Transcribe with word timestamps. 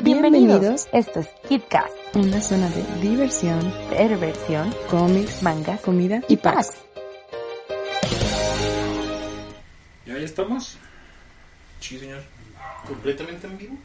Bienvenidos, 0.00 0.88
esto 0.92 1.20
es 1.20 1.28
KidCast, 1.48 1.92
una 2.14 2.40
zona 2.40 2.70
de 2.70 2.84
diversión, 3.00 3.74
perversión, 3.90 4.72
cómics, 4.88 5.42
mangas, 5.42 5.80
comida 5.80 6.22
y 6.28 6.36
packs. 6.36 6.72
¿Ya, 10.06 10.14
ya 10.14 10.24
estamos? 10.24 10.78
Sí, 11.80 11.98
señor. 11.98 12.22
¿Completamente 12.86 13.48
en 13.48 13.58
vivo? 13.58 13.76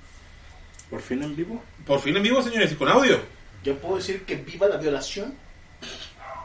¿Por 0.89 1.01
fin 1.01 1.23
en 1.23 1.35
vivo? 1.35 1.61
Por 1.85 1.99
fin 1.99 2.15
en 2.15 2.23
vivo, 2.23 2.43
señores, 2.43 2.71
y 2.71 2.75
con 2.75 2.89
audio. 2.89 3.19
¿Yo 3.63 3.77
puedo 3.79 3.97
decir 3.97 4.23
que 4.23 4.35
viva 4.35 4.67
la 4.67 4.77
violación? 4.77 5.33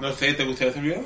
No 0.00 0.12
sé, 0.12 0.32
¿te 0.32 0.44
gustaría 0.44 0.70
hacer 0.70 0.82
video? 0.82 1.04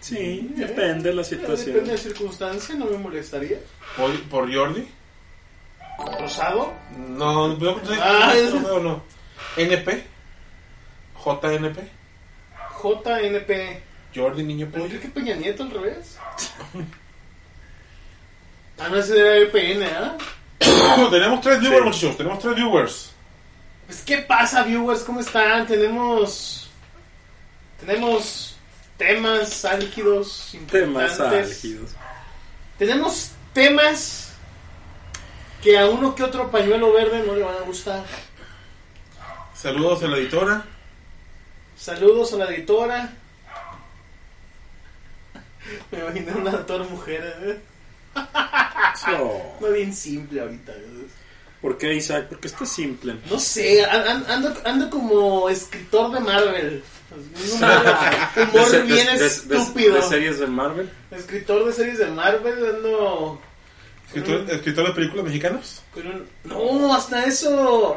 Sí, 0.00 0.52
depende 0.56 1.10
de 1.10 1.14
la 1.16 1.24
situación. 1.24 1.74
Depende 1.74 1.90
de 1.90 1.96
la 1.96 2.02
circunstancia, 2.02 2.74
no 2.76 2.86
me 2.86 2.96
molestaría. 2.96 3.58
¿Por, 3.96 4.22
por 4.28 4.54
Jordi? 4.54 4.86
¿Rosado? 6.18 6.72
No, 6.96 7.48
no, 7.48 7.56
no, 7.56 7.80
Ah, 8.00 8.34
es- 8.36 8.54
no, 8.54 8.78
no. 8.80 9.02
¿NP? 9.56 10.04
¿JNP? 11.24 11.80
JNP. 12.82 13.82
¿Jordi 14.14 14.42
Niño 14.42 14.66
¿Pero 14.70 14.84
Pollo? 14.84 14.94
Enrique 14.96 15.08
Peña 15.14 15.34
Nieto 15.36 15.62
al 15.62 15.70
revés? 15.70 16.18
ah, 18.78 18.88
no, 18.88 18.96
ese 18.96 19.18
era 19.18 19.36
EPN, 19.38 19.82
¿ah? 19.84 20.16
tenemos 21.10 21.40
tres 21.40 21.60
viewers, 21.60 21.80
Sí. 21.80 21.84
muchachos. 22.06 22.16
Tenemos 22.16 22.38
tres 22.40 22.54
viewers. 22.56 23.10
Pues, 23.86 24.02
¿qué 24.02 24.18
pasa, 24.18 24.62
viewers? 24.64 25.00
¿Cómo 25.02 25.20
están? 25.20 25.66
Tenemos... 25.66 26.70
Tenemos 27.80 28.56
temas 28.96 29.64
álgidos, 29.64 30.56
Temas 30.70 31.10
importantes. 31.12 31.50
álgidos. 31.50 31.90
Tenemos 32.78 33.30
temas 33.52 34.31
que 35.62 35.78
a 35.78 35.86
uno 35.86 36.14
que 36.14 36.22
otro 36.24 36.50
pañuelo 36.50 36.92
verde 36.92 37.22
no 37.26 37.34
le 37.34 37.42
van 37.42 37.56
a 37.56 37.60
gustar. 37.60 38.04
Saludos 39.54 40.02
a 40.02 40.08
la 40.08 40.16
editora. 40.16 40.64
Saludos 41.78 42.32
a 42.32 42.36
la 42.36 42.46
editora. 42.52 43.12
Me 45.90 45.98
imaginé 46.00 46.32
una 46.32 46.50
editora 46.50 46.84
mujer, 46.84 47.36
¿eh? 47.42 47.60
No 49.60 49.68
bien 49.70 49.94
simple 49.94 50.40
ahorita. 50.40 50.72
¿Por 51.60 51.78
qué, 51.78 51.94
Isaac? 51.94 52.26
Porque 52.28 52.48
está 52.48 52.66
simple. 52.66 53.16
No 53.30 53.38
sé, 53.38 53.84
an- 53.84 54.06
an- 54.08 54.26
ando, 54.28 54.52
ando 54.64 54.90
como 54.90 55.48
escritor 55.48 56.10
de 56.12 56.20
Marvel. 56.20 56.82
Un 57.12 57.52
humor, 57.52 58.82
bien 58.86 59.06
de- 59.06 59.18
de- 59.18 59.26
estúpido. 59.26 59.94
de 59.94 60.02
series 60.02 60.40
de 60.40 60.46
Marvel. 60.48 60.90
Escritor 61.12 61.64
de 61.66 61.72
series 61.72 61.98
de 61.98 62.06
Marvel, 62.06 62.66
ando. 62.76 63.40
Escritor, 64.08 64.50
escritor 64.50 64.86
de 64.88 64.92
películas 64.92 65.24
mexicanas. 65.24 65.82
con 65.94 66.06
un- 66.06 66.26
No, 66.44 66.94
hasta 66.94 67.24
eso. 67.24 67.96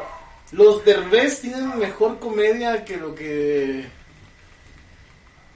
Los 0.52 0.84
Derbez 0.84 1.40
tienen 1.40 1.78
mejor 1.78 2.18
comedia 2.18 2.84
que 2.84 2.96
lo 2.96 3.14
que. 3.14 3.86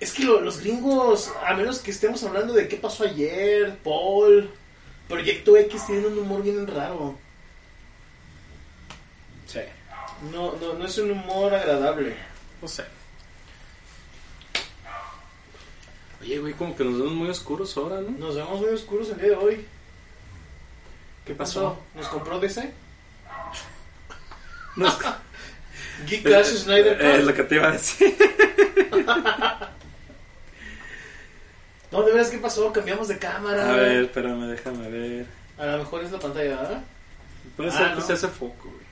Es 0.00 0.12
que 0.12 0.24
lo- 0.24 0.40
los 0.40 0.60
gringos, 0.60 1.30
a 1.46 1.54
menos 1.54 1.78
que 1.78 1.90
estemos 1.90 2.22
hablando 2.24 2.52
de 2.54 2.68
qué 2.68 2.76
pasó 2.76 3.04
ayer, 3.04 3.78
Paul, 3.84 4.50
Proyecto 5.08 5.56
X, 5.56 5.86
tienen 5.86 6.06
un 6.06 6.18
humor 6.18 6.42
bien 6.42 6.66
raro. 6.66 7.18
Sí. 9.46 9.60
No, 10.32 10.54
no, 10.56 10.74
no 10.74 10.84
es 10.86 10.98
un 10.98 11.10
humor 11.12 11.54
agradable. 11.54 12.14
No 12.60 12.68
sé. 12.68 12.84
Oye, 16.20 16.38
güey, 16.38 16.52
como 16.52 16.76
que 16.76 16.84
nos 16.84 16.98
vemos 16.98 17.12
muy 17.14 17.28
oscuros 17.30 17.74
ahora, 17.76 18.00
¿no? 18.00 18.10
Nos 18.10 18.34
vemos 18.36 18.60
muy 18.60 18.70
oscuros 18.70 19.08
el 19.10 19.16
día 19.18 19.28
de 19.30 19.36
hoy. 19.36 19.66
¿Qué 21.24 21.34
pasó? 21.34 21.78
¿Nos 21.94 22.08
compró 22.08 22.38
DC? 22.40 22.72
No, 24.76 24.86
es- 24.88 24.94
Geek 26.06 26.22
Clash 26.22 26.46
Snyder 26.56 26.96
Cut. 26.96 27.06
Eh, 27.06 27.16
Es 27.18 27.24
lo 27.24 27.34
que 27.34 27.42
te 27.44 27.54
iba 27.56 27.68
a 27.68 27.72
decir. 27.72 28.16
No, 31.92 32.02
de 32.02 32.12
veras, 32.12 32.28
¿qué 32.30 32.38
pasó? 32.38 32.72
Cambiamos 32.72 33.08
de 33.08 33.18
cámara. 33.18 33.68
A 33.72 33.76
ver, 33.76 34.04
espérame, 34.04 34.46
déjame 34.46 34.88
ver. 34.88 35.26
A 35.58 35.66
lo 35.66 35.78
mejor 35.78 36.04
es 36.04 36.12
la 36.12 36.20
pantalla, 36.20 36.56
¿verdad? 36.60 36.84
Puede 37.56 37.70
Ah, 37.70 37.72
ser 37.72 37.88
que 37.90 37.94
no. 37.96 38.00
se 38.06 38.12
hace 38.12 38.28
foco, 38.28 38.68
güey. 38.70 38.86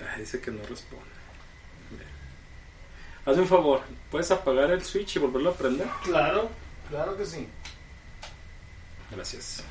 Ah, 0.00 0.16
dice 0.18 0.40
que 0.40 0.50
no 0.50 0.62
responde. 0.66 1.04
Hazme 3.26 3.42
un 3.42 3.48
favor, 3.48 3.82
¿puedes 4.10 4.30
apagar 4.30 4.70
el 4.70 4.82
switch 4.82 5.16
y 5.16 5.18
volverlo 5.18 5.50
a 5.50 5.54
prender? 5.54 5.86
Claro, 6.04 6.48
claro 6.88 7.16
que 7.18 7.26
sí. 7.26 7.48
Gracias. 9.10 9.62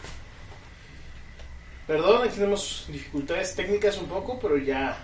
Perdón, 1.87 2.27
aquí 2.27 2.35
tenemos 2.35 2.85
dificultades 2.87 3.55
técnicas 3.55 3.97
un 3.97 4.07
poco, 4.07 4.39
pero 4.39 4.57
ya, 4.57 4.97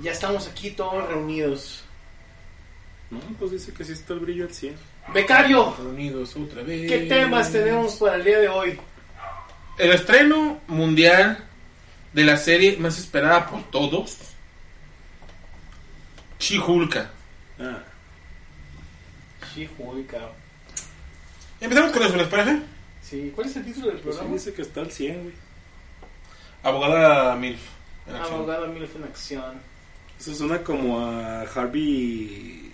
ya 0.00 0.12
estamos 0.12 0.46
aquí 0.46 0.70
todos 0.70 1.08
reunidos. 1.08 1.84
No, 3.10 3.20
pues 3.38 3.52
dice 3.52 3.72
que 3.72 3.84
sí 3.84 3.92
está 3.92 4.14
el 4.14 4.20
brillo 4.20 4.44
al 4.44 4.54
100. 4.54 4.76
Becario, 5.12 5.74
Reunidos 5.76 6.36
otra 6.36 6.62
vez. 6.62 6.88
¿qué 6.88 6.98
temas 7.06 7.50
tenemos 7.50 7.96
para 7.96 8.16
el 8.16 8.24
día 8.24 8.38
de 8.38 8.48
hoy? 8.48 8.78
El 9.78 9.92
estreno 9.92 10.60
mundial 10.66 11.44
de 12.12 12.24
la 12.24 12.36
serie 12.36 12.76
más 12.76 12.98
esperada 12.98 13.46
por 13.48 13.62
todos. 13.70 14.18
Chihulka. 16.38 17.10
Ah, 17.58 17.82
She-Hulk. 19.54 20.14
Empezamos 21.60 21.92
con 21.92 22.02
eso, 22.02 22.16
¿les 22.16 22.28
parece? 22.28 22.60
Sí, 23.02 23.32
¿cuál 23.34 23.48
es 23.48 23.56
el 23.56 23.64
título 23.64 23.86
del 23.88 23.96
pues 23.96 24.16
programa? 24.16 24.34
dice 24.34 24.52
que 24.52 24.62
está 24.62 24.80
al 24.80 24.92
100, 24.92 25.22
güey. 25.22 25.34
Abogada 26.62 27.34
Milf. 27.36 27.60
en 28.06 28.16
acción. 28.16 28.34
Abogado 28.34 28.66
Milf 28.68 28.96
en 28.96 29.04
acción. 29.04 29.60
Eso 30.18 30.34
suena 30.34 30.62
como 30.62 31.00
a 31.00 31.42
Harvey 31.42 32.72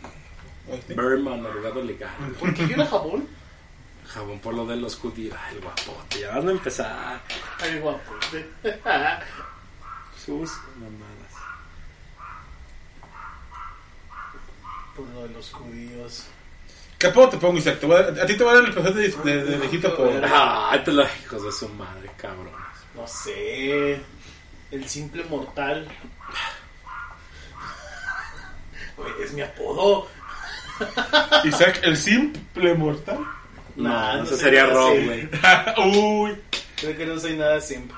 ¿Oíste? 0.71 0.95
Berman, 0.95 1.45
abogado 1.45 1.83
legal. 1.83 2.11
¿Por 2.41 2.55
qué 2.55 2.65
era 2.65 2.87
jabón? 2.87 3.29
Jabón 4.07 4.39
por 4.39 4.55
lo 4.55 4.67
de 4.67 4.77
los 4.77 4.97
judíos. 4.97 5.37
Ay, 5.39 5.57
el 5.57 5.63
guapote. 5.63 6.21
Ya 6.21 6.37
van 6.37 6.49
a 6.49 6.53
empezar 6.53 7.21
Ay, 7.61 7.79
guapo. 7.81 8.13
sus 10.25 10.51
mamadas. 10.77 11.35
Por 14.97 15.07
lo 15.09 15.23
de 15.23 15.29
los 15.35 15.53
judíos. 15.53 16.27
¿Qué 16.99 17.09
apodo 17.09 17.31
te 17.31 17.37
pongo, 17.37 17.59
Isaac? 17.59 17.81
Te 17.81 17.87
voy 17.87 17.97
a, 17.97 18.27
ti 18.27 18.37
te 18.37 18.45
voy 18.45 18.53
a 18.53 18.57
dar 18.57 18.65
el 18.65 18.73
placer 18.73 18.95
de, 18.95 19.45
de, 19.45 19.89
por... 19.91 20.25
Ay, 20.25 20.83
te 20.85 20.93
lo 20.93 21.03
hijos 21.03 21.45
de 21.45 21.53
su 21.53 21.69
madre, 21.71 22.11
cabrones. 22.17 22.64
No 22.95 23.07
sé. 23.07 24.01
El 24.71 24.89
simple 24.89 25.25
mortal. 25.25 25.89
Güey, 28.97 29.13
es 29.23 29.33
mi 29.33 29.43
apodo. 29.43 30.09
Isaac, 31.45 31.81
el 31.83 31.97
simple 31.97 32.75
mortal. 32.75 33.19
No, 33.77 33.89
Nah, 33.89 34.17
no 34.19 34.23
eso 34.25 34.37
sé 34.37 34.43
sería 34.45 34.67
Rob, 34.67 34.93
güey. 35.05 35.29
Uy. 35.99 36.41
Creo 36.77 36.97
que 36.97 37.07
no 37.07 37.19
soy 37.19 37.37
nada 37.37 37.61
simp. 37.61 37.91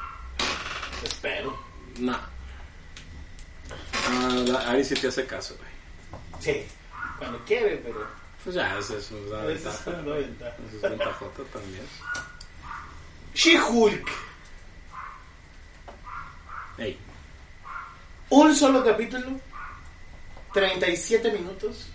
Espero. 1.04 1.58
No. 1.98 2.18
Ah, 4.08 4.28
la- 4.46 4.70
Ari 4.70 4.84
sí 4.84 4.94
te 4.94 5.08
hace 5.08 5.26
caso, 5.26 5.54
güey. 5.58 6.22
Sí. 6.40 6.64
Cuando 7.18 7.38
quiere, 7.44 7.76
pero. 7.78 8.06
Pues 8.44 8.54
ya, 8.56 8.78
esa 8.78 8.96
es 8.96 9.10
una 9.10 9.42
Esa 9.52 9.70
es 9.70 9.84
ventaja. 9.84 9.90
una 10.02 10.16
ventaja. 10.16 10.56
Esa 10.68 10.76
es 10.76 10.82
ventajota 10.98 11.42
también. 11.52 11.82
She-Hulk. 13.34 14.08
Ey, 16.78 16.98
Un 18.28 18.54
solo 18.54 18.84
capítulo. 18.84 19.40
37 20.52 21.32
minutos. 21.32 21.88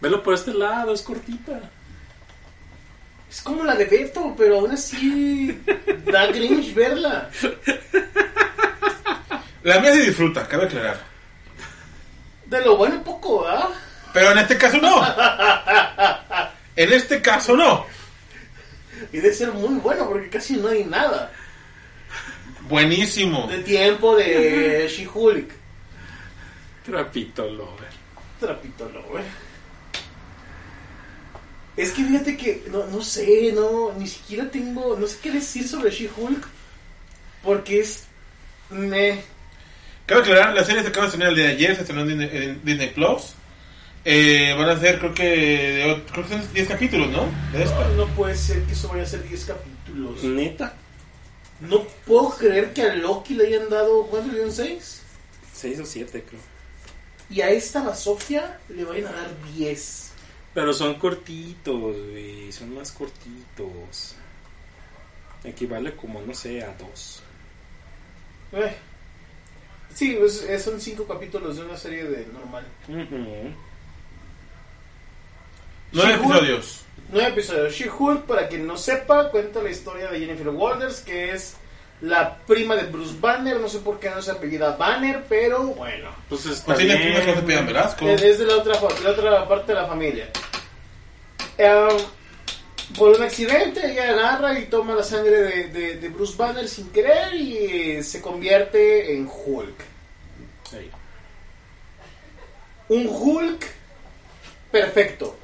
velo 0.00 0.22
por 0.22 0.34
este 0.34 0.52
lado, 0.52 0.92
es 0.92 1.02
cortita. 1.02 1.60
Es 3.30 3.40
como 3.42 3.64
la 3.64 3.74
de 3.74 3.84
Beto, 3.86 4.34
pero 4.36 4.58
aún 4.60 4.72
así 4.72 5.60
da 6.06 6.26
Grinch 6.26 6.74
verla. 6.74 7.30
La 9.62 9.80
mía 9.80 9.92
se 9.92 10.02
disfruta, 10.02 10.46
cabe 10.46 10.66
aclarar. 10.66 10.98
De 12.46 12.60
lo 12.64 12.76
bueno 12.76 13.02
poco, 13.02 13.42
¿verdad? 13.44 13.68
Pero 14.12 14.30
en 14.30 14.38
este 14.38 14.56
caso 14.58 14.78
no. 14.78 15.02
En 16.76 16.92
este 16.92 17.22
caso 17.22 17.56
no. 17.56 17.86
Y 19.10 19.16
debe 19.16 19.32
ser 19.32 19.50
muy 19.52 19.76
bueno 19.76 20.06
porque 20.06 20.28
casi 20.28 20.56
no 20.58 20.68
hay 20.68 20.84
nada. 20.84 21.32
Buenísimo. 22.68 23.46
de 23.48 23.58
tiempo 23.58 24.16
de 24.16 24.88
She-Hulk. 24.88 25.50
Trapito 26.84 27.48
Lover. 27.48 27.88
Trapito 28.40 28.90
güey. 29.10 29.24
Es 31.76 31.90
que 31.92 32.04
fíjate 32.04 32.36
que 32.36 32.64
no, 32.70 32.86
no 32.86 33.02
sé, 33.02 33.52
no, 33.54 33.92
ni 33.98 34.06
siquiera 34.06 34.50
tengo, 34.50 34.96
no 34.98 35.06
sé 35.06 35.18
qué 35.22 35.30
decir 35.32 35.68
sobre 35.68 35.90
She-Hulk. 35.90 36.46
Porque 37.42 37.80
es. 37.80 38.04
Me. 38.70 39.20
Cabe 40.06 40.22
aclarar, 40.22 40.54
la 40.54 40.64
serie 40.64 40.82
se 40.82 40.88
acaba 40.88 41.06
de 41.06 41.08
estrenar 41.08 41.28
el 41.30 41.36
día 41.36 41.44
de 41.46 41.52
ayer, 41.52 41.74
se 41.74 41.80
estrenó 41.82 42.02
en 42.02 42.08
Disney, 42.08 42.30
en 42.32 42.64
Disney 42.64 42.90
Plus. 42.90 43.34
Eh, 44.04 44.54
van 44.56 44.68
a 44.68 44.78
ser, 44.78 44.98
creo 45.00 45.12
que, 45.12 45.22
de- 45.24 46.02
creo 46.12 46.22
que 46.24 46.30
son 46.30 46.52
10 46.54 46.68
capítulos, 46.68 47.10
¿no? 47.10 47.26
De 47.52 47.64
esta. 47.64 47.88
No 47.90 48.06
puede 48.08 48.36
ser 48.36 48.62
que 48.62 48.72
eso 48.72 48.88
vaya 48.88 49.02
a 49.02 49.06
ser 49.06 49.28
10 49.28 49.44
capítulos. 49.44 50.22
Neta. 50.22 50.74
No 51.60 51.84
puedo 52.06 52.30
creer 52.30 52.72
que 52.72 52.82
a 52.82 52.94
Loki 52.94 53.34
le 53.34 53.46
hayan 53.46 53.68
dado. 53.68 54.06
¿Cuántos 54.06 54.32
le 54.32 54.44
dieron? 54.44 54.54
¿6? 54.54 55.00
6 55.54 55.80
o 55.80 55.86
7, 55.86 56.24
creo. 56.28 56.40
Y 57.30 57.40
a 57.40 57.50
esta 57.50 57.82
Basofia 57.82 58.60
le 58.68 58.84
vayan 58.84 59.06
a 59.06 59.12
dar 59.12 59.42
10. 59.54 60.12
Pero 60.54 60.72
son 60.72 60.94
cortitos, 60.94 61.96
güey. 62.10 62.52
Son 62.52 62.74
más 62.74 62.92
cortitos. 62.92 64.14
Equivale 65.44 65.94
como, 65.96 66.20
no 66.20 66.34
sé, 66.34 66.62
a 66.62 66.74
dos. 66.76 67.22
Eh. 68.52 68.76
Sí, 69.94 70.16
pues, 70.18 70.42
eh, 70.42 70.58
son 70.58 70.80
5 70.80 71.06
capítulos 71.06 71.56
de 71.56 71.64
una 71.64 71.76
serie 71.76 72.04
de 72.04 72.26
normal. 72.26 72.66
She-Hulk. 75.92 76.20
episodios. 76.20 76.85
Nueve 77.10 77.28
episodios. 77.30 77.72
She-Hulk, 77.74 78.24
para 78.24 78.48
quien 78.48 78.66
no 78.66 78.76
sepa, 78.76 79.30
cuenta 79.30 79.62
la 79.62 79.70
historia 79.70 80.08
de 80.10 80.18
Jennifer 80.18 80.48
Walters, 80.48 81.00
que 81.00 81.32
es 81.32 81.54
la 82.00 82.36
prima 82.38 82.74
de 82.76 82.84
Bruce 82.84 83.14
Banner. 83.20 83.58
No 83.60 83.68
sé 83.68 83.78
por 83.78 84.00
qué 84.00 84.10
no 84.10 84.20
se 84.20 84.32
apellida 84.32 84.76
Banner, 84.76 85.24
pero 85.28 85.62
bueno. 85.62 86.10
Pues 86.28 86.46
está 86.46 86.66
Pues 86.66 86.78
tiene 86.78 86.96
bien. 86.96 87.08
primas 87.08 87.24
que 87.24 87.30
no 87.34 87.40
se 87.40 87.46
pidan 87.46 87.66
Velasco. 87.66 88.06
Es 88.08 88.38
de 88.38 88.44
la 88.46 88.56
otra, 88.56 88.74
de 88.78 89.00
la 89.02 89.10
otra 89.10 89.48
parte 89.48 89.72
de 89.72 89.80
la 89.80 89.86
familia. 89.86 90.28
Eh, 91.58 91.88
por 92.98 93.16
un 93.16 93.22
accidente, 93.22 93.92
ella 93.92 94.10
agarra 94.10 94.58
y 94.58 94.66
toma 94.66 94.94
la 94.94 95.02
sangre 95.02 95.36
de, 95.42 95.68
de- 95.68 95.96
de 95.96 96.08
Bruce 96.08 96.36
Banner 96.36 96.68
sin 96.68 96.90
querer 96.90 97.34
y 97.34 98.02
se 98.02 98.20
convierte 98.20 99.14
en 99.14 99.28
Hulk. 99.28 99.80
Ahí. 100.72 100.90
Un 102.88 103.06
Hulk 103.08 103.64
perfecto. 104.70 105.36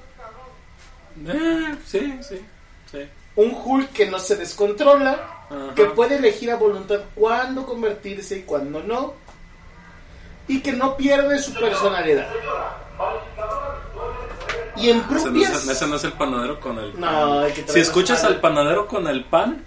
Eh, 1.26 1.76
sí, 1.86 2.18
sí, 2.22 2.40
sí. 2.90 2.98
Un 3.36 3.56
Hulk 3.64 3.90
que 3.92 4.10
no 4.10 4.18
se 4.18 4.36
descontrola, 4.36 5.46
Ajá. 5.48 5.74
que 5.74 5.86
puede 5.86 6.16
elegir 6.16 6.50
a 6.50 6.56
voluntad 6.56 7.00
cuándo 7.14 7.64
convertirse 7.64 8.38
y 8.38 8.42
cuándo 8.42 8.82
no, 8.82 9.14
y 10.48 10.60
que 10.60 10.72
no 10.72 10.96
pierde 10.96 11.38
su 11.38 11.54
personalidad. 11.54 12.28
Y 14.76 14.90
en 14.90 14.98
Ese 14.98 15.06
no, 15.14 15.22
propias... 15.22 15.52
es, 15.52 15.68
ese 15.68 15.86
no 15.86 15.96
es 15.96 16.04
el 16.04 16.12
panadero 16.12 16.60
con 16.60 16.78
el 16.78 16.92
pan. 16.92 17.00
No, 17.00 17.40
hay 17.40 17.52
que 17.52 17.66
si 17.68 17.80
escuchas 17.80 18.24
al 18.24 18.40
panadero 18.40 18.86
con 18.86 19.06
el 19.06 19.24
pan, 19.24 19.64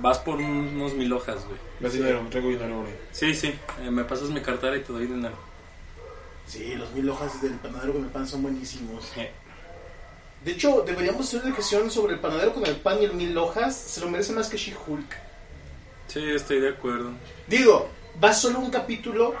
vas 0.00 0.18
por 0.18 0.36
unos 0.36 0.94
mil 0.94 1.12
hojas, 1.12 1.44
güey. 1.46 1.58
Más 1.80 1.92
dinero, 1.92 2.24
traigo 2.30 2.48
dinero, 2.48 2.80
güey. 2.80 2.92
Sí, 3.12 3.34
sí. 3.34 3.48
eh, 3.82 3.90
me 3.90 4.04
pasas 4.04 4.30
mi 4.30 4.40
cartera 4.40 4.76
y 4.76 4.80
te 4.80 4.92
doy 4.92 5.06
dinero. 5.06 5.34
Sí, 6.46 6.74
los 6.74 6.90
mil 6.92 7.08
hojas 7.08 7.40
del 7.40 7.52
panadero 7.54 7.92
con 7.94 8.04
el 8.04 8.10
pan 8.10 8.26
son 8.26 8.42
buenísimos. 8.42 9.12
Eh, 9.16 9.30
De 10.44 10.52
hecho, 10.52 10.82
deberíamos 10.82 11.26
hacer 11.26 11.40
una 11.40 11.48
discusión 11.48 11.90
sobre 11.90 12.14
el 12.14 12.18
panadero 12.20 12.52
con 12.52 12.66
el 12.66 12.76
pan 12.76 12.98
y 13.00 13.04
el 13.04 13.14
mil 13.14 13.36
hojas. 13.38 13.76
Se 13.76 14.00
lo 14.00 14.08
merece 14.10 14.32
más 14.32 14.48
que 14.48 14.56
She-Hulk. 14.56 15.16
Sí, 16.08 16.20
estoy 16.34 16.60
de 16.60 16.70
acuerdo. 16.70 17.12
Digo, 17.46 17.88
va 18.22 18.32
solo 18.34 18.58
un 18.58 18.70
capítulo 18.70 19.34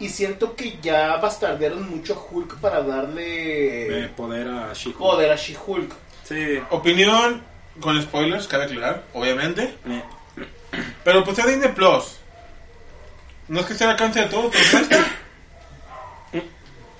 y 0.00 0.08
siento 0.08 0.56
que 0.56 0.78
ya 0.80 1.16
bastardearon 1.18 1.88
mucho 1.90 2.14
a 2.14 2.34
Hulk 2.34 2.56
para 2.58 2.82
darle 2.82 4.04
Eh, 4.04 4.08
poder 4.16 4.48
a 4.48 4.72
She-Hulk. 4.72 4.98
poder 4.98 5.30
a 5.32 5.36
She-Hulk. 5.36 5.92
Sí. 6.24 6.58
Opinión 6.70 7.42
con 7.80 8.00
spoilers, 8.00 8.46
cabe 8.48 8.64
aclarar, 8.64 9.04
obviamente. 9.12 9.74
Eh, 9.86 10.02
Pero 11.04 11.22
pues 11.24 11.38
está 11.38 11.50
Disney 11.50 11.72
Plus. 11.72 12.16
No 13.48 13.60
es 13.60 13.66
que 13.66 13.72
esté 13.72 13.84
al 13.84 13.90
alcance 13.90 14.20
de 14.20 14.26
todo, 14.26 14.50
pero 14.50 14.62
está. 14.82 15.06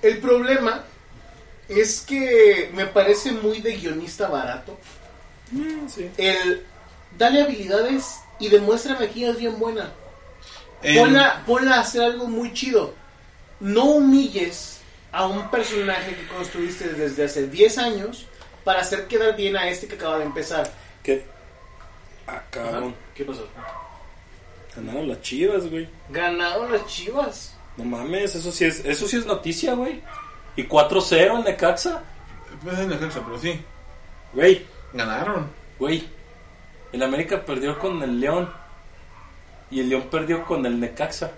El 0.03 0.19
problema 0.19 0.85
es 1.69 2.01
que 2.01 2.71
me 2.75 2.87
parece 2.87 3.33
muy 3.33 3.61
de 3.61 3.77
guionista 3.77 4.29
barato. 4.29 4.79
mm, 5.53 5.89
sí. 5.89 6.11
El 6.17 6.65
dale 7.17 7.43
habilidades 7.43 8.21
y 8.39 8.49
demuéstrame 8.49 9.09
que 9.11 9.21
ella 9.21 9.31
es 9.31 9.39
bien 9.39 9.59
buena. 9.59 9.93
El- 10.83 10.99
Ponla, 10.99 11.43
ponla 11.47 11.77
a 11.77 11.81
hacer 11.81 12.03
algo 12.03 12.27
muy 12.29 12.53
chido. 12.53 12.95
No 13.61 13.85
humilles 13.87 14.81
a 15.11 15.27
un 15.27 15.51
personaje 15.51 16.15
que 16.15 16.27
construiste 16.29 16.89
desde 16.93 17.25
hace 17.25 17.49
10 17.49 17.79
años 17.79 18.27
para 18.63 18.81
hacer 18.81 19.07
quedar 19.09 19.35
bien 19.37 19.57
a 19.57 19.69
este 19.69 19.89
que 19.89 19.95
acaba 19.97 20.19
de 20.19 20.25
empezar. 20.25 20.71
¿Qué? 21.03 21.25
Ah, 22.27 22.43
cabrón. 22.51 22.95
¿Qué 23.15 23.25
pasó? 23.25 23.49
Ganaron 24.77 25.09
las 25.09 25.21
chivas, 25.23 25.69
güey. 25.69 25.89
Ganaron 26.11 26.71
las 26.71 26.87
chivas. 26.87 27.55
No 27.77 27.85
mames, 27.85 28.35
eso 28.35 28.53
sí 28.53 28.65
es, 28.65 28.85
eso 28.85 29.09
sí 29.09 29.17
es 29.17 29.27
noticia, 29.27 29.75
güey. 29.75 30.03
Y 30.59 30.67
4-0 30.67 31.39
en 31.39 31.45
Necaxa. 31.45 32.03
Pues 32.65 32.77
es 32.81 32.89
Necaxa, 32.89 33.21
pero 33.25 33.39
sí. 33.39 33.61
Güey, 34.33 34.67
Ganaron. 34.93 35.49
güey. 35.79 36.05
El 36.93 37.03
América 37.05 37.45
perdió 37.45 37.79
con 37.79 38.03
el 38.03 38.19
León. 38.19 38.51
Y 39.71 39.79
el 39.81 39.89
León 39.89 40.09
perdió 40.11 40.45
con 40.45 40.67
el 40.67 40.81
Necaxa. 40.81 41.31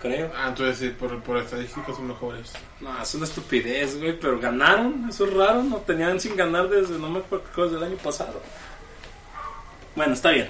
Creo. 0.00 0.32
Ah, 0.36 0.46
entonces 0.48 0.78
sí, 0.78 0.88
por, 0.88 1.22
por 1.22 1.36
estadísticas 1.36 1.94
son 1.94 2.08
mejores. 2.08 2.52
No, 2.80 3.00
es 3.00 3.14
una 3.14 3.26
estupidez, 3.26 4.00
güey. 4.00 4.18
Pero 4.18 4.40
ganaron. 4.40 5.06
Eso 5.08 5.24
es 5.26 5.34
raro. 5.34 5.62
No 5.62 5.76
tenían 5.76 6.18
sin 6.18 6.34
ganar 6.34 6.68
desde 6.68 6.98
no 6.98 7.08
me 7.10 7.20
acuerdo 7.20 7.44
qué 7.44 7.52
cosa 7.52 7.74
del 7.76 7.84
año 7.84 7.96
pasado. 7.98 8.42
Bueno, 9.94 10.14
está 10.14 10.30
bien. 10.30 10.48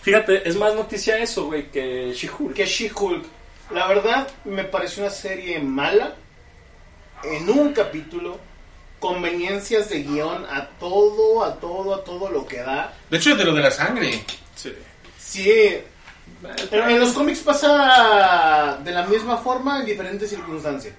Fíjate, 0.00 0.48
es 0.48 0.56
más 0.56 0.74
noticia 0.74 1.18
eso, 1.18 1.44
güey, 1.46 1.70
que 1.70 2.12
She-Hulk. 2.14 2.54
Que 2.54 2.64
She-Hulk. 2.64 3.26
La 3.74 3.86
verdad, 3.86 4.26
me 4.46 4.64
pareció 4.64 5.02
una 5.02 5.10
serie 5.12 5.58
mala. 5.58 6.14
En 7.24 7.48
un 7.50 7.72
capítulo. 7.72 8.38
Conveniencias 9.00 9.88
de 9.90 10.02
guion 10.02 10.44
a 10.46 10.66
todo, 10.80 11.44
a 11.44 11.54
todo, 11.60 11.94
a 11.94 12.02
todo 12.02 12.30
lo 12.30 12.44
que 12.46 12.58
da. 12.58 12.92
De 13.08 13.16
hecho, 13.18 13.30
es 13.30 13.38
de 13.38 13.44
lo 13.44 13.54
de 13.54 13.62
la 13.62 13.70
sangre. 13.70 14.24
Sí. 14.56 14.74
Sí, 15.16 15.52
en, 16.72 16.90
en 16.90 16.98
los 16.98 17.12
cómics 17.12 17.38
pasa 17.40 18.78
de 18.82 18.90
la 18.90 19.04
misma 19.06 19.36
forma 19.36 19.78
en 19.80 19.86
diferentes 19.86 20.28
circunstancias. 20.28 20.94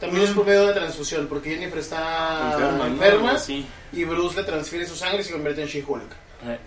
También 0.00 0.24
es 0.24 0.30
por 0.30 0.44
medio 0.44 0.60
de 0.60 0.64
una 0.66 0.74
transfusión, 0.74 1.28
porque 1.28 1.50
Jennifer 1.50 1.78
está 1.78 2.50
Enferma, 2.54 2.86
enferma, 2.88 3.32
¿no? 3.34 3.38
Sí. 3.38 3.64
y 3.92 4.02
Bruce 4.04 4.36
le 4.36 4.42
transfiere 4.44 4.84
su 4.84 4.96
sangre 4.96 5.20
y 5.20 5.24
se 5.24 5.32
convierte 5.32 5.62
en 5.62 5.68
She-Hulk. 5.68 6.12
Eh, 6.44 6.58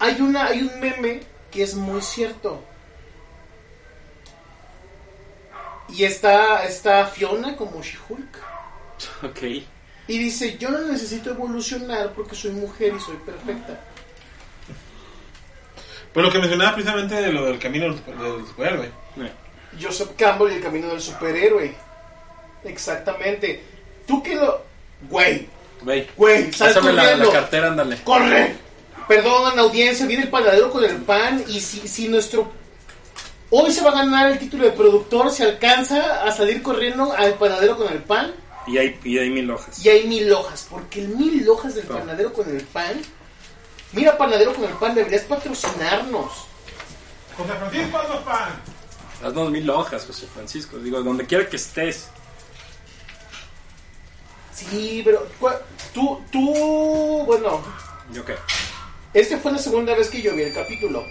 Hay, 0.00 0.20
una, 0.20 0.46
hay 0.46 0.62
un 0.62 0.80
meme 0.80 1.20
que 1.50 1.62
es 1.62 1.74
muy 1.74 2.02
cierto. 2.02 2.60
Y 5.92 6.04
está, 6.04 6.64
está 6.64 7.06
Fiona 7.06 7.56
como 7.56 7.82
She-Hulk. 7.82 8.38
Ok. 9.24 9.42
Y 10.08 10.18
dice, 10.18 10.58
yo 10.58 10.70
no 10.70 10.78
necesito 10.80 11.30
evolucionar 11.30 12.12
porque 12.12 12.34
soy 12.34 12.50
mujer 12.52 12.94
y 12.96 13.00
soy 13.00 13.16
perfecta. 13.18 13.78
Pero 16.12 16.26
lo 16.26 16.32
que 16.32 16.38
mencionaba 16.38 16.74
precisamente 16.74 17.14
de 17.14 17.32
lo 17.32 17.46
del 17.46 17.58
camino 17.58 17.84
del, 17.84 17.94
super- 17.96 18.16
del 18.16 18.46
superhéroe. 18.46 18.86
Eh. 18.86 19.32
Joseph 19.80 20.10
Campbell 20.16 20.50
y 20.52 20.56
el 20.56 20.62
camino 20.62 20.88
del 20.88 21.00
superhéroe. 21.00 21.74
Exactamente. 22.64 23.62
Tú 24.06 24.22
que 24.22 24.34
lo... 24.34 24.64
Güey, 25.08 25.48
Güey. 25.82 26.08
güey, 26.16 26.52
sal 26.52 26.74
Pásame 26.74 26.92
la, 26.92 27.02
corriendo. 27.02 27.26
la 27.26 27.32
cartera, 27.40 27.68
ándale. 27.68 27.96
¡Corre! 28.02 28.54
Perdón, 29.08 29.58
audiencia, 29.58 30.06
viene 30.06 30.24
el 30.24 30.28
panadero 30.30 30.70
con 30.70 30.84
el 30.84 30.96
pan 30.96 31.42
y 31.48 31.60
si, 31.60 31.86
si 31.88 32.08
nuestro... 32.08 32.52
Hoy 33.50 33.72
se 33.72 33.82
va 33.82 33.90
a 33.90 33.94
ganar 33.94 34.30
el 34.30 34.38
título 34.38 34.64
de 34.64 34.70
productor, 34.72 35.30
se 35.32 35.42
alcanza 35.44 36.22
a 36.24 36.30
salir 36.32 36.62
corriendo 36.62 37.12
al 37.12 37.34
panadero 37.34 37.76
con 37.76 37.92
el 37.92 38.00
pan 38.02 38.32
Y 38.66 38.78
hay, 38.78 38.98
y 39.02 39.18
hay 39.18 39.28
mil 39.30 39.50
hojas. 39.50 39.84
y 39.84 39.88
hay 39.88 40.06
mil 40.06 40.32
hojas, 40.32 40.66
porque 40.70 41.00
el 41.00 41.08
mil 41.08 41.48
hojas 41.48 41.74
del 41.74 41.86
panadero 41.86 42.32
con 42.32 42.48
el 42.48 42.62
pan... 42.64 43.00
Mira, 43.92 44.16
panadero 44.16 44.54
con 44.54 44.64
el 44.64 44.74
pan, 44.74 44.94
deberías 44.94 45.22
patrocinarnos. 45.22 46.30
José 47.36 47.52
Francisco 47.58 47.98
Azofán. 47.98 48.50
Haznos 49.24 49.50
mil 49.50 49.68
hojas, 49.68 50.06
José 50.06 50.26
Francisco. 50.32 50.78
Digo, 50.78 51.02
donde 51.02 51.26
quiera 51.26 51.48
que 51.48 51.56
estés. 51.56 52.08
Sí, 54.54 55.02
pero 55.04 55.26
tú, 55.92 56.20
tú, 56.30 57.24
bueno, 57.26 57.60
¿Yo 58.12 58.24
qué? 58.24 58.34
Esta 59.14 59.38
fue 59.38 59.52
la 59.52 59.58
segunda 59.58 59.94
vez 59.96 60.08
que 60.08 60.22
yo 60.22 60.34
vi 60.36 60.42
el 60.42 60.54
capítulo. 60.54 61.04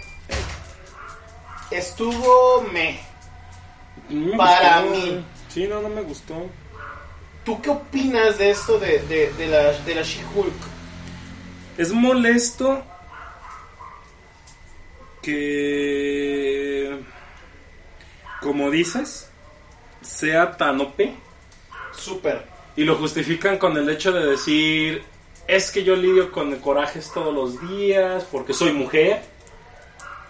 Estuvo 1.71 2.61
me. 2.71 2.99
Para 4.35 4.81
gustó. 4.81 4.91
mí. 4.91 5.25
Sí, 5.47 5.67
no, 5.67 5.81
no 5.81 5.89
me 5.89 6.01
gustó. 6.01 6.45
¿Tú 7.43 7.61
qué 7.61 7.69
opinas 7.69 8.37
de 8.37 8.51
esto 8.51 8.79
de, 8.79 8.99
de, 9.03 9.33
de 9.33 9.47
la, 9.47 9.71
de 9.79 9.95
la 9.95 10.01
She-Hulk? 10.03 10.53
Es 11.77 11.91
molesto 11.91 12.83
que, 15.21 16.99
como 18.41 18.69
dices, 18.71 19.29
sea 20.01 20.57
tan 20.57 20.79
OP 20.81 20.99
Súper. 21.91 22.45
y 22.75 22.83
lo 22.83 22.95
justifican 22.95 23.57
con 23.57 23.77
el 23.77 23.89
hecho 23.89 24.11
de 24.11 24.25
decir, 24.25 25.03
es 25.47 25.71
que 25.71 25.83
yo 25.83 25.95
lidio 25.95 26.31
con 26.31 26.55
corajes 26.57 27.11
todos 27.13 27.33
los 27.33 27.69
días 27.69 28.25
porque 28.31 28.53
soy 28.53 28.73
mujer. 28.73 29.21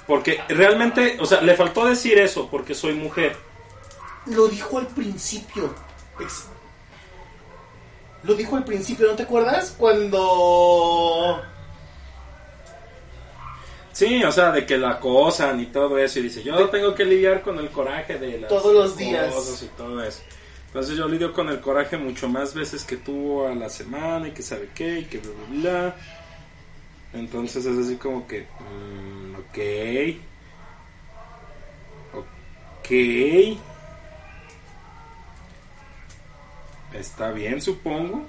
Porque 0.10 0.42
realmente, 0.50 1.18
o 1.20 1.26
sea, 1.28 1.40
le 1.42 1.54
faltó 1.56 1.86
decir 1.86 2.18
eso 2.18 2.50
porque 2.50 2.74
soy 2.74 2.96
mujer. 2.96 3.38
Lo 4.26 4.48
dijo 4.48 4.80
al 4.80 4.88
principio. 4.88 5.72
Ex- 6.20 6.48
Lo 8.24 8.34
dijo 8.34 8.56
al 8.58 8.64
principio, 8.66 9.06
¿no 9.08 9.14
te 9.16 9.22
acuerdas? 9.24 9.76
Cuando... 9.78 11.42
Sí, 13.92 14.24
o 14.24 14.32
sea, 14.32 14.52
de 14.52 14.66
que 14.66 14.78
la 14.80 14.92
acosan 14.92 15.60
y 15.60 15.68
todo 15.68 15.98
eso. 16.00 16.20
Y 16.20 16.24
dice, 16.24 16.42
yo 16.42 16.70
tengo 16.70 16.96
que 16.96 17.06
lidiar 17.06 17.42
con 17.44 17.60
el 17.60 17.70
coraje 17.70 18.18
de 18.18 18.40
las 18.40 18.50
Todos 18.50 18.74
los 18.74 18.98
días. 18.98 19.32
cosas 19.34 19.62
y 19.62 19.68
todo 19.78 20.02
eso. 20.04 20.22
Entonces 20.68 20.98
yo 20.98 21.08
lidio 21.08 21.34
con 21.34 21.50
el 21.50 21.60
coraje 21.60 21.98
mucho 21.98 22.28
más 22.28 22.54
veces 22.56 22.84
que 22.84 22.98
tú 22.98 23.46
a 23.46 23.54
la 23.54 23.70
semana 23.70 24.28
y 24.28 24.32
que 24.32 24.42
sabe 24.42 24.70
qué 24.74 25.00
y 25.00 25.06
que 25.06 25.20
bla, 25.20 25.32
bla, 25.50 25.60
bla. 25.72 25.96
Entonces 27.14 27.66
es 27.66 27.78
así 27.78 27.96
como 27.96 28.28
que, 28.28 28.42
mm, 28.42 29.36
ok. 29.36 29.58
Ok. 32.14 32.92
Está 36.94 37.32
bien, 37.32 37.62
supongo. 37.62 38.28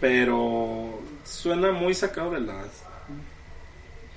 Pero 0.00 1.00
suena 1.24 1.72
muy 1.72 1.94
sacado 1.94 2.32
de 2.32 2.40
las... 2.40 2.66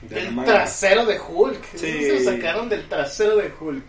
de 0.01 0.15
la 0.15 0.27
El 0.27 0.35
manga. 0.35 0.53
trasero 0.53 1.05
de 1.05 1.19
Hulk. 1.19 1.63
Sí. 1.75 1.77
Se 2.03 2.19
lo 2.23 2.31
sacaron 2.31 2.67
del 2.69 2.87
trasero 2.87 3.37
de 3.37 3.51
Hulk. 3.59 3.83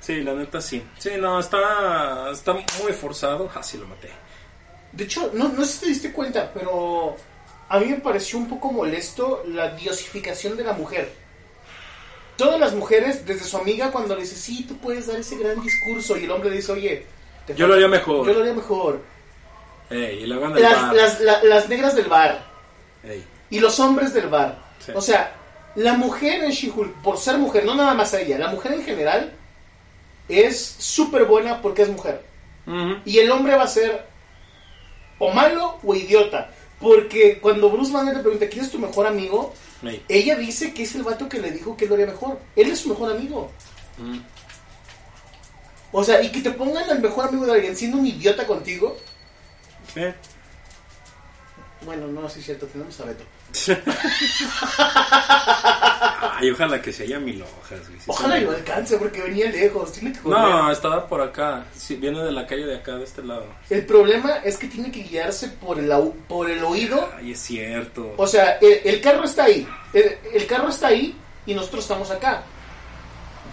Sí, 0.00 0.22
la 0.22 0.34
neta 0.34 0.60
sí. 0.60 0.82
Sí, 0.98 1.10
no, 1.18 1.38
está, 1.40 2.30
está 2.32 2.54
muy 2.82 2.92
forzado. 2.92 3.50
Así 3.54 3.76
lo 3.76 3.86
maté. 3.86 4.10
De 4.92 5.04
hecho, 5.04 5.30
no, 5.34 5.48
no 5.50 5.64
sé 5.64 5.72
si 5.72 5.80
te 5.80 5.86
diste 5.88 6.12
cuenta, 6.12 6.50
pero 6.54 7.16
a 7.68 7.78
mí 7.78 7.86
me 7.86 7.96
pareció 7.96 8.38
un 8.38 8.48
poco 8.48 8.72
molesto 8.72 9.42
la 9.46 9.70
diosificación 9.74 10.56
de 10.56 10.64
la 10.64 10.72
mujer. 10.72 11.10
Todas 12.36 12.60
las 12.60 12.72
mujeres, 12.74 13.26
desde 13.26 13.44
su 13.44 13.56
amiga, 13.56 13.90
cuando 13.90 14.14
le 14.14 14.22
dice, 14.22 14.36
sí, 14.36 14.64
tú 14.64 14.76
puedes 14.78 15.06
dar 15.08 15.16
ese 15.18 15.36
gran 15.36 15.60
discurso, 15.60 16.16
y 16.16 16.24
el 16.24 16.30
hombre 16.30 16.50
le 16.50 16.56
dice, 16.56 16.72
oye, 16.72 17.04
te 17.46 17.54
Yo 17.54 17.66
lo 17.66 17.74
haría 17.74 17.88
mejor. 17.88 18.26
Yo 18.26 18.32
lo 18.34 18.40
haría 18.40 18.54
mejor. 18.54 19.00
Ey, 19.90 20.22
y 20.22 20.26
luego 20.26 20.46
en 20.46 20.56
el 20.56 20.62
Las, 20.62 20.82
bar. 20.82 20.94
las, 20.94 21.20
la- 21.20 21.42
las 21.44 21.68
negras 21.68 21.94
del 21.96 22.06
bar 22.08 22.44
Ey, 23.02 23.24
y 23.50 23.58
los 23.58 23.80
hombres 23.80 24.12
del 24.14 24.28
bar. 24.28 24.58
Sí. 24.84 24.92
O 24.94 25.00
sea, 25.00 25.32
la 25.74 25.94
mujer 25.94 26.44
en 26.44 26.50
She-Hulk, 26.50 27.02
por 27.02 27.18
ser 27.18 27.38
mujer, 27.38 27.64
no 27.64 27.74
nada 27.74 27.94
más 27.94 28.12
ella, 28.14 28.38
la 28.38 28.48
mujer 28.48 28.72
en 28.74 28.84
general 28.84 29.32
es 30.28 30.76
súper 30.78 31.24
buena 31.24 31.60
porque 31.62 31.82
es 31.82 31.88
mujer. 31.88 32.22
Y 33.06 33.18
el 33.18 33.30
hombre 33.30 33.56
va 33.56 33.62
a 33.62 33.68
ser 33.68 34.04
o 35.18 35.30
malo 35.32 35.78
o 35.82 35.94
idiota. 35.94 36.50
Porque 36.80 37.38
cuando 37.40 37.70
Bruce 37.70 37.92
Banner 37.92 38.16
le 38.16 38.22
pregunta, 38.22 38.48
¿quién 38.48 38.64
es 38.64 38.70
tu 38.70 38.78
mejor 38.78 39.06
amigo? 39.06 39.52
Ella 40.08 40.36
dice 40.36 40.72
que 40.72 40.82
es 40.82 40.94
el 40.94 41.02
vato 41.02 41.28
que 41.28 41.40
le 41.40 41.50
dijo 41.50 41.76
que 41.76 41.84
él 41.84 41.88
lo 41.90 41.94
haría 41.94 42.06
mejor. 42.06 42.38
Él 42.56 42.70
es 42.70 42.80
su 42.80 42.88
mejor 42.88 43.12
amigo. 43.12 43.50
mm. 43.98 44.18
O 45.90 46.04
sea, 46.04 46.22
y 46.22 46.30
que 46.30 46.42
te 46.42 46.50
pongan 46.50 46.88
al 46.90 47.00
mejor 47.00 47.28
amigo 47.28 47.46
de 47.46 47.52
alguien 47.52 47.74
siendo 47.74 47.96
un 47.96 48.06
idiota 48.06 48.46
contigo. 48.46 48.96
Sí. 49.94 50.02
Bueno, 51.84 52.08
no, 52.08 52.28
sí 52.28 52.40
es 52.40 52.44
cierto, 52.44 52.66
tenemos 52.66 53.00
a 53.00 53.06
Beto. 53.06 53.24
Ay, 56.40 56.50
ojalá 56.50 56.80
que 56.80 56.92
se 56.92 57.04
haya 57.04 57.18
mil 57.18 57.42
hojas. 57.42 57.80
güey. 57.88 57.98
Ojalá 58.06 58.38
lo 58.38 58.50
alcance 58.52 58.96
porque 58.98 59.22
venía 59.22 59.50
lejos. 59.50 59.92
Tiene 59.92 60.12
que 60.12 60.20
correr. 60.20 60.38
No, 60.40 60.70
estaba 60.70 61.06
por 61.08 61.20
acá. 61.20 61.64
Sí, 61.74 61.96
viene 61.96 62.22
de 62.22 62.32
la 62.32 62.46
calle 62.46 62.66
de 62.66 62.76
acá, 62.76 62.96
de 62.96 63.04
este 63.04 63.22
lado. 63.22 63.46
El 63.70 63.84
problema 63.86 64.36
es 64.44 64.56
que 64.56 64.68
tiene 64.68 64.90
que 64.90 65.02
guiarse 65.02 65.48
por 65.48 65.78
el, 65.78 65.90
por 66.28 66.50
el 66.50 66.62
oído. 66.62 67.08
Ay, 67.16 67.32
es 67.32 67.40
cierto. 67.40 68.14
O 68.16 68.26
sea, 68.26 68.58
el, 68.60 68.80
el 68.84 69.00
carro 69.00 69.24
está 69.24 69.44
ahí. 69.44 69.66
El, 69.92 70.18
el 70.32 70.46
carro 70.46 70.68
está 70.68 70.88
ahí 70.88 71.16
y 71.46 71.54
nosotros 71.54 71.84
estamos 71.84 72.10
acá. 72.10 72.42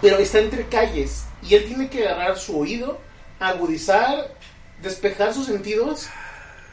Pero 0.00 0.18
está 0.18 0.38
entre 0.38 0.66
calles. 0.66 1.24
Y 1.42 1.54
él 1.54 1.64
tiene 1.66 1.88
que 1.88 2.06
agarrar 2.06 2.38
su 2.38 2.58
oído, 2.58 2.98
agudizar, 3.40 4.28
despejar 4.82 5.32
sus 5.32 5.46
sentidos 5.46 6.06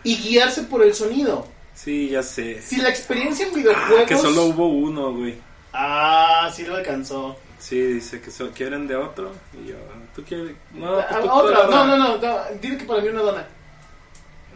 y 0.03 0.17
guiarse 0.17 0.63
por 0.63 0.83
el 0.83 0.93
sonido. 0.93 1.47
Sí, 1.75 2.09
ya 2.09 2.21
sé. 2.23 2.61
Si 2.61 2.77
la 2.77 2.89
experiencia 2.89 3.47
en 3.47 3.53
videojuegos. 3.53 4.01
Ah, 4.03 4.05
que 4.05 4.17
solo 4.17 4.45
hubo 4.45 4.67
uno, 4.67 5.11
güey. 5.13 5.37
Ah, 5.73 6.49
sí 6.53 6.63
lo 6.65 6.75
alcanzó. 6.75 7.35
Sí, 7.59 7.79
dice 7.79 8.21
que 8.21 8.29
so- 8.29 8.51
quieren 8.51 8.87
de 8.87 8.95
otro. 8.95 9.31
Y 9.53 9.69
yo, 9.69 9.75
¿tú 10.15 10.23
quieres? 10.23 10.55
No, 10.73 10.97
Ah, 10.99 11.19
tú- 11.21 11.29
otra. 11.31 11.65
No, 11.67 11.85
no, 11.85 11.97
no, 11.97 12.17
no. 12.17 12.39
Dile 12.61 12.77
que 12.77 12.85
para 12.85 13.01
mí 13.01 13.07
una 13.09 13.21
dona. 13.21 13.47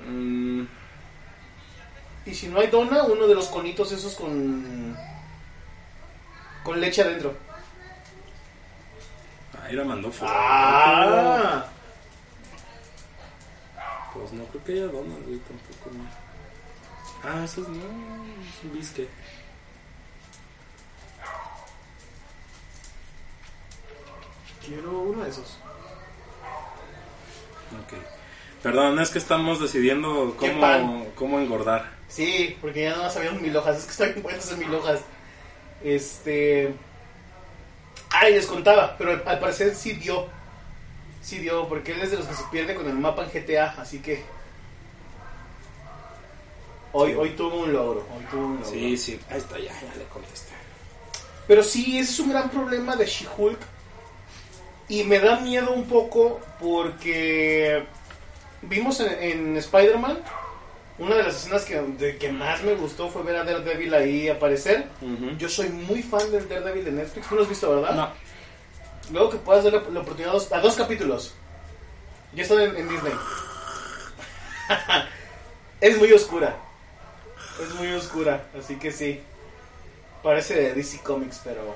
Mm, 0.07 0.63
Y 2.25 2.33
si 2.35 2.47
no 2.49 2.59
hay 2.59 2.67
dona, 2.67 3.03
uno 3.03 3.25
de 3.27 3.35
los 3.35 3.47
conitos 3.47 3.91
esos 3.91 4.13
con. 4.15 4.95
con 6.63 6.79
leche 6.81 7.01
adentro. 7.01 7.33
ahí 9.63 9.73
la 9.75 9.83
mandó 9.85 10.11
fuera. 10.11 10.33
Ah. 10.35 11.65
Pues 14.13 14.31
no 14.33 14.43
creo 14.45 14.63
que 14.63 14.71
haya 14.73 14.85
donas, 14.87 15.17
güey, 15.25 15.39
tampoco. 15.39 15.89
no. 15.97 16.26
Ah, 17.23 17.43
esos 17.43 17.67
no, 17.67 17.75
es 17.75 18.63
un 18.63 18.73
bisque. 18.73 19.07
Quiero 24.65 24.99
uno 24.99 25.23
de 25.23 25.29
esos. 25.29 25.57
Ok. 27.83 27.97
Perdón, 28.63 28.99
es 28.99 29.09
que 29.09 29.19
estamos 29.19 29.61
decidiendo 29.61 30.35
¿Qué 30.39 30.49
cómo, 30.49 30.61
pan? 30.61 31.05
cómo 31.15 31.39
engordar. 31.39 31.91
Sí, 32.07 32.57
porque 32.61 32.83
ya 32.83 32.95
no 32.95 33.03
más 33.03 33.15
habíamos 33.15 33.41
mil 33.41 33.55
hojas. 33.55 33.77
Es 33.77 33.85
que 33.85 33.91
están 33.91 34.21
buenas 34.23 34.51
en 34.51 34.59
mil 34.59 34.73
hojas. 34.73 35.01
Este. 35.83 36.73
Ay, 38.09 38.33
les 38.33 38.45
contaba, 38.47 38.95
pero 38.97 39.21
al 39.25 39.39
parecer 39.39 39.75
sí 39.75 39.93
dio. 39.93 40.27
Sí 41.21 41.39
dio, 41.39 41.67
porque 41.67 41.91
él 41.93 42.01
es 42.01 42.11
de 42.11 42.17
los 42.17 42.25
que 42.25 42.33
se 42.35 42.43
pierde 42.51 42.73
con 42.75 42.87
el 42.87 42.95
mapa 42.95 43.25
en 43.25 43.31
GTA, 43.31 43.75
así 43.77 43.99
que. 43.99 44.23
Hoy, 46.93 47.13
hoy 47.13 47.29
tuvo 47.31 47.63
un 47.63 47.73
logro. 47.73 48.05
Hoy 48.15 48.25
tuvo 48.31 48.45
un 48.45 48.55
logro. 48.55 48.69
Sí, 48.69 48.97
sí, 48.97 49.19
ahí 49.29 49.37
está, 49.37 49.57
ya, 49.57 49.73
ya 49.73 49.95
le 49.97 50.05
contesté. 50.05 50.53
Pero 51.47 51.63
sí, 51.63 51.97
ese 51.97 52.11
es 52.11 52.19
un 52.19 52.29
gran 52.29 52.49
problema 52.49 52.95
de 52.95 53.05
She-Hulk. 53.05 53.59
Y 54.89 55.03
me 55.03 55.19
da 55.19 55.39
miedo 55.39 55.71
un 55.71 55.85
poco 55.85 56.39
porque 56.59 57.85
vimos 58.61 58.99
en, 59.01 59.11
en 59.21 59.57
Spider-Man 59.57 60.19
una 60.99 61.15
de 61.15 61.23
las 61.23 61.35
escenas 61.35 61.63
que, 61.63 61.79
de 61.79 62.17
que 62.17 62.31
más 62.31 62.63
me 62.63 62.73
gustó 62.73 63.09
fue 63.09 63.21
ver 63.21 63.35
a 63.35 63.43
Daredevil 63.43 63.93
ahí 63.93 64.29
aparecer. 64.29 64.87
Yo 65.37 65.47
soy 65.47 65.69
muy 65.69 66.01
fan 66.01 66.31
del 66.31 66.49
Daredevil 66.49 66.85
de 66.85 66.91
Netflix. 66.91 67.27
¿Tú 67.29 67.35
lo 67.35 67.43
has 67.43 67.49
visto, 67.49 67.69
verdad? 67.69 67.95
No, 67.95 68.09
Luego 69.11 69.29
que 69.29 69.37
puedas 69.37 69.63
darle 69.63 69.81
la 69.91 69.99
oportunidad 69.99 70.31
a 70.31 70.33
dos, 70.33 70.51
a 70.51 70.59
dos 70.59 70.75
capítulos. 70.75 71.33
Ya 72.33 72.43
están 72.43 72.59
en, 72.59 72.75
en 72.75 72.89
Disney. 72.89 73.13
es 75.81 75.97
muy 75.97 76.11
oscura. 76.11 76.57
Es 77.61 77.73
muy 77.75 77.91
oscura, 77.93 78.47
así 78.57 78.75
que 78.75 78.91
sí. 78.91 79.21
Parece 80.23 80.55
de 80.55 80.73
DC 80.73 81.01
Comics, 81.01 81.41
pero... 81.43 81.75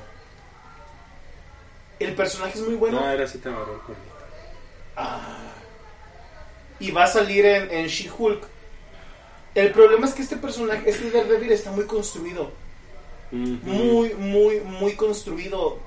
El 2.00 2.16
personaje 2.16 2.58
es 2.58 2.66
muy 2.66 2.76
bueno. 2.76 3.00
no, 3.00 3.10
era 3.10 3.26
así 3.26 3.38
te 3.38 3.50
agarró 3.50 3.76
el 3.76 3.82
cuernito. 3.82 4.12
Ah. 4.96 5.54
Y 6.80 6.92
va 6.92 7.04
a 7.04 7.08
salir 7.08 7.46
en, 7.46 7.70
en 7.72 7.88
She-Hulk. 7.88 8.44
El 9.54 9.72
problema 9.72 10.08
es 10.08 10.14
que 10.14 10.22
este 10.24 10.38
personaje, 10.38 10.90
este 10.90 11.12
Daredevil 11.12 11.52
está 11.52 11.72
muy 11.72 11.86
construido. 11.86 12.52
Muy, 13.32 14.14
muy, 14.16 14.60
muy 14.62 14.96
construido. 14.96 15.80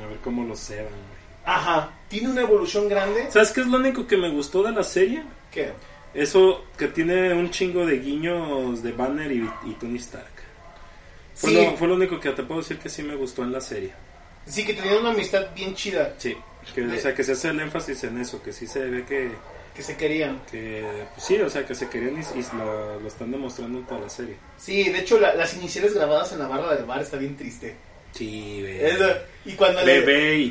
A 0.00 0.06
ver 0.06 0.18
cómo 0.18 0.44
lo 0.44 0.56
ceban. 0.56 0.92
Ajá. 1.44 1.90
Tiene 2.08 2.30
una 2.30 2.42
evolución 2.42 2.88
grande. 2.88 3.30
¿Sabes 3.30 3.52
qué 3.52 3.60
es 3.62 3.66
lo 3.66 3.78
único 3.78 4.06
que 4.06 4.16
me 4.16 4.30
gustó 4.30 4.62
de 4.62 4.72
la 4.72 4.82
serie? 4.82 5.24
¿Qué? 5.50 5.72
Eso 6.22 6.64
que 6.76 6.88
tiene 6.88 7.32
un 7.32 7.50
chingo 7.50 7.86
de 7.86 7.98
guiños 7.98 8.82
de 8.82 8.92
Banner 8.92 9.30
y, 9.30 9.48
y 9.66 9.72
Tony 9.74 9.96
Stark. 9.98 10.26
Fue, 11.34 11.50
Sí. 11.50 11.56
lo, 11.56 11.76
fue 11.76 11.86
lo 11.88 11.94
único 11.94 12.18
que 12.18 12.30
te 12.30 12.42
puedo 12.42 12.60
decir 12.60 12.78
que 12.78 12.88
sí 12.88 13.02
me 13.02 13.14
gustó 13.14 13.44
en 13.44 13.52
la 13.52 13.60
serie. 13.60 13.92
Sí, 14.46 14.64
que 14.64 14.74
tenían 14.74 14.96
una 14.98 15.10
amistad 15.10 15.46
bien 15.54 15.74
chida. 15.74 16.14
Sí, 16.18 16.36
que, 16.74 16.82
o 16.86 16.96
sea, 16.98 17.14
que 17.14 17.22
se 17.22 17.32
hace 17.32 17.48
el 17.50 17.60
énfasis 17.60 18.02
en 18.04 18.18
eso, 18.18 18.42
que 18.42 18.52
sí 18.52 18.66
se 18.66 18.80
ve 18.80 19.04
que, 19.04 19.30
Que 19.74 19.82
se 19.82 19.96
querían. 19.96 20.40
que 20.50 20.84
pues 21.14 21.24
sí, 21.26 21.36
o 21.40 21.48
sea, 21.48 21.64
que 21.64 21.74
se 21.76 21.88
querían 21.88 22.16
y, 22.16 22.38
y 22.38 22.44
lo, 22.56 22.98
lo 22.98 23.06
están 23.06 23.30
demostrando 23.30 23.78
en 23.78 23.84
toda 23.86 24.00
la 24.00 24.10
serie. 24.10 24.36
Sí, 24.56 24.88
de 24.88 24.98
hecho, 24.98 25.20
la- 25.20 25.34
las 25.34 25.54
iniciales 25.54 25.94
grabadas 25.94 26.32
en 26.32 26.40
la 26.40 26.48
barra 26.48 26.74
del 26.74 26.84
bar 26.86 27.00
está 27.02 27.16
bien 27.18 27.36
triste. 27.36 27.76
Sí, 28.10 28.64
Eso, 28.66 29.04
y 29.44 29.52
cuando 29.52 29.84
le... 29.84 30.00
BB 30.00 30.34
y 30.38 30.50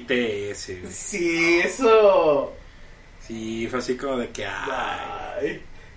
TS. 0.53 0.71
Sí, 0.89 1.59
eso... 1.63 2.53
Sí, 3.27 3.67
fue 3.69 3.79
así 3.79 3.97
como 3.97 4.17
de 4.17 4.29
que, 4.29 4.45
Ay. 4.45 5.26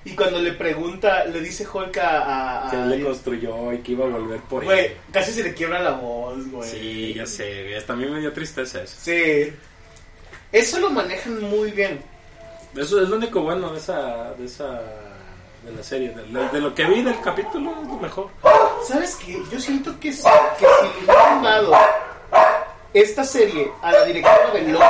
Y 0.04 0.16
cuando 0.16 0.38
le 0.40 0.52
pregunta, 0.52 1.24
le 1.26 1.40
dice 1.40 1.66
Hulk 1.70 1.98
a... 1.98 2.66
a- 2.66 2.70
Que 2.70 2.76
él 2.76 2.88
le 2.90 3.02
construyó 3.04 3.72
y 3.72 3.78
que 3.78 3.92
iba 3.92 4.06
a 4.06 4.08
volver 4.08 4.40
por 4.40 4.64
Güey, 4.64 4.86
él. 4.86 4.96
casi 5.12 5.32
se 5.32 5.42
le 5.42 5.52
quiebra 5.52 5.78
la 5.82 5.90
voz, 5.90 6.50
güey. 6.50 6.70
Sí, 6.70 7.14
ya 7.14 7.26
sé. 7.26 7.76
Hasta 7.76 7.92
a 7.92 7.96
mí 7.96 8.06
me 8.06 8.18
dio 8.20 8.32
tristeza 8.32 8.82
eso. 8.82 8.96
Sí. 8.98 9.52
Eso 10.52 10.78
lo 10.80 10.90
manejan 10.90 11.40
muy 11.42 11.70
bien. 11.72 12.00
Eso 12.76 13.02
es 13.02 13.08
lo 13.08 13.16
único 13.16 13.42
bueno 13.42 13.72
de 13.72 13.78
esa. 13.78 14.32
de 14.38 14.46
esa. 14.46 14.80
de 15.64 15.72
la 15.76 15.82
serie. 15.82 16.08
De, 16.10 16.22
de- 16.24 16.48
de 16.48 16.60
lo 16.60 16.74
que 16.74 16.84
vi 16.86 17.02
del 17.02 17.20
capítulo 17.20 17.70
es 17.82 17.86
lo 17.88 17.96
mejor. 17.96 18.28
¿Sabes 18.88 19.16
qué? 19.16 19.38
Yo 19.52 19.60
siento 19.60 19.92
que, 20.00 20.12
si- 20.14 20.22
que 20.58 20.64
si 20.66 20.84
le 21.00 21.04
hubieran 21.04 21.42
dado 21.42 21.74
esta 22.94 23.22
serie 23.22 23.70
a 23.82 23.92
la 23.92 24.04
directora 24.06 24.50
de 24.54 24.62
Loki, 24.72 24.84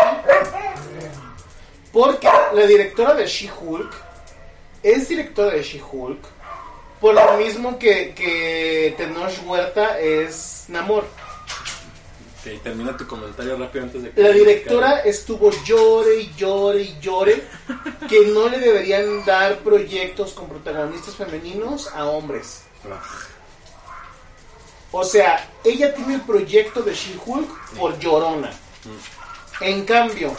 porque 1.92 2.28
la 2.54 2.66
directora 2.66 3.14
de 3.14 3.26
She-Hulk 3.26 3.92
es 4.82 5.08
directora 5.08 5.52
de 5.52 5.62
She-Hulk, 5.62 6.20
por 7.00 7.14
lo 7.14 7.36
mismo 7.36 7.78
que, 7.78 8.14
que 8.14 8.94
Tenoch 8.96 9.32
Huerta 9.46 9.98
es 9.98 10.64
Namor. 10.68 11.04
Ok, 12.40 12.62
termina 12.62 12.96
tu 12.96 13.06
comentario 13.06 13.56
rápido 13.56 13.84
antes 13.84 14.02
de 14.02 14.10
que. 14.10 14.22
La 14.22 14.30
directora 14.30 15.00
estuvo 15.00 15.50
llore 15.64 16.22
y 16.22 16.32
llore 16.36 16.82
y 16.82 16.98
llore 17.00 17.42
que 18.08 18.26
no 18.28 18.48
le 18.48 18.58
deberían 18.58 19.24
dar 19.26 19.58
proyectos 19.58 20.32
con 20.32 20.48
protagonistas 20.48 21.16
femeninos 21.16 21.88
a 21.94 22.06
hombres. 22.06 22.62
O 24.92 25.04
sea, 25.04 25.48
ella 25.62 25.94
tiene 25.94 26.14
el 26.14 26.22
proyecto 26.22 26.82
de 26.82 26.94
She-Hulk 26.94 27.74
por 27.76 27.98
llorona. 27.98 28.50
En 29.60 29.84
cambio, 29.84 30.34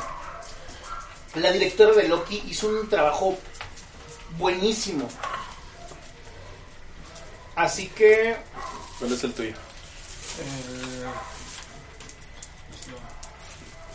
la 1.36 1.52
directora 1.52 1.94
de 1.94 2.08
Loki 2.08 2.44
hizo 2.48 2.68
un 2.68 2.90
trabajo 2.90 3.38
buenísimo. 4.38 5.08
Así 7.56 7.88
que 7.90 8.38
¿Cuál 9.00 9.14
es 9.14 9.24
el 9.24 9.34
tuyo? 9.34 9.50
Eh, 9.50 11.06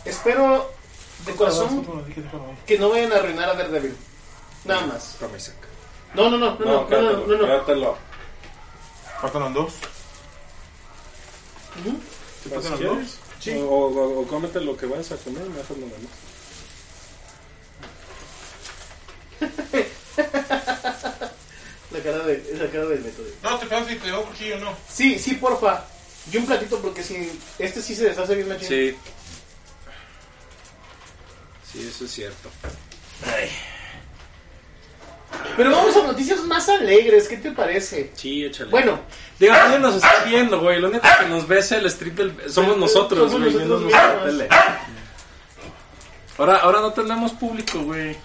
espero 0.05 0.71
de 1.25 1.35
corazón 1.35 1.85
que 2.65 2.77
no 2.77 2.89
vayan 2.89 3.11
a 3.13 3.15
arruinar 3.17 3.49
a 3.49 3.53
Daredevil. 3.53 3.95
Nada 4.65 4.85
más. 4.87 5.17
No, 6.13 6.29
no, 6.29 6.37
no, 6.37 6.57
no, 6.57 6.65
no, 6.65 6.89
no, 6.89 7.01
no, 7.01 7.11
no, 7.27 7.27
no. 7.27 7.39
quédatelo. 7.39 7.97
Faltan 9.21 9.41
los 9.43 9.53
dos. 9.53 9.73
¿Te 12.43 12.49
faltan 12.49 12.71
los 12.71 12.79
quieres. 12.79 12.97
dos? 12.97 13.17
Sí. 13.39 13.51
O, 13.53 13.65
o, 13.65 14.21
o 14.21 14.27
cómete 14.27 14.59
lo 14.61 14.75
que 14.75 14.85
vayas 14.85 15.11
a 15.11 15.17
comer 15.17 15.45
y 15.45 15.49
me 15.49 15.61
haces 15.61 15.77
lo 15.77 15.85
demás. 15.85 16.11
La 21.91 21.99
cara 22.03 22.19
de, 22.19 22.53
la 22.59 22.67
cara 22.69 22.85
del 22.85 22.99
método. 23.01 23.27
No, 23.41 23.57
te 23.57 23.67
quedas 23.67 23.87
si 23.87 23.95
te 23.95 24.11
un 24.11 24.23
cuchillo 24.25 24.59
no. 24.59 24.75
Sí, 24.89 25.17
sí, 25.17 25.35
porfa. 25.35 25.85
Y 26.31 26.37
un 26.37 26.45
platito 26.45 26.79
porque 26.81 27.01
si 27.01 27.31
este 27.57 27.81
sí 27.81 27.95
se 27.95 28.09
deshace 28.09 28.35
bien 28.35 28.49
machín. 28.49 28.67
Sí. 28.67 28.97
Sí, 31.71 31.87
eso 31.87 32.05
es 32.05 32.11
cierto. 32.11 32.49
Pero 35.55 35.71
vamos 35.71 35.95
a 35.95 36.03
noticias 36.03 36.43
más 36.43 36.67
alegres, 36.67 37.27
¿qué 37.27 37.37
te 37.37 37.51
parece? 37.51 38.11
Sí, 38.15 38.45
échale. 38.45 38.69
Bueno, 38.69 38.99
Digo, 39.39 39.53
nadie 39.53 39.79
nos 39.79 39.95
está 39.95 40.23
viendo, 40.25 40.59
güey. 40.59 40.79
Lo 40.79 40.89
único 40.89 41.07
que 41.19 41.25
nos 41.27 41.47
ve 41.47 41.59
es 41.59 41.71
el 41.71 41.85
strip 41.85 42.15
del... 42.15 42.51
Somos 42.51 42.75
nosotros, 42.77 43.31
Somos 43.31 43.53
güey, 43.53 43.53
nosotros 43.53 43.79
viendo 43.79 43.79
nuestra 43.79 44.25
mismos. 44.25 44.47
tele. 44.49 44.49
Ahora, 46.37 46.57
ahora 46.57 46.81
no 46.81 46.91
tenemos 46.93 47.31
público, 47.33 47.79
güey. 47.81 48.15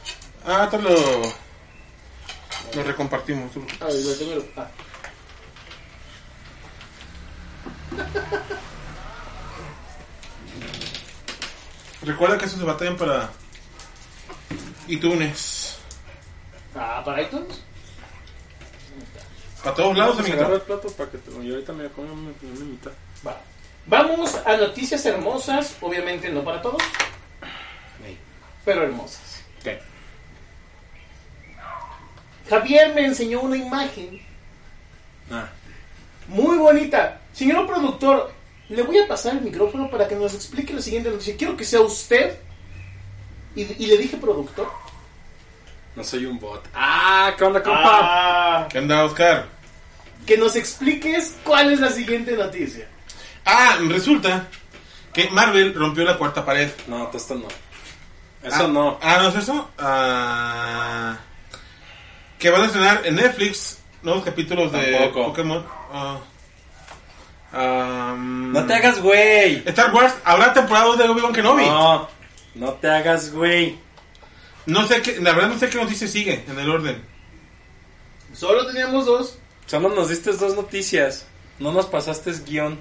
Ah, 0.45 0.69
te 0.71 0.79
lo. 0.79 0.91
Lo 2.75 2.83
recompartimos. 2.83 3.51
a 3.81 3.87
ver, 3.87 3.95
lo 4.03 4.45
ah. 4.57 4.69
Recuerda 12.03 12.39
que 12.39 12.47
esos 12.47 12.59
se 12.59 12.65
batallan 12.65 12.97
para. 12.97 13.31
iTunes. 14.89 15.79
Ah, 16.75 17.03
para 17.05 17.23
iTunes. 17.23 17.63
Para 19.63 19.77
todos 19.77 19.97
lados, 19.97 20.19
amiguito. 20.19 20.55
el 20.55 20.61
plato 20.63 20.89
para 20.93 21.11
que 21.11 21.19
te 21.19 21.31
lo... 21.31 21.43
Yo 21.43 21.55
ahorita 21.55 21.73
me 21.73 21.89
como 21.91 22.13
una, 22.13 22.33
una 22.43 22.65
mitad. 22.65 22.91
Va. 23.25 23.41
Vamos 23.87 24.35
a 24.45 24.57
noticias 24.57 25.05
hermosas, 25.07 25.77
obviamente 25.81 26.31
no 26.31 26.43
para 26.43 26.63
todos, 26.63 26.83
pero 28.65 28.85
hermosas. 28.85 29.43
¿Qué? 29.63 29.81
Javier 32.49 32.95
me 32.95 33.07
enseñó 33.07 33.41
una 33.41 33.57
imagen 33.57 34.21
Ah, 35.31 35.49
muy 36.29 36.59
bonita. 36.59 37.21
Señor 37.33 37.67
productor, 37.67 38.33
le 38.69 38.83
voy 38.83 38.99
a 38.99 39.09
pasar 39.09 39.35
el 39.35 39.41
micrófono 39.43 39.91
para 39.91 40.07
que 40.07 40.15
nos 40.15 40.35
explique 40.35 40.75
la 40.75 40.83
siguiente 40.83 41.09
noticia. 41.11 41.37
Quiero 41.37 41.57
que 41.57 41.65
sea 41.65 41.81
usted. 41.81 42.37
Y, 43.55 43.63
y 43.63 43.87
le 43.87 43.97
dije 43.99 44.17
productor. 44.19 44.71
no 45.97 46.05
soy 46.05 46.27
un 46.27 46.39
bot. 46.39 46.67
Ah, 46.75 47.33
¿qué 47.37 47.45
onda, 47.45 47.63
compa? 47.63 47.81
Ah, 47.85 48.69
¿Qué 48.71 48.79
anda, 48.79 49.05
Oscar? 49.05 49.47
que 50.27 50.37
nos 50.39 50.55
expliques 50.55 51.35
cuál 51.43 51.73
es 51.73 51.81
la 51.81 51.91
siguiente 51.91 52.37
noticia. 52.37 52.87
Ah, 53.45 53.77
resulta 53.89 54.47
que 55.13 55.29
Marvel 55.31 55.75
rompió 55.75 56.05
la 56.05 56.17
cuarta 56.17 56.45
pared. 56.45 56.71
No, 56.87 57.11
esto 57.13 57.35
no. 57.35 57.49
Eso 58.43 58.65
Ah, 58.65 58.69
no. 58.69 58.99
Ah, 59.03 59.19
¿no 59.21 59.29
es 59.31 59.35
eso? 59.37 59.71
Ah, 59.79 61.17
que 62.43 62.51
van 62.51 62.63
a 62.63 62.67
estrenar 62.67 63.03
en 63.05 63.15
Netflix 63.15 63.79
nuevos 64.03 64.25
capítulos 64.25 64.73
de 64.73 64.99
Tampoco. 64.99 65.27
Pokémon. 65.29 65.65
Ah, 65.93 66.19
am, 67.53 68.51
No 68.51 68.67
te 68.67 68.75
hagas, 68.75 69.01
güey. 69.01 69.63
Star 69.65 69.95
Wars, 69.95 70.13
habrá 70.25 70.53
temporada 70.53 70.87
2 70.87 70.99
de 70.99 71.05
Obi-Wan 71.09 71.33
Kenobi. 71.33 71.65
No, 71.65 72.09
no 72.57 72.73
te 72.73 72.91
hagas, 72.91 73.33
güey. 73.33 73.79
No 74.67 74.85
sé 74.89 75.03
qué, 75.03 75.21
la 75.21 75.35
verdad 75.35 75.51
no 75.51 75.59
sé 75.61 75.71
qué 75.71 75.79
noticia 75.79 76.09
sigue 76.09 76.45
en 76.49 76.59
el 76.59 76.69
orden. 76.69 77.01
Solo 78.33 78.67
teníamos 78.67 79.07
dos. 79.07 79.39
Solo 79.67 79.91
nos 79.91 80.09
diste 80.09 80.33
dos 80.33 80.57
noticias. 80.57 81.27
No 81.61 81.71
nos 81.71 81.87
pasaste 81.87 82.33
guion. 82.45 82.77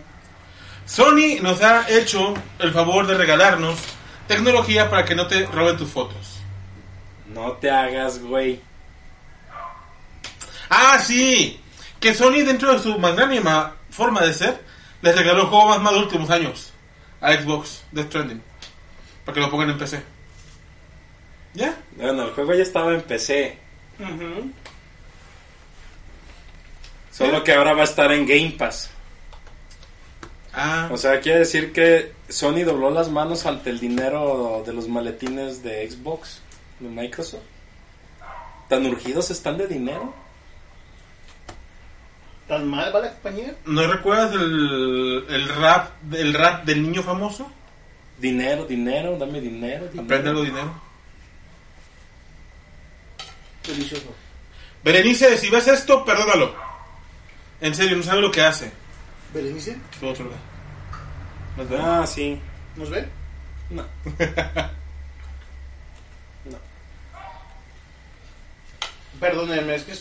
Sony 0.87 1.39
nos 1.43 1.61
ha 1.61 1.87
hecho 1.87 2.33
el 2.57 2.73
favor 2.73 3.05
de 3.05 3.15
regalarnos 3.15 3.77
tecnología 4.27 4.89
para 4.89 5.05
que 5.05 5.13
no 5.13 5.27
te 5.27 5.45
roben 5.45 5.77
tus 5.77 5.89
fotos. 5.91 6.39
No 7.31 7.51
te 7.53 7.69
hagas, 7.69 8.17
güey. 8.19 8.59
Ah, 10.73 10.97
sí, 10.99 11.59
que 11.99 12.13
Sony 12.13 12.43
dentro 12.45 12.71
de 12.73 12.79
su 12.79 12.97
magnánima 12.97 13.75
forma 13.89 14.21
de 14.21 14.33
ser 14.33 14.61
les 15.01 15.13
regaló 15.15 15.41
el 15.41 15.47
juego 15.47 15.67
más 15.67 15.81
malo 15.81 15.97
de 15.97 16.03
los 16.03 16.13
últimos 16.13 16.29
años 16.29 16.71
a 17.19 17.33
Xbox, 17.33 17.83
Death 17.91 18.07
Stranding, 18.07 18.41
para 19.25 19.35
que 19.35 19.41
lo 19.41 19.51
pongan 19.51 19.71
en 19.71 19.77
PC. 19.77 20.01
¿Ya? 21.53 21.77
Bueno, 21.97 22.23
el 22.23 22.31
juego 22.31 22.53
ya 22.53 22.63
estaba 22.63 22.93
en 22.93 23.01
PC. 23.01 23.57
Solo 27.11 27.43
que 27.43 27.53
ahora 27.53 27.73
va 27.73 27.81
a 27.81 27.83
estar 27.83 28.11
en 28.13 28.25
Game 28.25 28.55
Pass. 28.57 28.89
Ah, 30.53 30.87
O 30.91 30.97
sea, 30.97 31.19
quiere 31.19 31.39
decir 31.39 31.73
que 31.73 32.13
Sony 32.29 32.63
dobló 32.65 32.89
las 32.91 33.09
manos 33.09 33.45
ante 33.45 33.69
el 33.69 33.79
dinero 33.79 34.63
de 34.65 34.73
los 34.73 34.87
maletines 34.87 35.63
de 35.63 35.89
Xbox, 35.89 36.41
de 36.79 36.87
Microsoft. 36.89 37.43
¿Tan 38.69 38.85
urgidos 38.85 39.31
están 39.31 39.57
de 39.57 39.67
dinero? 39.67 40.13
¿Tan 42.51 42.67
mal 42.67 42.93
va 42.93 42.99
la 42.99 43.11
compañía? 43.13 43.55
¿no 43.65 43.87
recuerdas 43.87 44.33
el, 44.33 45.25
el 45.29 45.47
rap 45.47 45.89
el 46.11 46.33
rap 46.33 46.65
del 46.65 46.83
niño 46.83 47.01
famoso? 47.01 47.49
Dinero, 48.19 48.65
dinero, 48.65 49.17
dame 49.17 49.39
dinero. 49.39 49.85
dinero. 49.85 50.03
Aprende 50.03 50.29
algo 50.31 50.43
dinero. 50.43 50.81
Delicioso. 53.65 54.13
Berenice, 54.83 55.37
si 55.37 55.49
ves 55.49 55.65
esto, 55.69 56.03
perdónalo. 56.03 56.53
En 57.61 57.73
serio, 57.73 57.95
no 57.95 58.03
sabe 58.03 58.19
lo 58.19 58.31
que 58.31 58.41
hace. 58.41 58.69
¿Berenice? 59.33 59.77
Todo 60.01 60.09
otro 60.09 60.25
lado. 60.25 60.41
¿Nos 61.55 61.69
ven? 61.69 61.81
Ah, 61.81 62.05
sí. 62.05 62.37
¿Nos 62.75 62.89
ve? 62.89 63.07
No. 63.69 63.83
no. 66.43 66.57
Perdónenme, 69.21 69.75
es 69.75 69.83
que 69.83 69.93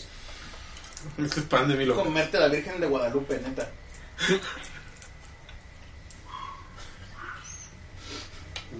es 1.17 1.37
es 1.37 1.43
pan 1.45 1.67
de 1.67 1.75
mi 1.75 1.85
loco. 1.85 2.03
comerte 2.03 2.37
a 2.37 2.41
la 2.41 2.47
Virgen 2.47 2.79
de 2.79 2.87
Guadalupe, 2.87 3.39
neta. 3.39 3.69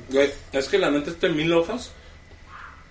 Güey, 0.09 0.31
es 0.51 0.67
que 0.67 0.77
la 0.77 0.89
neta 0.91 1.09
este 1.11 1.29
mil 1.29 1.51
hojas 1.53 1.91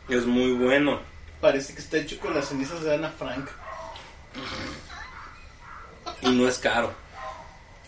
es 0.08 0.26
muy 0.26 0.52
bueno. 0.52 1.00
Parece 1.40 1.74
que 1.74 1.80
está 1.80 1.96
hecho 1.98 2.18
con 2.18 2.34
las 2.34 2.48
cenizas 2.48 2.82
de 2.82 2.94
Ana 2.94 3.10
Frank. 3.10 3.48
Y 6.22 6.30
no 6.30 6.46
es 6.48 6.58
caro. 6.58 6.92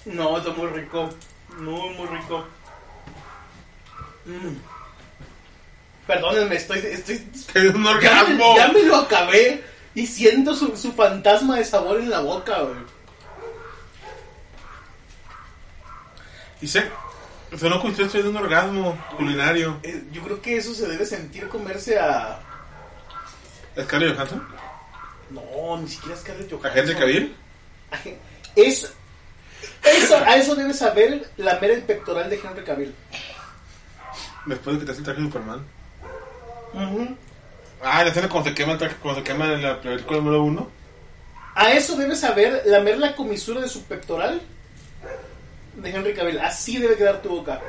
No, 0.07 0.38
está 0.38 0.50
muy 0.50 0.66
rico. 0.68 1.11
Muy, 1.59 1.94
muy 1.94 2.07
rico. 2.09 2.44
Mm. 4.24 4.57
Perdónenme, 6.07 6.57
estoy, 6.57 6.78
estoy 6.78 7.28
Es 7.55 7.74
un 7.74 7.85
Ya, 7.85 7.90
orgasmo. 7.90 8.57
ya 8.57 8.68
me 8.68 8.83
lo 8.85 8.96
acabé. 8.96 9.64
Y 9.94 10.07
siento 10.07 10.55
su, 10.55 10.76
su 10.76 10.92
fantasma 10.92 11.57
de 11.59 11.64
sabor 11.64 12.00
en 12.00 12.11
la 12.11 12.20
boca, 12.20 12.61
güey. 12.62 12.76
Y 16.61 16.66
sé, 16.68 16.88
sonó 17.59 17.81
que 17.83 17.88
usted 17.88 18.05
estoy 18.05 18.22
de 18.22 18.28
un 18.28 18.37
orgasmo 18.37 18.96
culinario. 19.16 19.78
Eh, 19.83 20.05
Yo 20.12 20.22
creo 20.22 20.40
que 20.40 20.57
eso 20.57 20.74
se 20.74 20.87
debe 20.88 21.05
sentir 21.05 21.48
comerse 21.48 21.98
a. 21.98 22.38
¿Scarlett 23.81 24.14
Johansson? 24.14 24.46
No, 25.31 25.76
ni 25.78 25.88
siquiera 25.88 26.16
Scarlett 26.16 26.52
¿A 26.52 26.57
Johansson. 26.57 26.78
Henry 26.78 26.94
Cavill? 26.94 27.37
A 27.90 27.96
Hen- 27.98 28.18
Eso, 29.85 30.16
a 30.24 30.37
eso 30.37 30.55
debe 30.55 30.72
saber 30.74 31.31
lamer 31.37 31.70
el 31.72 31.83
pectoral 31.83 32.31
de 32.31 32.37
Henry 32.37 32.64
Cavill. 32.64 32.94
Después 34.46 34.76
de 34.76 34.81
que 34.81 34.87
te 34.87 34.92
hace 34.92 35.00
el 35.00 35.05
traje 35.05 35.20
de 35.20 35.26
Superman. 35.26 35.64
Ah, 37.83 38.05
la 38.05 38.11
escena 38.11 38.29
cuando 38.29 38.49
se 38.49 38.55
quema 38.55 38.79
cuando 38.79 39.21
se 39.21 39.25
quema 39.25 39.53
en 39.53 39.62
la 39.62 39.81
película 39.81 40.18
número 40.18 40.45
uno. 40.45 40.71
A 41.55 41.73
eso 41.73 41.97
debe 41.97 42.14
saber 42.14 42.62
lamer 42.66 42.99
la 42.99 43.14
comisura 43.14 43.61
de 43.61 43.68
su 43.68 43.83
pectoral 43.85 44.40
de 45.77 45.90
Henry 45.90 46.14
Cavill. 46.14 46.38
Así 46.38 46.79
debe 46.79 46.97
quedar 46.97 47.21
tu 47.21 47.29
boca. 47.31 47.61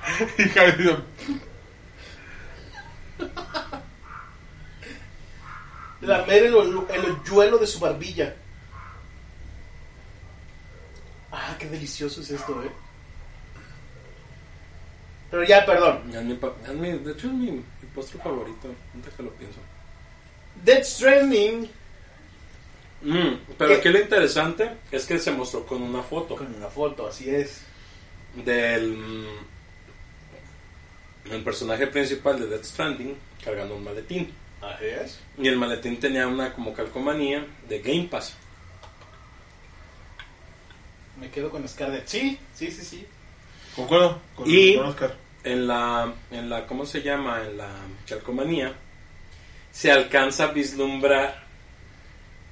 Y 0.38 0.48
Cavill 0.48 0.96
Lamer 6.00 6.44
el, 6.44 6.54
el 6.54 6.54
hoyuelo 6.54 7.58
de 7.58 7.66
su 7.66 7.78
barbilla. 7.78 8.34
Ah, 11.30 11.54
qué 11.58 11.68
delicioso 11.68 12.22
es 12.22 12.30
esto, 12.30 12.62
eh. 12.64 12.70
Pero 15.30 15.44
ya, 15.44 15.64
perdón. 15.64 16.10
De 16.10 17.12
hecho, 17.12 17.26
es 17.28 17.32
mi, 17.34 17.50
mi 17.52 17.62
postre 18.00 18.18
favorito. 18.20 18.68
Ahorita 18.94 19.16
que 19.16 19.22
lo 19.22 19.30
pienso. 19.30 19.58
Dead 20.64 20.82
Stranding 20.84 21.70
Mm, 23.02 23.34
pero 23.56 23.70
¿Qué? 23.70 23.76
aquí 23.78 23.88
lo 23.88 23.98
interesante 23.98 24.72
es 24.92 25.06
que 25.06 25.18
se 25.18 25.30
mostró 25.32 25.64
con 25.64 25.80
una 25.80 26.02
foto 26.02 26.36
con 26.36 26.54
una 26.54 26.66
foto, 26.68 27.06
así 27.06 27.30
es. 27.30 27.62
del 28.44 28.92
mm, 28.94 29.26
el 31.32 31.42
personaje 31.42 31.86
principal 31.86 32.38
de 32.38 32.46
Death 32.46 32.64
Stranding 32.64 33.16
cargando 33.42 33.74
un 33.76 33.84
maletín. 33.84 34.30
Así 34.60 34.84
es. 34.84 35.18
Y 35.38 35.48
el 35.48 35.56
maletín 35.56 35.98
tenía 35.98 36.28
una 36.28 36.52
como 36.52 36.74
calcomanía 36.74 37.46
de 37.70 37.78
Game 37.80 38.06
Pass. 38.10 38.34
Me 41.18 41.30
quedo 41.30 41.50
con 41.50 41.66
Scarlett. 41.68 42.06
Sí, 42.06 42.38
sí, 42.54 42.70
sí, 42.70 42.84
sí. 42.84 43.06
Concuerdo 43.74 44.20
con, 44.34 44.46
Y- 44.46 44.76
con 44.76 44.86
Oscar. 44.86 45.16
En 45.42 45.66
la, 45.66 46.12
en 46.30 46.50
la, 46.50 46.66
¿cómo 46.66 46.84
se 46.84 47.02
llama? 47.02 47.42
En 47.42 47.56
la 47.56 47.70
calcomanía 48.06 48.74
se 49.72 49.90
alcanza 49.90 50.44
a 50.44 50.52
vislumbrar 50.52 51.44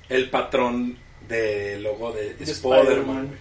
el 0.09 0.31
patrón 0.31 0.96
del 1.29 1.83
logo 1.83 2.12
de, 2.12 2.35
De 2.35 2.44
Spider-Man. 2.44 3.37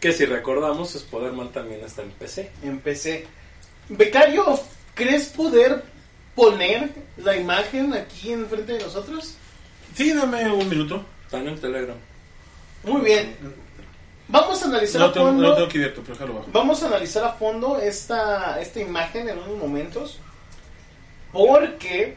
Que 0.00 0.12
si 0.12 0.24
recordamos, 0.24 0.94
Spider-Man 0.94 1.52
también 1.52 1.82
está 1.84 2.02
en 2.02 2.10
PC. 2.10 2.50
Empecé. 2.62 3.26
Becario, 3.88 4.60
¿crees 4.94 5.28
poder 5.28 5.84
poner 6.34 6.90
la 7.18 7.36
imagen 7.36 7.94
aquí 7.94 8.32
enfrente 8.32 8.74
de 8.74 8.80
nosotros? 8.80 9.36
Sí, 9.94 10.12
dame 10.12 10.50
un 10.50 10.68
minuto. 10.68 11.04
Está 11.24 11.38
en 11.38 11.48
el 11.48 11.60
Telegram. 11.60 11.96
Muy 12.84 13.02
bien. 13.02 13.36
Vamos 14.28 14.62
a 14.62 14.66
analizar 14.66 15.00
No 15.00 15.06
a 15.08 15.12
tengo, 15.12 15.26
fondo. 15.26 15.42
no 15.42 15.54
tengo 15.54 15.68
que 15.68 15.78
abierto, 15.78 16.00
pero 16.02 16.14
déjalo 16.14 16.34
bajo. 16.34 16.48
Vamos 16.52 16.82
a 16.82 16.86
analizar 16.86 17.24
a 17.24 17.32
fondo 17.34 17.78
esta, 17.78 18.60
esta 18.60 18.80
imagen 18.80 19.28
en 19.28 19.38
unos 19.38 19.56
momentos. 19.58 20.18
Porque 21.32 22.16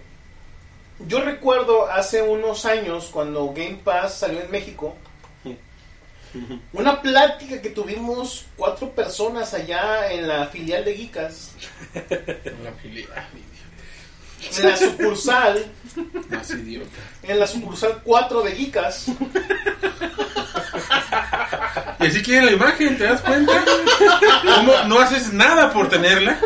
yo 1.08 1.22
recuerdo 1.22 1.90
hace 1.92 2.22
unos 2.22 2.66
años 2.66 3.10
cuando 3.12 3.48
Game 3.54 3.80
Pass 3.84 4.16
salió 4.20 4.42
en 4.42 4.50
México. 4.52 4.96
Una 6.74 7.02
plática 7.02 7.62
que 7.62 7.70
tuvimos 7.72 8.46
cuatro 8.56 8.92
personas 8.92 9.54
allá 9.54 10.12
en 10.12 10.28
la 10.28 10.46
filial 10.48 10.86
de 10.86 10.96
Geekas. 10.96 11.54
La 12.64 12.72
filial, 12.82 13.10
En 14.58 14.70
la 14.70 14.78
sucursal. 14.78 15.66
Más 16.30 16.50
idiota. 16.52 16.90
En 17.24 17.40
la 17.40 17.48
sucursal 17.48 18.02
4 18.04 18.42
de 18.44 18.52
Geekas. 18.54 19.06
Y 22.00 22.06
así 22.08 22.22
quieren 22.24 22.46
la 22.46 22.52
imagen, 22.54 22.98
¿te 22.98 23.04
das 23.04 23.22
cuenta? 23.22 23.54
¿Cómo 24.56 24.74
no 24.88 25.00
haces 25.00 25.34
nada 25.34 25.72
por 25.74 25.90
tenerla? 25.90 26.40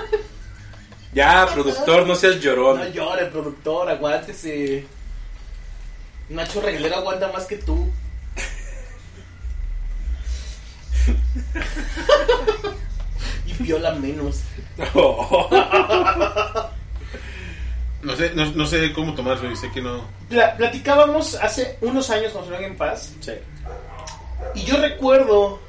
Ya, 1.13 1.45
productor, 1.53 2.07
no 2.07 2.15
seas 2.15 2.39
llorón. 2.39 2.79
No 2.79 2.87
llore, 2.87 3.25
productor, 3.27 3.89
aguántese. 3.89 4.85
Nacho 6.29 6.59
Reglero 6.61 6.95
aguanta 6.97 7.31
más 7.31 7.45
que 7.45 7.57
tú. 7.57 7.91
y 13.45 13.53
viola 13.63 13.91
menos. 13.93 14.41
No 18.01 18.15
sé, 18.17 18.31
no, 18.35 18.45
no 18.53 18.65
sé 18.65 18.91
cómo 18.91 19.13
tomarlo 19.13 19.49
y 19.51 19.55
sé 19.55 19.71
que 19.71 19.81
no. 19.81 20.03
Pla- 20.29 20.55
platicábamos 20.57 21.35
hace 21.35 21.77
unos 21.81 22.09
años 22.09 22.31
cuando 22.33 22.51
salió 22.51 22.67
Game 22.67 22.77
Pass. 22.77 23.13
Sí. 23.21 23.31
Y 24.55 24.63
yo 24.63 24.77
recuerdo 24.77 25.59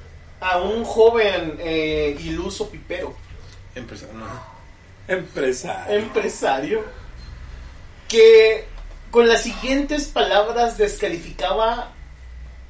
a 0.41 0.59
un 0.59 0.85
joven 0.85 1.57
eh, 1.59 2.17
iluso 2.21 2.69
pipero, 2.71 3.15
Empezar, 3.75 4.11
no. 4.15 4.27
Empresario. 5.09 5.97
empresario, 5.97 6.85
que 8.09 8.67
con 9.11 9.29
las 9.29 9.43
siguientes 9.43 10.07
palabras 10.07 10.79
descalificaba 10.79 11.93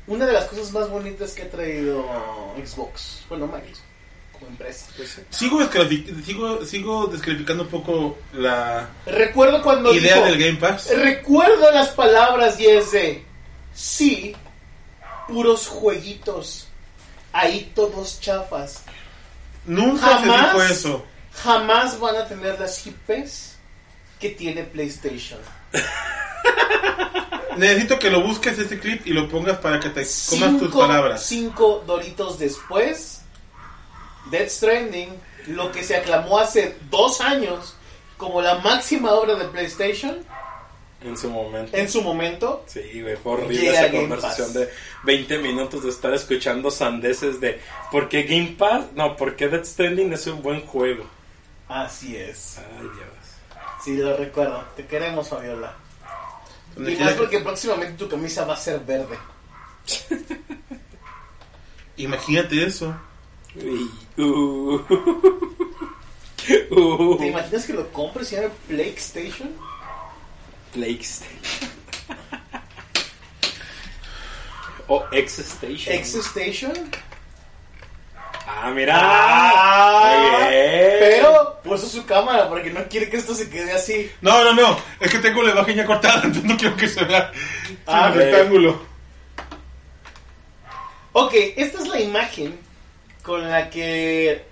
una 0.06 0.26
de 0.26 0.32
las 0.32 0.44
cosas 0.44 0.72
más 0.72 0.88
bonitas 0.90 1.32
que 1.32 1.42
ha 1.42 1.50
traído 1.50 2.04
Xbox. 2.64 3.24
Bueno, 3.28 3.46
Microsoft, 3.46 3.84
como 4.32 4.46
empresa. 4.48 4.86
pues, 4.96 5.20
Sigo, 5.30 5.60
sigo, 6.24 6.64
sigo 6.64 7.06
descalificando 7.06 7.64
un 7.64 7.70
poco 7.70 8.18
la 8.32 8.88
Recuerdo 9.06 9.62
cuando 9.62 9.92
idea 9.94 10.16
dijo, 10.16 10.26
del 10.26 10.38
Game 10.38 10.58
Pass. 10.58 10.90
Recuerdo 10.96 11.70
las 11.72 11.88
palabras 11.90 12.58
y 12.60 12.66
es 12.66 12.92
de 12.92 13.24
sí, 13.72 14.34
puros 15.26 15.68
jueguitos, 15.68 16.68
ahí 17.32 17.72
todos 17.74 18.20
chafas. 18.20 18.82
Nunca 19.66 20.06
se 20.06 20.26
Jamás. 20.26 20.52
dijo 20.52 20.62
eso. 20.62 21.04
Jamás 21.42 21.98
van 21.98 22.16
a 22.16 22.26
tener 22.26 22.60
las 22.60 22.86
IPs 22.86 23.56
que 24.20 24.30
tiene 24.30 24.62
PlayStation. 24.64 25.40
Necesito 27.56 27.98
que 27.98 28.10
lo 28.10 28.22
busques 28.22 28.58
ese 28.58 28.78
clip 28.78 29.06
y 29.06 29.12
lo 29.12 29.28
pongas 29.28 29.58
para 29.58 29.78
que 29.80 29.90
te 29.90 30.06
comas 30.28 30.58
tus 30.58 30.74
palabras. 30.74 31.24
Cinco 31.24 31.84
doritos 31.86 32.38
después, 32.38 33.20
Dead 34.30 34.48
Stranding, 34.48 35.10
lo 35.48 35.70
que 35.70 35.84
se 35.84 35.96
aclamó 35.96 36.38
hace 36.38 36.76
dos 36.90 37.20
años 37.20 37.74
como 38.16 38.40
la 38.42 38.56
máxima 38.56 39.12
obra 39.12 39.34
de 39.34 39.44
PlayStation, 39.46 40.24
En 41.04 41.16
su 41.18 41.28
momento. 41.30 41.76
en 41.76 41.88
su 41.88 42.02
momento, 42.02 42.64
Sí, 42.66 43.02
güey, 43.02 43.16
fue 43.16 43.32
horrible 43.32 43.70
esa 43.70 43.86
Game 43.88 43.98
conversación 44.00 44.46
Pass. 44.48 44.54
de 44.54 44.70
20 45.04 45.38
minutos 45.38 45.82
de 45.84 45.90
estar 45.90 46.14
escuchando 46.14 46.70
sandeces 46.70 47.40
de 47.40 47.60
¿por 47.92 48.08
qué 48.08 48.22
Game 48.22 48.56
Pass? 48.58 48.86
No, 48.94 49.14
porque 49.16 49.48
Death 49.48 49.66
Stranding 49.66 50.12
es 50.14 50.26
un 50.26 50.42
buen 50.42 50.62
juego. 50.66 51.04
así 51.68 52.16
es. 52.16 52.58
Ay, 52.58 52.82
Dios. 52.82 53.62
Sí, 53.84 53.96
lo 53.96 54.16
recuerdo. 54.16 54.64
Te 54.76 54.86
queremos, 54.86 55.28
Fabiola. 55.28 55.74
Y 56.76 56.96
más 56.96 57.12
porque 57.12 57.38
próximamente 57.40 57.98
tu 57.98 58.08
camisa 58.08 58.44
va 58.46 58.54
a 58.54 58.56
ser 58.56 58.80
verde. 58.80 59.16
Imagínate 61.96 62.64
eso. 62.64 62.94
Uy, 63.54 63.90
uh, 64.16 64.80
uh, 66.70 67.18
¿Te 67.18 67.26
imaginas 67.28 67.66
que 67.66 67.72
lo 67.72 67.92
compres 67.92 68.32
y 68.32 68.36
llame 68.36 68.50
PlayStation? 68.66 69.50
PlayStation. 70.74 71.70
o 74.88 75.04
X 75.12 75.38
Station. 75.38 75.94
X 75.94 76.14
Station. 76.16 76.72
Ah, 78.46 78.70
mira. 78.70 78.94
Ah, 79.00 80.18
Muy 80.20 80.50
bien. 80.50 80.96
Pero 81.00 81.60
puso 81.64 81.88
su 81.88 82.04
cámara 82.04 82.48
porque 82.48 82.70
no 82.70 82.86
quiere 82.88 83.08
que 83.08 83.16
esto 83.16 83.34
se 83.34 83.48
quede 83.48 83.72
así. 83.72 84.10
No, 84.20 84.44
no, 84.44 84.52
no. 84.52 84.78
Es 85.00 85.10
que 85.10 85.18
tengo 85.18 85.42
la 85.42 85.52
imagen 85.52 85.76
ya 85.76 85.86
cortada, 85.86 86.16
entonces 86.24 86.44
no 86.44 86.56
quiero 86.56 86.76
que 86.76 86.88
se 86.88 87.04
vea 87.04 87.30
Ah, 87.86 88.08
el 88.12 88.14
rectángulo. 88.14 88.82
Ok, 91.12 91.32
esta 91.56 91.78
es 91.78 91.88
la 91.88 92.00
imagen 92.00 92.58
con 93.22 93.48
la 93.48 93.70
que 93.70 94.44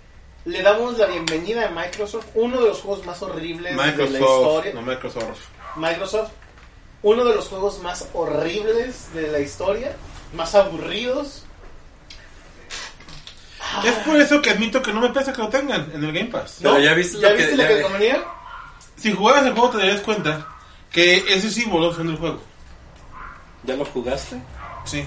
le 0.44 0.62
damos 0.62 0.96
la 0.96 1.06
bienvenida 1.06 1.66
a 1.66 1.70
Microsoft, 1.70 2.26
uno 2.34 2.60
de 2.60 2.68
los 2.68 2.80
juegos 2.80 3.04
más 3.04 3.20
horribles 3.22 3.76
de 3.76 4.08
la 4.08 4.18
historia. 4.18 4.72
No, 4.72 4.82
Microsoft. 4.82 5.40
Microsoft, 5.76 6.30
uno 7.02 7.24
de 7.24 7.34
los 7.34 7.48
juegos 7.48 7.80
más 7.82 8.08
horribles 8.14 9.12
de 9.14 9.28
la 9.32 9.40
historia, 9.40 9.96
más 10.34 10.54
aburridos. 10.54 11.44
Es 13.84 13.92
por 14.06 14.16
eso 14.20 14.42
que 14.42 14.50
admito 14.50 14.82
que 14.82 14.92
no 14.92 15.00
me 15.00 15.08
pesa 15.10 15.32
que 15.32 15.40
lo 15.40 15.48
tengan 15.48 15.90
en 15.94 16.04
el 16.04 16.12
Game 16.12 16.28
Pass. 16.30 16.58
Pero 16.62 16.78
ya 16.78 16.92
viste 16.94 17.18
lo 17.18 17.28
que- 17.28 17.34
viste 17.36 17.56
la 17.56 17.62
ya- 17.64 17.68
calcomanía? 17.68 18.24
Si 18.96 19.12
jugaras 19.12 19.46
el 19.46 19.52
juego 19.52 19.70
te 19.70 19.78
darías 19.78 20.00
cuenta 20.02 20.46
que 20.90 21.24
esos 21.34 21.52
símbolos 21.52 21.96
son 21.96 22.06
del 22.08 22.16
juego. 22.18 22.40
¿Ya 23.64 23.74
lo 23.76 23.84
jugaste? 23.86 24.36
Sí. 24.84 25.06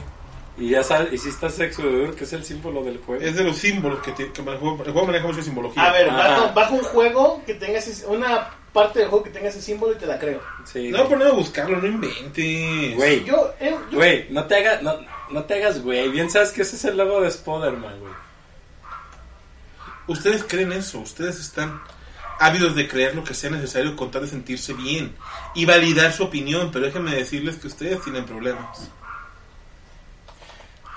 Y 0.57 0.69
ya 0.69 0.83
sabes, 0.83 1.13
y 1.13 1.17
si 1.17 1.29
estás 1.29 1.59
Exodus, 1.59 2.15
que 2.15 2.23
es 2.23 2.33
el 2.33 2.43
símbolo 2.43 2.81
del 2.83 2.97
juego. 2.99 3.21
Es 3.21 3.35
de 3.35 3.43
los 3.43 3.57
símbolos 3.57 3.99
que, 3.99 4.11
te- 4.13 4.31
que 4.31 4.41
el, 4.41 4.57
juego, 4.57 4.83
el 4.83 4.91
juego 4.91 5.05
maneja 5.07 5.27
mucha 5.27 5.43
simbología. 5.43 5.83
A 5.83 5.91
ver, 5.91 6.09
Ajá. 6.09 6.17
bajo, 6.29 6.53
bajo 6.53 6.73
un 6.75 6.83
juego 6.83 7.41
que 7.45 7.53
tenga 7.55 7.77
ese, 7.79 8.05
una 8.07 8.49
parte 8.75 8.99
del 8.99 9.07
juego 9.07 9.23
que 9.23 9.29
tenga 9.31 9.47
ese 9.47 9.61
símbolo 9.61 9.93
y 9.93 9.95
te 9.95 10.05
la 10.05 10.19
creo. 10.19 10.41
Sí. 10.65 10.89
No 10.89 10.97
voy 10.97 11.05
a 11.05 11.09
poner 11.09 11.27
a 11.29 11.31
buscarlo, 11.31 11.77
no 11.81 11.87
inventes. 11.87 12.95
Güey, 12.95 13.23
Yo, 13.23 13.53
eh, 13.59 13.75
yo- 13.89 13.97
güey, 13.97 14.27
no 14.29 14.43
te 14.45 14.55
hagas, 14.57 14.83
no, 14.83 14.97
no 15.31 15.43
te 15.45 15.53
hagas, 15.55 15.81
güey. 15.81 16.09
Bien 16.09 16.29
sabes 16.29 16.51
que 16.51 16.61
ese 16.63 16.75
es 16.75 16.83
el 16.85 16.97
logo 16.97 17.21
de 17.21 17.29
Spider-Man, 17.29 17.99
güey. 18.01 18.13
Ustedes 20.07 20.43
creen 20.43 20.71
eso, 20.73 20.99
ustedes 20.99 21.39
están 21.39 21.81
ávidos 22.39 22.75
de 22.75 22.87
creer 22.87 23.15
lo 23.15 23.23
que 23.23 23.33
sea 23.33 23.49
necesario 23.49 23.95
con 23.95 24.11
tal 24.11 24.23
de 24.23 24.27
sentirse 24.27 24.73
bien 24.73 25.15
y 25.55 25.65
validar 25.65 26.11
su 26.11 26.25
opinión, 26.25 26.69
pero 26.71 26.85
déjenme 26.85 27.15
decirles 27.15 27.55
que 27.55 27.67
ustedes 27.67 28.03
tienen 28.03 28.25
problemas. 28.25 28.91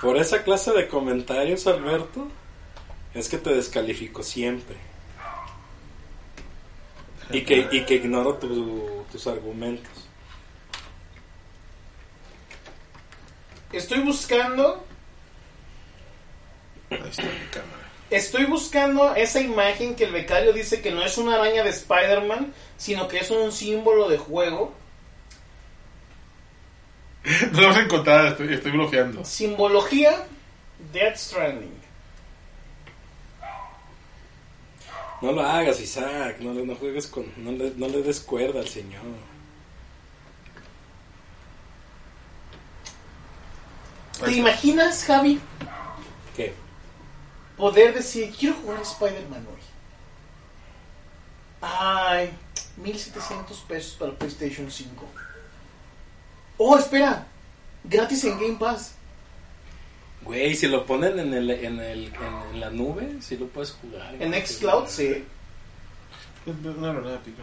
Por 0.01 0.17
esa 0.17 0.43
clase 0.43 0.71
de 0.73 0.87
comentarios, 0.87 1.65
Alberto, 1.65 2.27
es 3.13 3.29
que 3.29 3.37
te 3.37 3.53
descalifico 3.53 4.21
siempre. 4.21 4.75
Y 7.31 7.41
que, 7.41 7.67
y 7.71 7.81
que 7.85 7.95
ignoro 7.95 8.35
tu- 8.35 9.05
tus 9.11 9.27
argumentos. 9.27 9.91
estoy 13.71 13.99
buscando, 13.99 14.83
Ahí 16.89 16.99
está 17.09 17.23
mi 17.23 17.29
cámara. 17.51 17.89
estoy 18.09 18.45
buscando 18.45 19.13
esa 19.15 19.41
imagen 19.41 19.95
que 19.95 20.05
el 20.05 20.11
becario 20.11 20.53
dice 20.53 20.81
que 20.81 20.91
no 20.91 21.03
es 21.03 21.17
una 21.19 21.35
araña 21.35 21.63
de 21.63 21.69
Spider-Man, 21.69 22.51
sino 22.77 23.07
que 23.07 23.19
es 23.19 23.29
un 23.29 23.51
símbolo 23.51 24.09
de 24.09 24.17
juego. 24.17 24.73
No 27.51 27.61
lo 27.61 27.67
vas 27.67 27.77
a 27.77 27.81
encontrar, 27.81 28.25
estoy, 28.27 28.53
estoy 28.53 28.71
bloqueando. 28.71 29.23
Simbología 29.25 30.25
Death 30.93 31.17
Stranding. 31.17 31.78
No 35.21 35.31
lo 35.33 35.41
hagas, 35.41 35.79
Isaac. 35.81 36.39
No, 36.39 36.53
le- 36.53 36.65
no 36.65 36.75
juegues 36.75 37.07
con. 37.07 37.25
No 37.37 37.51
le, 37.51 37.71
no 37.75 37.87
le 37.87 38.01
des 38.01 38.19
cuerda 38.21 38.59
al 38.61 38.67
señor. 38.67 39.01
¿Te 44.23 44.33
imaginas, 44.33 45.05
Javi, 45.05 45.39
¿Qué? 46.35 46.53
poder 47.57 47.93
decir, 47.93 48.33
quiero 48.37 48.55
jugar 48.55 48.79
a 48.79 48.81
Spider-Man 48.81 49.47
hoy? 49.47 49.61
Ay, 51.61 52.29
1700 52.77 53.57
pesos 53.61 53.95
para 53.97 54.11
PlayStation 54.13 54.69
5. 54.69 55.05
Oh, 56.57 56.77
espera, 56.77 57.27
gratis 57.83 58.23
en 58.25 58.37
Game 58.39 58.55
Pass. 58.55 58.93
Güey, 60.21 60.55
si 60.55 60.67
lo 60.67 60.85
ponen 60.85 61.17
en, 61.19 61.33
el, 61.33 61.49
en, 61.49 61.79
el, 61.79 62.05
en, 62.07 62.53
en 62.53 62.59
la 62.59 62.69
nube, 62.69 63.15
si 63.21 63.37
lo 63.37 63.47
puedes 63.47 63.71
jugar. 63.71 64.15
En 64.19 64.33
Xcloud, 64.45 64.87
sí. 64.87 65.23
No, 66.45 66.71
no, 66.73 66.93
nada, 67.01 67.19
pico. 67.21 67.41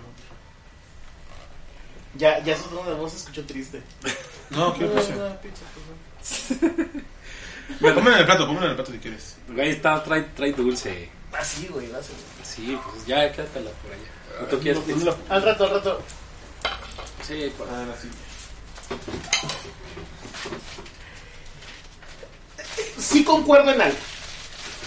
Ya, 2.14 2.42
ya 2.44 2.56
su 2.56 2.64
tono 2.68 2.88
de 2.90 2.96
voz 2.96 3.12
se 3.12 3.18
escuchó 3.18 3.44
triste. 3.44 3.82
No, 4.50 4.72
¿qué 4.74 4.86
pasa? 4.86 5.14
No, 5.14 5.28
no, 5.28 5.40
pizza, 5.40 5.62
por 5.74 6.72
favor. 7.82 7.94
Pónmelo 7.94 8.12
en 8.14 8.20
el 8.20 8.26
plato, 8.26 8.46
pónmelo 8.46 8.64
en 8.66 8.70
el 8.70 8.76
plato 8.76 8.92
si 8.92 8.98
quieres. 8.98 9.36
Güey, 9.48 9.70
está, 9.70 10.02
trae, 10.02 10.22
trae 10.34 10.52
dulce. 10.52 11.10
Ah, 11.32 11.44
sí, 11.44 11.66
güey, 11.68 11.88
gracias. 11.88 12.16
Sí, 12.44 12.78
pues 12.90 13.06
ya, 13.06 13.30
quédatela 13.32 13.70
por 13.82 13.92
allá. 13.92 14.42
¿O 14.42 14.44
¿Tú 14.46 14.58
quieres 14.60 14.78
¿Dónde 14.86 14.94
pizza? 15.04 15.16
la- 15.28 15.34
Al 15.36 15.42
rato, 15.42 15.64
al 15.64 15.70
rato. 15.70 16.00
Sí, 17.22 17.52
por 17.58 17.68
Ah, 17.68 17.84
la 17.86 17.96
silla. 17.96 18.14
Sí 22.98 23.24
concuerdo 23.24 23.72
en 23.72 23.80
algo. 23.80 23.98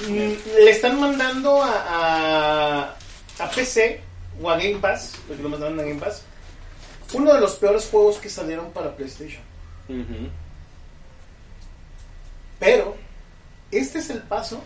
Mm, 0.08 0.34
Le 0.64 0.72
están 0.72 1.00
mandando 1.00 1.62
a, 1.62 2.90
a, 2.90 2.96
a 3.40 3.50
PC 3.52 4.02
o 4.42 4.50
a 4.50 4.58
Game 4.58 4.80
Pass, 4.80 5.14
porque 5.28 5.44
lo 5.44 5.50
mandaron 5.50 5.80
a 5.80 5.84
Game 5.84 6.00
Pass, 6.00 6.24
uno 7.14 7.34
de 7.34 7.42
los 7.42 7.56
peores 7.56 7.88
juegos 7.90 8.18
que 8.18 8.30
salieron 8.30 8.72
para 8.72 8.96
PlayStation. 8.96 9.42
Pero 12.60 12.96
este 13.72 14.00
es 14.00 14.10
el 14.10 14.22
paso 14.22 14.62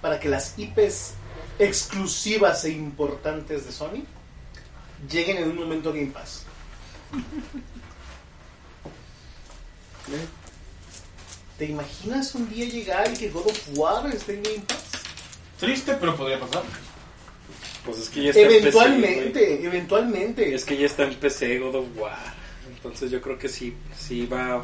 para 0.00 0.18
que 0.18 0.28
las 0.28 0.58
IPs 0.58 1.12
exclusivas 1.58 2.64
e 2.64 2.70
importantes 2.70 3.66
de 3.66 3.72
Sony 3.72 4.04
lleguen 5.10 5.38
en 5.38 5.50
un 5.50 5.56
momento 5.56 5.90
a 5.90 5.92
Game 5.92 6.12
Pass. 6.12 6.44
¿Te 11.58 11.64
imaginas 11.64 12.34
un 12.36 12.48
día 12.48 12.66
llegar 12.66 13.10
y 13.12 13.16
que 13.16 13.30
God 13.30 13.48
of 13.48 13.68
War 13.74 14.06
esté 14.14 14.34
en 14.34 14.44
Game 14.44 14.60
Pass? 14.60 14.84
Triste, 15.58 15.96
pero 15.98 16.14
podría 16.16 16.38
pasar. 16.38 16.62
Pues 17.84 17.98
es 17.98 18.08
que 18.08 18.22
ya 18.22 18.30
está 18.30 18.40
en 18.42 18.48
PC, 18.48 18.58
Eventualmente, 18.58 19.64
eventualmente. 19.64 20.54
Es 20.54 20.64
que 20.64 20.76
ya 20.76 20.86
está 20.86 21.02
en 21.02 21.14
PC 21.14 21.58
God 21.58 21.74
of 21.74 21.86
War. 21.96 22.16
Entonces 22.68 23.10
yo 23.10 23.20
creo 23.20 23.36
que 23.36 23.48
sí, 23.48 23.74
sí 23.98 24.24
va. 24.26 24.62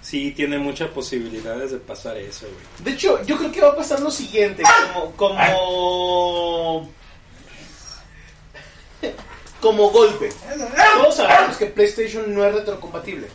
Sí 0.00 0.30
tiene 0.30 0.58
muchas 0.58 0.88
posibilidades 0.90 1.72
de 1.72 1.78
pasar 1.78 2.16
eso, 2.16 2.46
güey. 2.46 2.84
De 2.84 2.92
hecho, 2.92 3.20
yo 3.24 3.36
creo 3.36 3.50
que 3.50 3.60
va 3.60 3.70
a 3.70 3.76
pasar 3.76 3.98
lo 3.98 4.12
siguiente, 4.12 4.62
como 4.94 5.12
como 5.16 6.92
como 9.60 9.90
golpe. 9.90 10.28
Todos 10.94 11.16
sabemos 11.16 11.56
que 11.56 11.66
PlayStation 11.66 12.32
no 12.32 12.44
es 12.44 12.54
retrocompatible. 12.54 13.26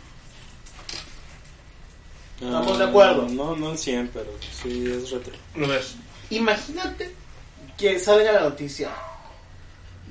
Estamos 2.40 2.78
de 2.78 2.84
acuerdo. 2.84 3.26
Ah, 3.28 3.32
No, 3.32 3.56
no 3.56 3.70
en 3.70 3.78
100, 3.78 4.10
pero 4.12 4.30
sí 4.62 4.90
es 4.90 5.10
retro. 5.10 5.34
Lo 5.54 5.68
ves. 5.68 5.94
Imagínate 6.30 7.14
que 7.76 7.98
salga 7.98 8.32
la 8.32 8.40
noticia. 8.40 8.90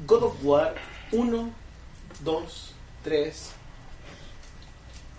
God 0.06 0.24
of 0.24 0.36
War 0.44 0.76
1, 1.12 1.52
2, 2.24 2.74
3 3.04 3.50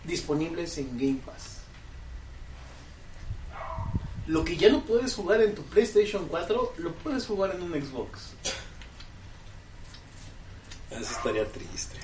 disponibles 0.05 0.79
en 0.79 0.99
Game 0.99 1.21
Pass. 1.25 1.59
Lo 4.27 4.45
que 4.45 4.57
ya 4.57 4.71
no 4.71 4.81
puedes 4.85 5.15
jugar 5.15 5.43
en 5.43 5.55
tu 5.55 5.63
PlayStation 5.65 6.27
4, 6.29 6.75
lo 6.79 6.93
puedes 6.95 7.27
jugar 7.27 7.55
en 7.55 7.63
un 7.63 7.73
Xbox. 7.73 8.33
Eso 10.91 11.13
estaría 11.17 11.51
triste. 11.51 11.97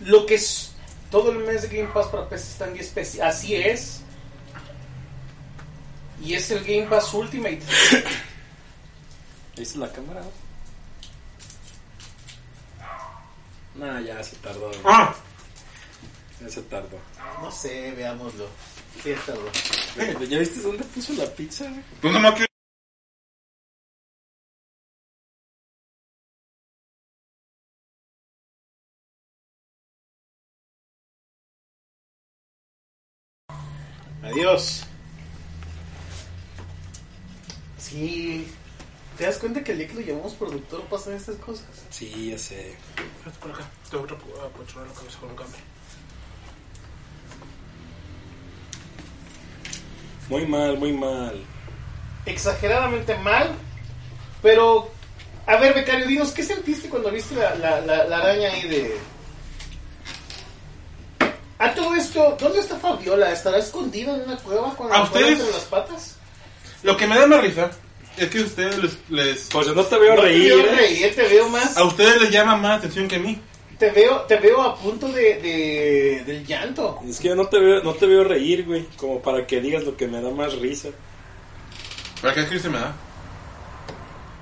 Lo 0.00 0.26
que 0.26 0.34
es 0.34 0.71
todo 1.12 1.30
el 1.30 1.38
mes 1.40 1.62
de 1.62 1.76
Game 1.76 1.92
Pass 1.92 2.06
para 2.06 2.28
PC 2.28 2.52
está 2.52 2.66
en 2.66 2.74
10 2.74 2.88
pesos. 2.88 3.20
Así 3.20 3.54
es. 3.54 4.00
Y 6.24 6.34
es 6.34 6.50
el 6.50 6.64
Game 6.64 6.88
Pass 6.88 7.12
Ultimate. 7.12 7.60
¿Viste 9.56 9.78
la 9.78 9.92
cámara? 9.92 10.22
Nah, 13.74 14.00
ya 14.00 14.22
se 14.24 14.36
tardó. 14.36 14.68
güey. 14.68 14.80
¡Ah! 14.84 15.14
Ya 16.40 16.48
se 16.48 16.62
tardó. 16.62 16.98
No 17.42 17.50
sé, 17.52 17.92
veámoslo. 17.92 18.48
Sí, 19.02 19.14
bueno. 19.26 20.14
Güey, 20.18 20.28
¿Ya 20.28 20.38
viste 20.38 20.60
dónde 20.60 20.84
puso 20.84 21.12
la 21.12 21.26
pizza? 21.26 21.66
Pues 22.00 22.12
no. 22.14 22.51
Adiós. 34.42 34.82
Sí. 37.78 38.48
¿Te 39.16 39.24
das 39.24 39.36
cuenta 39.36 39.62
que 39.62 39.70
el 39.70 39.78
día 39.78 39.86
que 39.86 39.94
lo 39.94 40.00
llamamos 40.00 40.34
productor 40.34 40.82
pasan 40.86 41.14
estas 41.14 41.36
cosas? 41.36 41.68
Sí, 41.90 42.30
ya 42.30 42.38
sé. 42.38 42.74
Por 43.40 43.52
acá. 43.52 43.70
Apochar 43.86 44.84
la 44.84 44.92
cabeza 44.94 45.18
con 45.20 45.30
un 45.30 45.36
cambio. 45.36 45.56
Muy 50.28 50.44
mal, 50.46 50.76
muy 50.76 50.92
mal. 50.92 51.44
Exageradamente 52.26 53.16
mal. 53.18 53.54
Pero, 54.42 54.90
a 55.46 55.56
ver, 55.56 55.72
becario, 55.72 56.08
dinos, 56.08 56.32
¿qué 56.32 56.42
sentiste 56.42 56.88
cuando 56.88 57.12
viste 57.12 57.36
la, 57.36 57.54
la, 57.54 57.80
la, 57.80 58.04
la 58.06 58.16
araña 58.18 58.50
ahí 58.50 58.66
de... 58.66 58.96
A 61.62 61.74
todo 61.74 61.94
esto, 61.94 62.36
¿dónde 62.40 62.58
está 62.60 62.76
Fabiola? 62.76 63.30
¿Estará 63.32 63.58
escondida 63.58 64.14
en 64.16 64.22
una 64.22 64.36
cueva 64.36 64.74
con 64.74 64.92
¿A 64.92 64.98
la 64.98 65.04
ustedes? 65.04 65.38
entre 65.38 65.52
las 65.52 65.62
patas? 65.64 66.16
Lo 66.82 66.96
que 66.96 67.06
me 67.06 67.16
da 67.18 67.26
más 67.26 67.40
risa 67.40 67.70
es 68.16 68.28
que 68.28 68.40
a 68.40 68.42
ustedes 68.42 68.78
les, 68.82 68.98
les- 69.10 69.48
Pues 69.52 69.66
yo 69.68 69.74
no 69.74 69.84
te 69.84 69.96
veo 69.96 70.14
No 70.16 70.22
te 70.22 70.26
reír. 70.28 70.54
veo 70.54 70.66
¿eh? 70.66 70.74
reír, 70.76 71.14
te 71.14 71.22
veo 71.28 71.48
más... 71.48 71.76
a 71.76 71.84
ustedes 71.84 72.20
les 72.20 72.30
llama 72.30 72.56
más 72.56 72.78
atención 72.78 73.06
que 73.06 73.16
a 73.16 73.20
mí. 73.20 73.40
Te 73.78 73.90
veo, 73.90 74.20
te 74.22 74.36
veo 74.36 74.60
a 74.62 74.76
punto 74.76 75.08
de, 75.08 75.22
de, 75.40 76.22
del 76.26 76.46
llanto. 76.46 77.00
Es 77.08 77.18
que 77.20 77.28
yo 77.28 77.34
no 77.36 77.46
te 77.46 77.58
veo, 77.58 77.82
no 77.82 77.94
te 77.94 78.06
veo 78.06 78.22
reír, 78.24 78.64
güey. 78.64 78.86
Como 78.96 79.20
para 79.20 79.46
que 79.46 79.60
digas 79.60 79.84
lo 79.84 79.96
que 79.96 80.06
me 80.08 80.20
da 80.20 80.30
más 80.30 80.54
risa. 80.58 80.88
¿Para 82.20 82.34
qué 82.48 82.58
se 82.58 82.68
me 82.68 82.78
da? 82.78 82.94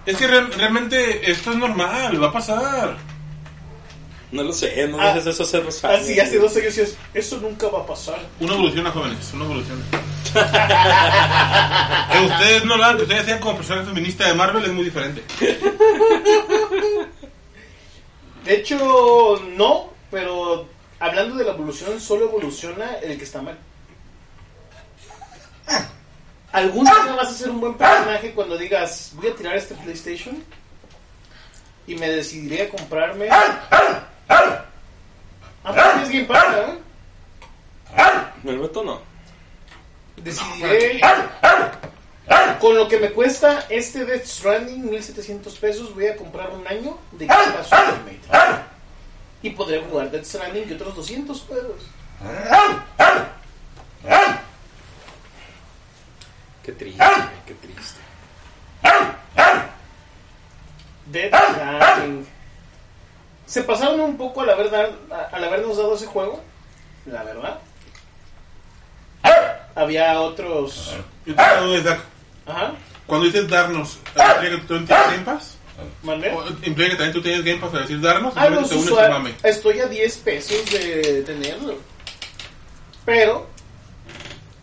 Es 0.07 0.17
que 0.17 0.27
real- 0.27 0.53
realmente 0.55 1.31
esto 1.31 1.51
es 1.53 1.57
normal, 1.59 2.23
va 2.23 2.29
a 2.29 2.33
pasar. 2.33 2.97
No 4.33 4.45
lo 4.45 4.53
sé, 4.53 4.87
no 4.87 5.01
Ah, 5.01 5.09
dejes 5.09 5.27
eso 5.27 5.43
hacer 5.43 5.65
los 5.65 5.81
fans. 5.81 6.03
Así, 6.03 6.21
hace 6.21 6.39
dos 6.39 6.53
años 6.57 6.77
decías, 6.77 6.97
eso 7.13 7.39
nunca 7.39 7.69
va 7.69 7.81
a 7.81 7.87
pasar. 7.87 8.21
Uno 8.39 8.55
evoluciona, 8.55 8.91
jóvenes, 8.93 9.31
uno 9.35 9.45
evoluciona. 9.45 9.83
que 12.13 12.19
ustedes 12.27 12.65
no 12.65 12.77
lo 12.77 12.85
hagan, 12.85 12.97
que 12.99 13.03
ustedes 13.03 13.25
sean 13.25 13.41
como 13.41 13.57
personas 13.57 13.89
feministas 13.89 14.29
de 14.29 14.35
Marvel 14.35 14.65
es 14.65 14.73
muy 14.73 14.85
diferente. 14.85 15.25
De 18.45 18.55
hecho, 18.55 19.43
no, 19.57 19.91
pero 20.11 20.69
hablando 21.01 21.35
de 21.35 21.45
la 21.45 21.51
evolución, 21.53 22.01
solo 22.01 22.27
evoluciona 22.27 22.95
el 23.03 23.19
que 23.19 23.25
está 23.25 23.43
mal. 23.43 23.59
Algún 26.53 26.85
día 26.85 27.15
vas 27.17 27.29
a 27.29 27.35
ser 27.35 27.51
un 27.51 27.61
buen 27.61 27.75
personaje 27.75 28.33
cuando 28.33 28.57
digas, 28.57 29.11
voy 29.15 29.29
a 29.29 29.35
tirar 29.35 29.57
este 29.57 29.75
PlayStation 29.75 30.43
y 31.87 31.95
me 31.97 32.09
decidiré 32.09 32.63
a 32.63 32.69
comprarme... 32.69 33.29
Ah, 34.31 34.65
pues 35.65 35.93
tienes 35.93 36.11
Game 36.11 36.25
Pass, 36.25 36.55
¿verdad? 36.55 36.79
El 38.45 38.59
Beto 38.59 38.85
no. 38.85 39.01
Decidiré... 40.17 41.01
Con 42.61 42.77
lo 42.77 42.89
que 42.89 42.99
me 42.99 43.11
cuesta 43.11 43.67
este 43.71 44.05
Death 44.05 44.27
Stranding, 44.27 44.89
1700 44.91 45.59
pesos, 45.59 45.95
voy 45.95 46.07
a 46.07 46.17
comprar 46.17 46.51
un 46.51 46.67
año 46.67 46.99
de 47.13 47.27
Game 47.27 47.53
Pass 47.53 47.71
Ultimate. 47.73 48.21
Y 49.43 49.51
podré 49.51 49.81
jugar 49.81 50.11
Death 50.11 50.25
Stranding 50.25 50.69
y 50.69 50.73
otros 50.75 50.95
200 50.95 51.41
juegos. 51.41 51.83
Qué 56.63 56.73
triste, 56.73 57.03
güey, 57.05 57.29
qué 57.47 57.55
triste. 57.55 58.01
Death 61.07 61.35
Stranding. 61.35 62.27
Se 63.51 63.65
pasaron 63.65 63.99
un 63.99 64.17
poco 64.17 64.43
al, 64.43 64.51
haber 64.51 64.71
dar- 64.71 64.93
al 65.33 65.43
habernos 65.45 65.77
dado 65.77 65.97
ese 65.97 66.07
juego, 66.07 66.41
la 67.05 67.25
verdad. 67.25 67.59
Había 69.75 70.21
otros... 70.21 70.95
Yo 71.27 71.35
te 71.35 71.43
hago 71.43 71.73
de 71.73 71.83
Zack. 71.83 72.01
Ajá, 72.47 72.73
Cuando 73.07 73.27
dices 73.27 73.49
darnos, 73.49 73.99
¿implica 74.15 74.41
que 74.51 74.57
tú 74.59 74.67
tienes 74.85 74.89
Game 75.11 75.25
Pass? 75.25 75.57
¿mandé? 76.05 76.31
¿O 76.33 76.47
¿Implica 76.63 76.91
que 76.91 76.97
también 76.97 77.13
tú 77.13 77.23
tienes 77.23 77.45
Game 77.45 77.59
Pass 77.59 77.71
para 77.71 77.83
decir 77.83 78.01
darnos? 78.01 78.37
A 78.37 78.47
¿O 78.47 78.51
los 78.51 78.69
te 78.69 78.75
unes 78.77 78.87
a 78.89 78.93
usuarios, 78.93 79.19
mame? 79.19 79.35
estoy 79.43 79.81
a 79.81 79.87
10 79.87 80.17
pesos 80.19 80.71
de 80.71 81.23
tenerlo. 81.27 81.75
Pero, 83.05 83.49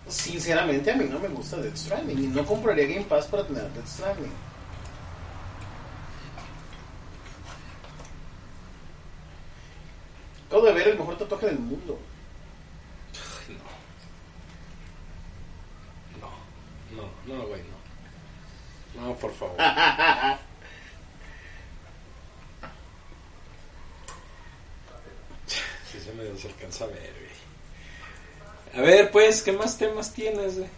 sinceramente, 0.08 0.92
a 0.92 0.96
mí 0.96 1.06
no 1.10 1.20
me 1.20 1.28
gusta 1.28 1.58
Death 1.58 1.76
Stranding. 1.76 2.24
Y 2.24 2.28
no 2.28 2.46
compraría 2.46 2.86
Game 2.88 3.04
Pass 3.06 3.26
para 3.26 3.44
tener 3.46 3.64
Death 3.74 3.88
Stranding. 3.88 4.32
Acabo 10.48 10.66
de 10.66 10.74
ver 10.74 10.88
el 10.88 10.98
mejor 10.98 11.18
tatuaje 11.18 11.48
del 11.48 11.60
mundo. 11.60 12.00
No, 16.22 17.04
no, 17.28 17.36
no, 17.36 17.48
güey, 17.48 17.62
no. 18.96 19.08
No, 19.08 19.14
por 19.16 19.34
favor. 19.34 19.58
Sí, 25.92 26.02
se 26.02 26.12
me 26.12 26.24
alcanza 26.24 26.84
a 26.84 26.88
ver, 26.88 27.14
güey. 28.74 28.84
A 28.84 28.86
ver, 28.86 29.10
pues, 29.10 29.42
¿qué 29.42 29.54
más 29.54 29.78
temas 29.78 30.14
tienes, 30.14 30.58
güey? 30.58 30.70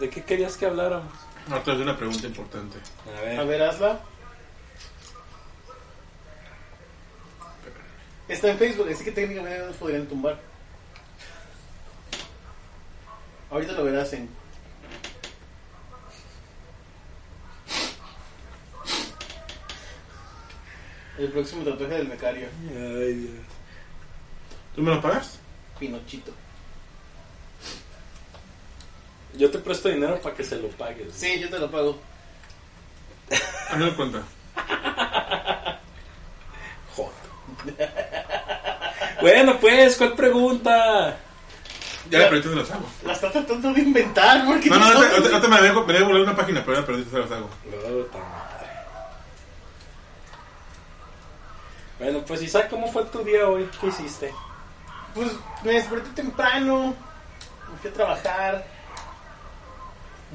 ¿De 0.00 0.08
qué 0.08 0.22
querías 0.24 0.56
que 0.56 0.64
habláramos? 0.64 1.12
No, 1.48 1.60
te 1.60 1.72
una 1.72 1.96
pregunta 1.96 2.26
importante. 2.26 2.78
A 3.14 3.20
ver. 3.20 3.40
A 3.40 3.44
ver, 3.44 3.62
hazla. 3.62 4.00
Está 8.32 8.50
en 8.50 8.58
Facebook, 8.58 8.88
así 8.90 9.04
que 9.04 9.12
técnicamente 9.12 9.58
no 9.58 9.66
nos 9.66 9.76
podrían 9.76 10.06
tumbar. 10.06 10.40
Ahorita 13.50 13.72
lo 13.72 13.84
verás 13.84 14.10
en. 14.14 14.26
El 21.18 21.28
próximo 21.28 21.62
tatuaje 21.62 21.92
del 21.92 22.06
becario, 22.06 22.48
Ay, 22.70 23.12
Dios. 23.12 23.32
¿Tú 24.74 24.80
me 24.80 24.94
lo 24.94 25.02
pagas? 25.02 25.38
Pinochito. 25.78 26.32
Yo 29.34 29.50
te 29.50 29.58
presto 29.58 29.90
dinero 29.90 30.18
para 30.22 30.34
que 30.34 30.42
se 30.42 30.56
lo 30.56 30.68
pagues. 30.68 31.12
Sí, 31.12 31.38
yo 31.38 31.50
te 31.50 31.58
lo 31.58 31.70
pago. 31.70 32.00
A 33.68 33.76
mí 33.76 33.84
me 33.84 33.94
cuenta. 33.94 34.22
Joder. 36.96 38.08
bueno, 39.22 39.58
pues, 39.60 39.96
¿cuál 39.96 40.12
pregunta? 40.14 41.16
Ya 42.10 42.18
le 42.18 42.24
perdiste, 42.26 42.50
se 42.50 42.54
los 42.56 42.70
hago. 42.70 42.84
La 43.06 43.12
está 43.14 43.30
tratando 43.30 43.72
de 43.72 43.80
inventar 43.80 44.44
porque 44.44 44.68
No, 44.68 44.76
no, 44.78 44.86
no 44.86 45.00
son- 45.00 45.24
ahorita 45.24 45.48
me 45.48 45.60
debo, 45.62 45.86
me 45.86 45.92
debo 45.94 46.06
volar 46.08 46.22
una 46.22 46.36
página, 46.36 46.62
pero 46.64 46.80
ya 46.80 46.86
perdiste, 46.86 47.10
se 47.10 47.18
los 47.18 47.30
hago. 47.30 47.48
Bueno, 51.98 52.20
pues 52.26 52.42
Isaac, 52.42 52.68
¿cómo 52.68 52.88
fue 52.90 53.04
tu 53.04 53.22
día 53.22 53.48
hoy? 53.48 53.68
¿Qué 53.80 53.86
hiciste? 53.88 54.34
Pues 55.14 55.28
me 55.62 55.72
desperté 55.74 56.10
temprano, 56.10 56.94
me 57.72 57.78
fui 57.80 57.90
a 57.90 57.92
trabajar, 57.94 58.66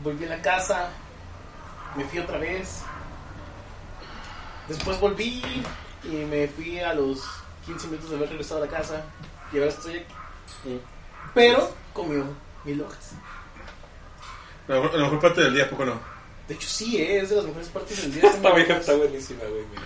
volví 0.03 0.25
a 0.25 0.29
la 0.29 0.41
casa, 0.41 0.87
me 1.95 2.05
fui 2.05 2.19
otra 2.19 2.37
vez, 2.37 2.81
después 4.67 4.99
volví 4.99 5.41
y 6.03 6.07
me 6.07 6.47
fui 6.47 6.79
a 6.79 6.93
los 6.93 7.19
15 7.67 7.87
minutos 7.87 8.09
de 8.09 8.15
haber 8.15 8.29
regresado 8.29 8.63
a 8.63 8.65
la 8.65 8.71
casa 8.71 9.03
y 9.51 9.57
ahora 9.57 9.69
estoy 9.69 9.97
aquí. 9.97 10.13
Pero 11.33 11.73
comió 11.93 12.25
mil 12.63 12.81
hojas. 12.81 13.11
A 14.67 14.73
lo 14.73 14.83
mejor, 14.83 15.19
parte 15.19 15.41
del 15.41 15.53
día, 15.53 15.65
¿a 15.65 15.69
poco 15.69 15.85
no? 15.85 15.99
De 16.47 16.55
hecho 16.55 16.67
sí, 16.67 16.97
eh, 16.97 17.19
es 17.19 17.29
de 17.29 17.35
las 17.35 17.45
mejores 17.45 17.67
partes 17.67 18.01
del 18.01 18.13
día. 18.13 18.23
Esta 18.31 18.53
vieja 18.53 18.77
está 18.77 18.95
buenísima, 18.95 19.43
güey. 19.43 19.65
mira. 19.69 19.81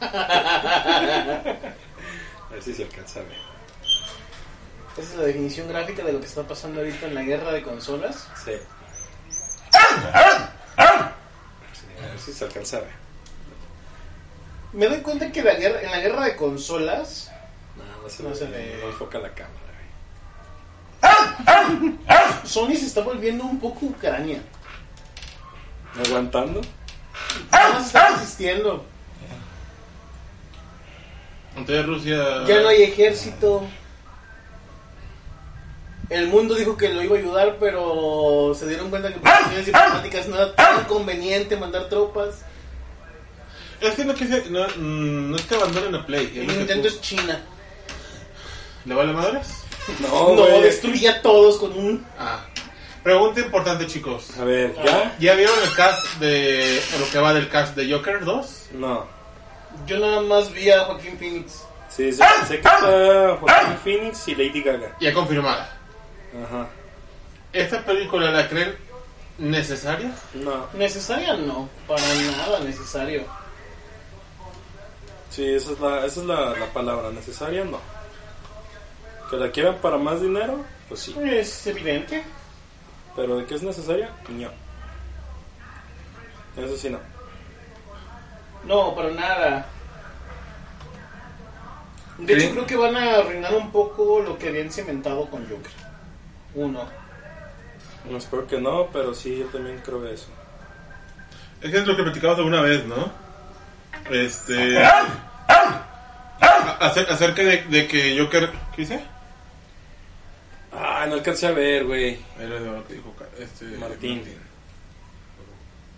A 2.50 2.52
ver 2.52 2.62
si 2.62 2.72
se 2.74 2.84
alcanza 2.84 3.20
a 3.20 3.22
ver. 3.22 3.36
Esa 4.96 5.02
es 5.12 5.14
la 5.14 5.24
definición 5.24 5.68
gráfica 5.68 6.02
de 6.02 6.12
lo 6.12 6.20
que 6.20 6.26
está 6.26 6.42
pasando 6.42 6.80
ahorita 6.80 7.06
en 7.06 7.14
la 7.14 7.22
guerra 7.22 7.52
de 7.52 7.62
consolas. 7.62 8.28
Sí. 8.44 8.52
A 12.02 12.06
ver 12.06 12.18
si 12.18 12.32
se 12.32 12.44
alcanza 12.44 12.78
a 12.78 12.80
ver. 12.80 13.00
Me 14.72 14.86
doy 14.86 15.00
cuenta 15.00 15.32
que 15.32 15.42
la 15.42 15.54
guerra, 15.54 15.82
en 15.82 15.90
la 15.90 15.98
guerra 15.98 16.24
de 16.24 16.36
consolas 16.36 17.30
No, 17.76 18.02
no 18.02 18.08
se, 18.08 18.22
No 18.22 18.34
se 18.34 18.46
ve. 18.46 18.78
No 18.80 18.88
enfoca 18.88 19.18
la 19.18 19.34
cámara, 19.34 19.60
Sony 22.44 22.74
se 22.74 22.86
está 22.86 23.02
volviendo 23.02 23.44
un 23.44 23.58
poco 23.60 23.86
Ucrania. 23.86 24.42
¿Aguantando? 26.04 26.60
Nada 27.50 27.74
más 27.74 27.86
está 27.86 28.08
resistiendo. 28.10 28.84
Entonces 31.56 31.86
Rusia... 31.86 32.44
Ya 32.46 32.60
no 32.60 32.68
hay 32.68 32.82
ejército. 32.82 33.66
El 36.10 36.26
mundo 36.26 36.56
dijo 36.56 36.76
que 36.76 36.88
lo 36.88 37.02
iba 37.02 37.16
a 37.16 37.18
ayudar, 37.20 37.56
pero 37.60 38.52
se 38.58 38.66
dieron 38.66 38.90
cuenta 38.90 39.08
que 39.08 39.20
por 39.20 39.30
cuestiones 39.30 39.66
diplomáticas 39.66 40.26
no 40.26 40.36
era 40.36 40.54
tan 40.56 40.84
conveniente 40.84 41.56
mandar 41.56 41.88
tropas. 41.88 42.40
Es 43.80 43.94
que 43.94 44.04
no, 44.04 44.14
quise, 44.14 44.44
no, 44.50 44.66
mm, 44.76 45.30
no 45.30 45.36
es 45.36 45.42
que 45.42 45.54
abandonen 45.54 45.94
a 45.94 46.04
Play. 46.04 46.26
Nintendo 46.46 46.82
tú- 46.82 46.88
es 46.88 47.00
China. 47.00 47.40
¿Le 48.84 48.94
vale 48.94 49.12
madres? 49.12 49.46
No, 50.00 50.34
No, 50.34 50.42
güey. 50.46 50.62
destruía 50.62 51.12
a 51.12 51.22
todos 51.22 51.56
con 51.58 51.72
un... 51.72 52.04
Ah. 52.18 52.44
Pregunta 53.02 53.40
importante, 53.40 53.86
chicos. 53.86 54.36
A 54.38 54.44
ver, 54.44 54.74
¿ya? 54.84 55.16
¿Ya 55.18 55.34
vieron 55.34 55.54
el 55.64 55.74
cast 55.74 56.04
de... 56.20 56.82
lo 56.98 57.08
que 57.10 57.18
va 57.18 57.32
del 57.32 57.48
cast 57.48 57.74
de 57.76 57.90
Joker 57.90 58.22
2? 58.24 58.66
No. 58.72 59.06
Yo 59.86 59.98
nada 59.98 60.20
más 60.20 60.52
vi 60.52 60.70
a 60.70 60.84
Joaquín 60.84 61.16
Phoenix. 61.18 61.62
Sí, 61.88 62.12
sé, 62.12 62.22
sé 62.46 62.48
que 62.48 62.54
está 62.56 63.36
Joaquín 63.40 63.76
Phoenix 63.82 64.28
y 64.28 64.34
Lady 64.34 64.62
Gaga. 64.62 64.94
Ya 65.00 65.12
confirmada. 65.14 65.76
Ajá. 66.44 66.68
¿Esta 67.52 67.84
película 67.84 68.30
la 68.30 68.48
creen 68.48 68.76
necesaria? 69.38 70.14
No. 70.34 70.68
Necesaria 70.74 71.34
no, 71.36 71.68
para 71.86 72.02
nada 72.36 72.60
necesario. 72.60 73.24
Sí, 75.30 75.54
esa 75.54 75.72
es 75.72 75.80
la, 75.80 76.06
esa 76.06 76.20
es 76.20 76.26
la, 76.26 76.50
la 76.56 76.66
palabra. 76.66 77.10
¿Necesaria? 77.10 77.64
No. 77.64 77.78
¿Que 79.30 79.36
la 79.36 79.50
quieran 79.50 79.76
para 79.76 79.96
más 79.96 80.20
dinero? 80.20 80.64
Pues 80.88 81.00
sí. 81.00 81.16
Es 81.22 81.66
evidente. 81.66 82.24
¿Pero 83.16 83.38
de 83.38 83.46
qué 83.46 83.54
es 83.54 83.62
necesaria? 83.62 84.10
No. 84.28 84.50
Eso 86.56 86.76
sí 86.76 86.90
no. 86.90 86.98
No, 88.64 88.94
para 88.94 89.10
nada. 89.10 89.66
De 92.18 92.38
¿Sí? 92.38 92.44
hecho, 92.44 92.52
creo 92.52 92.66
que 92.66 92.76
van 92.76 92.96
a 92.96 93.18
arruinar 93.18 93.54
un 93.54 93.70
poco 93.70 94.20
lo 94.20 94.36
que 94.36 94.48
habían 94.48 94.70
cimentado 94.70 95.28
con 95.30 95.42
Joker. 95.48 95.79
Uno. 96.54 96.88
No, 98.10 98.16
espero 98.16 98.46
que 98.46 98.60
no, 98.60 98.88
pero 98.92 99.14
sí, 99.14 99.38
yo 99.38 99.46
también 99.46 99.80
creo 99.84 100.06
eso. 100.08 100.28
Es 101.60 101.70
que 101.70 101.78
es 101.78 101.86
lo 101.86 101.94
que 101.96 102.02
platicamos 102.02 102.38
alguna 102.38 102.62
vez, 102.62 102.84
¿no? 102.86 103.12
Este. 104.10 104.82
a- 105.48 106.78
acer- 106.80 107.08
acerca 107.10 107.42
de, 107.42 107.62
de 107.64 107.86
que 107.86 108.18
Joker. 108.18 108.50
¿Qué 108.74 108.82
dice? 108.82 109.00
Ah, 110.72 111.04
no 111.08 111.14
alcancé 111.14 111.46
a 111.48 111.52
ver, 111.52 111.84
güey. 111.84 112.18
Era 112.38 112.58
lo 112.60 112.86
que 112.86 112.94
dijo 112.94 113.14
este, 113.38 113.64
Martín. 113.76 114.22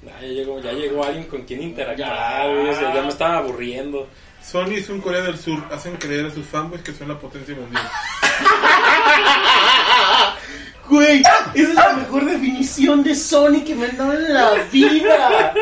Ah, 0.07 0.21
ya, 0.21 0.27
llegó, 0.27 0.61
ya 0.61 0.73
llegó 0.73 1.05
alguien 1.05 1.25
con 1.27 1.43
quien 1.43 1.63
interactuar, 1.63 2.49
güey. 2.49 2.69
o 2.71 2.75
sea, 2.75 2.93
ya 2.95 3.03
me 3.03 3.09
estaba 3.09 3.39
aburriendo. 3.39 4.09
Sony 4.45 4.75
es 4.77 4.89
un 4.89 5.01
Corea 5.01 5.23
del 5.23 5.39
Sur. 5.39 5.63
Hacen 5.71 5.97
creer 5.97 6.27
a 6.27 6.31
sus 6.31 6.45
fanboys 6.47 6.83
que 6.83 6.93
son 6.93 7.09
la 7.09 7.19
potencia 7.19 7.55
mundial. 7.55 7.89
Güey, 10.89 11.21
esa 11.21 11.53
es 11.55 11.75
la 11.75 11.93
mejor 11.95 12.25
definición 12.27 13.03
de 13.03 13.15
Sony 13.15 13.63
que 13.65 13.75
me 13.75 13.87
han 13.87 13.97
dado 13.97 14.13
en 14.15 14.35
la 14.35 14.53
vida. 14.71 15.55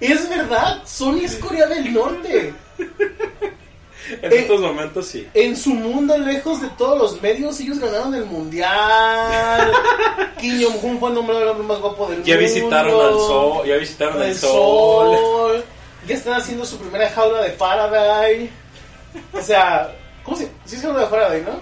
Es 0.00 0.28
verdad, 0.30 0.82
Sony 0.86 1.20
es 1.24 1.36
Corea 1.36 1.66
del 1.66 1.92
Norte. 1.92 2.54
En 2.78 4.32
Eh, 4.32 4.36
estos 4.38 4.60
momentos 4.60 5.06
sí. 5.08 5.26
En 5.34 5.56
su 5.56 5.74
mundo, 5.74 6.16
lejos 6.16 6.60
de 6.62 6.68
todos 6.78 6.96
los 6.98 7.22
medios, 7.22 7.58
ellos 7.60 7.78
ganaron 7.78 8.14
el 8.14 8.24
mundial. 8.26 9.72
Kim 10.40 10.62
Jong-un 10.62 11.00
fue 11.00 11.10
nombrado 11.10 11.42
el 11.42 11.48
hombre 11.48 11.66
más 11.66 11.80
guapo 11.80 12.06
del 12.08 12.22
Ya 12.22 12.34
mundo. 12.36 12.48
visitaron 12.48 13.00
al 13.06 13.12
sol, 13.18 13.66
ya 13.66 13.76
visitaron 13.76 14.22
el, 14.22 14.28
El 14.28 14.34
sol. 14.36 15.16
sol. 15.18 15.64
Ya 16.06 16.14
están 16.14 16.34
haciendo 16.34 16.64
su 16.66 16.78
primera 16.78 17.08
jaula 17.10 17.40
de 17.42 17.50
Faraday. 17.52 18.50
O 19.32 19.40
sea, 19.40 19.92
¿cómo 20.22 20.36
se 20.36 20.48
Sí 20.64 20.76
es 20.76 20.82
jaula 20.82 21.00
de 21.00 21.06
Faraday, 21.06 21.42
¿no? 21.42 21.60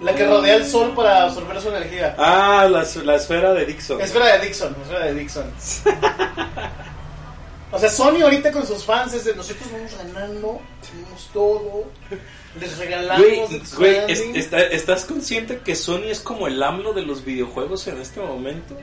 La 0.00 0.14
que 0.14 0.24
rodea 0.26 0.54
el 0.56 0.64
sol 0.66 0.92
para 0.94 1.24
absorber 1.24 1.60
su 1.60 1.68
energía. 1.68 2.14
Ah, 2.18 2.68
la, 2.70 2.86
la 3.04 3.16
esfera 3.16 3.52
de 3.52 3.66
Dixon. 3.66 4.00
Esfera 4.00 4.38
de 4.38 4.46
Dixon, 4.46 4.76
esfera 4.82 5.04
de 5.06 5.14
Dixon. 5.14 5.50
O 7.70 7.78
sea, 7.78 7.90
Sony 7.90 8.22
ahorita 8.22 8.50
con 8.50 8.66
sus 8.66 8.82
fans 8.82 9.12
es 9.12 9.24
de 9.26 9.34
nosotros 9.34 9.70
vamos 9.70 9.92
ganando, 9.94 10.58
tenemos 10.90 11.28
todo, 11.34 11.84
les 12.58 12.78
regalamos. 12.78 13.20
Güey, 13.26 13.40
Death 13.48 13.74
güey, 13.76 13.94
Stranding. 13.96 14.30
es- 14.36 14.44
está- 14.46 14.62
¿estás 14.62 15.04
consciente 15.04 15.58
que 15.58 15.76
Sony 15.76 16.04
es 16.06 16.20
como 16.20 16.46
el 16.46 16.62
AMLO 16.62 16.94
de 16.94 17.02
los 17.02 17.26
videojuegos 17.26 17.86
en 17.88 18.00
este 18.00 18.20
momento? 18.20 18.74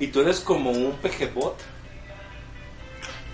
Y 0.00 0.08
tú 0.08 0.20
eres 0.22 0.40
como 0.40 0.72
un 0.72 0.94
PGBot. 1.00 1.58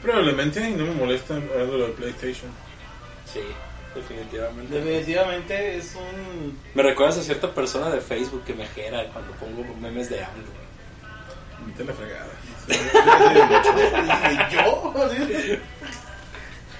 Probablemente, 0.02 0.60
y 0.68 0.72
no 0.72 0.84
me 0.86 0.92
molesta 0.92 1.34
lo 1.34 1.86
de 1.86 1.92
PlayStation. 1.92 2.50
Sí, 3.32 3.40
definitivamente. 3.94 4.74
Definitivamente 4.80 5.76
es 5.76 5.94
un... 5.94 6.58
Me 6.74 6.82
recuerdas 6.82 7.18
a 7.18 7.22
cierta 7.22 7.50
persona 7.52 7.90
de 7.90 8.00
Facebook 8.00 8.44
que 8.44 8.54
me 8.54 8.66
jera 8.68 9.04
cuando 9.12 9.32
pongo 9.34 9.62
memes 9.80 10.08
de 10.08 10.24
AMLO. 10.24 10.60
Vete 11.66 11.84
la 11.84 11.92
fregada. 11.92 12.30
¿Yo? 14.50 14.94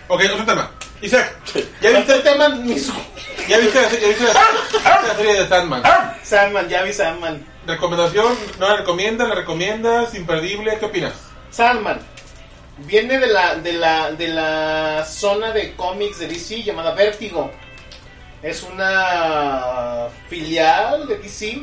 ok, 0.09 0.23
otro 0.33 0.45
tema. 0.47 0.71
Isaac, 1.03 1.35
¿ya 1.81 1.91
¿Ya 1.91 1.99
viste, 1.99 2.13
el 2.15 2.23
tema? 2.23 2.49
Mis... 2.51 2.87
ya 3.49 3.59
viste, 3.59 3.81
la, 3.81 3.89
ya 3.91 4.07
viste 4.09 4.25
la- 4.25 5.03
la 5.09 5.15
serie 5.17 5.35
de 5.43 5.49
Sandman? 5.49 5.83
Sandman, 6.23 6.69
ya 6.69 6.83
vi 6.83 6.93
Sandman. 6.93 7.45
¿Recomendación? 7.67 8.35
¿No 8.59 8.69
la 8.69 8.77
recomiendas? 8.77 9.29
¿La 9.29 9.35
recomiendas? 9.35 10.15
¿Imperdible? 10.15 10.77
¿Qué 10.79 10.85
opinas? 10.87 11.15
Sandman. 11.51 12.01
Viene 12.87 13.19
de 13.19 13.27
la, 13.27 13.57
de 13.57 13.73
la, 13.75 14.13
de 14.13 14.29
la 14.29 15.05
zona 15.05 15.53
de 15.53 15.75
cómics 15.75 16.19
de 16.19 16.29
DC 16.29 16.63
llamada 16.63 16.95
Vértigo. 16.95 17.51
Es 18.43 18.63
una 18.63 20.09
filial 20.29 21.07
de 21.07 21.19
DC 21.19 21.63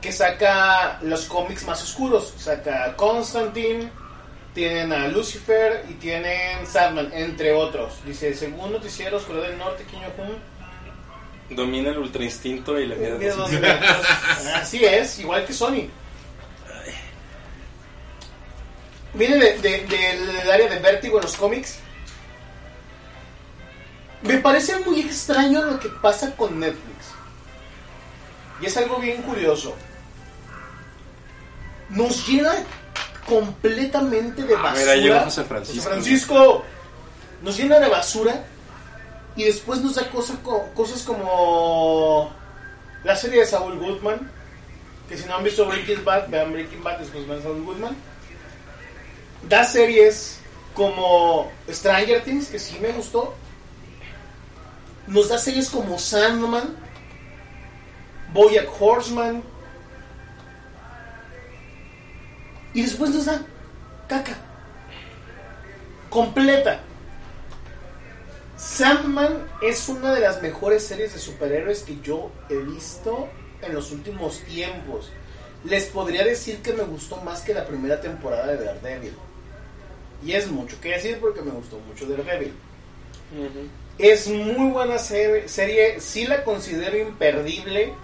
que 0.00 0.12
saca 0.12 0.98
los 1.02 1.24
cómics 1.24 1.66
más 1.66 1.82
oscuros. 1.82 2.32
Saca 2.36 2.94
Constantine, 2.96 3.90
tienen 4.54 4.92
a 4.92 5.08
Lucifer 5.08 5.84
y 5.88 5.94
tienen 5.94 6.64
Sandman, 6.66 7.10
entre 7.12 7.52
otros. 7.52 7.94
Dice, 8.04 8.34
según 8.34 8.72
noticieros, 8.72 9.24
Corea 9.24 9.48
del 9.48 9.58
Norte, 9.58 9.84
Kim 9.90 10.00
Jong-un, 10.00 10.36
Domina 11.50 11.90
el 11.90 11.98
ultra 11.98 12.22
instinto 12.22 12.78
y 12.78 12.86
la 12.86 12.94
metros. 12.94 13.50
Así 14.54 14.84
es, 14.84 15.18
igual 15.18 15.44
que 15.44 15.52
Sony. 15.52 15.88
Viene 19.14 19.36
de- 19.36 19.58
de- 19.58 19.86
del 19.86 20.50
área 20.50 20.68
de 20.68 20.78
Vértigo 20.78 21.16
en 21.18 21.22
los 21.22 21.36
cómics. 21.36 21.78
Me 24.22 24.38
parece 24.38 24.78
muy 24.80 25.00
extraño 25.00 25.62
lo 25.64 25.80
que 25.80 25.88
pasa 25.88 26.34
con 26.36 26.60
Netflix. 26.60 27.06
Y 28.60 28.66
es 28.66 28.76
algo 28.76 28.98
bien 28.98 29.22
curioso. 29.22 29.74
Nos 31.88 32.26
llena 32.28 32.52
completamente 33.26 34.42
de 34.42 34.54
basura. 34.54 34.80
mira, 34.80 34.96
llegó 34.96 35.20
José 35.20 35.44
Francisco. 35.44 35.76
José 35.80 35.88
Francisco 35.88 36.64
nos 37.42 37.56
llena 37.56 37.78
de 37.78 37.88
basura 37.88 38.44
y 39.36 39.44
después 39.44 39.80
nos 39.80 39.94
da 39.94 40.08
cosa 40.10 40.34
co- 40.42 40.68
cosas 40.74 41.02
como 41.02 42.32
la 43.04 43.16
serie 43.16 43.40
de 43.40 43.46
Saul 43.46 43.78
Goodman. 43.78 44.30
Que 45.08 45.16
si 45.16 45.24
no 45.26 45.34
han 45.36 45.42
visto 45.44 45.66
Breaking 45.66 46.04
Bad, 46.04 46.28
vean 46.28 46.52
Breaking 46.52 46.84
Bad, 46.84 46.98
después 46.98 47.26
vean 47.26 47.42
Saul 47.42 47.64
Goodman. 47.64 47.96
Da 49.48 49.64
series 49.64 50.38
como 50.74 51.50
Stranger 51.68 52.22
Things, 52.22 52.48
que 52.48 52.58
sí 52.58 52.78
me 52.80 52.92
gustó. 52.92 53.34
Nos 55.06 55.28
da 55.28 55.38
series 55.38 55.68
como 55.68 55.98
Sandman, 55.98 56.76
Boyack 58.32 58.68
Horseman. 58.80 59.42
Y 62.72 62.82
después 62.82 63.10
nos 63.10 63.24
da 63.24 63.42
caca. 64.08 64.36
Completa. 66.08 66.80
Sandman 68.56 69.48
es 69.62 69.88
una 69.88 70.14
de 70.14 70.20
las 70.20 70.42
mejores 70.42 70.86
series 70.86 71.14
de 71.14 71.18
superhéroes 71.18 71.82
que 71.82 71.98
yo 72.02 72.30
he 72.48 72.56
visto 72.56 73.28
en 73.62 73.74
los 73.74 73.90
últimos 73.90 74.40
tiempos. 74.40 75.10
Les 75.64 75.86
podría 75.86 76.24
decir 76.24 76.62
que 76.62 76.72
me 76.72 76.82
gustó 76.82 77.16
más 77.18 77.40
que 77.40 77.54
la 77.54 77.66
primera 77.66 78.00
temporada 78.00 78.46
de 78.46 78.64
Daredevil. 78.64 79.14
Y 80.24 80.32
es 80.32 80.48
mucho 80.48 80.78
que 80.80 80.90
decir 80.90 81.18
porque 81.20 81.40
me 81.42 81.50
gustó 81.50 81.78
mucho 81.80 82.06
Daredevil. 82.06 82.52
Es 83.98 84.28
muy 84.28 84.70
buena 84.70 84.98
ser- 84.98 85.48
serie, 85.48 86.00
sí 86.00 86.26
la 86.26 86.42
considero 86.44 86.98
imperdible. 86.98 87.94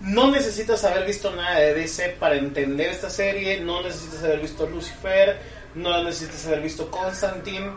No 0.00 0.30
necesitas 0.30 0.82
haber 0.84 1.06
visto 1.06 1.30
nada 1.34 1.58
de 1.58 1.74
DC 1.74 2.16
para 2.18 2.36
entender 2.36 2.90
esta 2.90 3.10
serie, 3.10 3.60
no 3.60 3.82
necesitas 3.82 4.24
haber 4.24 4.40
visto 4.40 4.66
Lucifer, 4.66 5.38
no 5.74 6.02
necesitas 6.04 6.46
haber 6.46 6.62
visto 6.62 6.90
Constantine. 6.90 7.70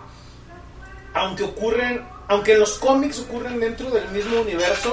Aunque 1.14 1.44
ocurren, 1.44 2.06
aunque 2.28 2.56
los 2.58 2.80
cómics 2.80 3.20
ocurren 3.20 3.60
dentro 3.60 3.90
del 3.92 4.08
mismo 4.10 4.42
universo, 4.42 4.92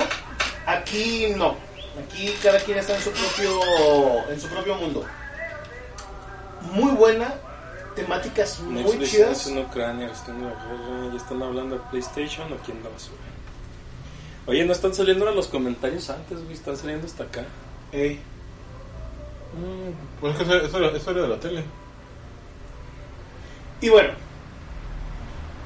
aquí 0.66 1.28
no. 1.37 1.57
Aquí 2.05 2.35
cada 2.43 2.59
quien 2.61 2.78
está 2.78 2.95
en 2.97 3.03
su 3.03 3.11
propio 3.11 4.31
en 4.31 4.41
su 4.41 4.49
propio 4.49 4.74
mundo. 4.76 5.05
Muy 6.72 6.93
buena, 6.93 7.35
temáticas 7.95 8.61
muy 8.61 8.82
Netflix 8.82 9.11
chidas. 9.11 9.47
en 9.47 9.59
Ucrania, 9.59 10.07
están 10.11 10.36
en 10.36 10.45
la 10.45 10.51
guerra, 10.51 11.11
ya 11.11 11.16
están 11.16 11.43
hablando 11.43 11.76
de 11.76 11.82
PlayStation 11.91 12.53
o 12.53 12.57
quién 12.64 12.82
la 12.82 12.91
basura. 12.91 13.18
Oye, 14.47 14.64
no 14.64 14.72
están 14.72 14.95
saliendo 14.95 15.30
los 15.30 15.49
comentarios 15.49 16.09
antes, 16.11 16.43
güey, 16.43 16.55
están 16.55 16.76
saliendo 16.76 17.07
hasta 17.07 17.24
acá. 17.24 17.45
Ey. 17.93 18.20
Pues 20.20 20.41
es 20.41 20.47
que 20.47 20.57
eso, 20.57 20.66
eso, 20.66 20.97
eso 20.97 21.11
era 21.11 21.22
de 21.22 21.28
la 21.28 21.41
tele. 21.41 21.64
Y 23.80 23.88
bueno, 23.88 24.12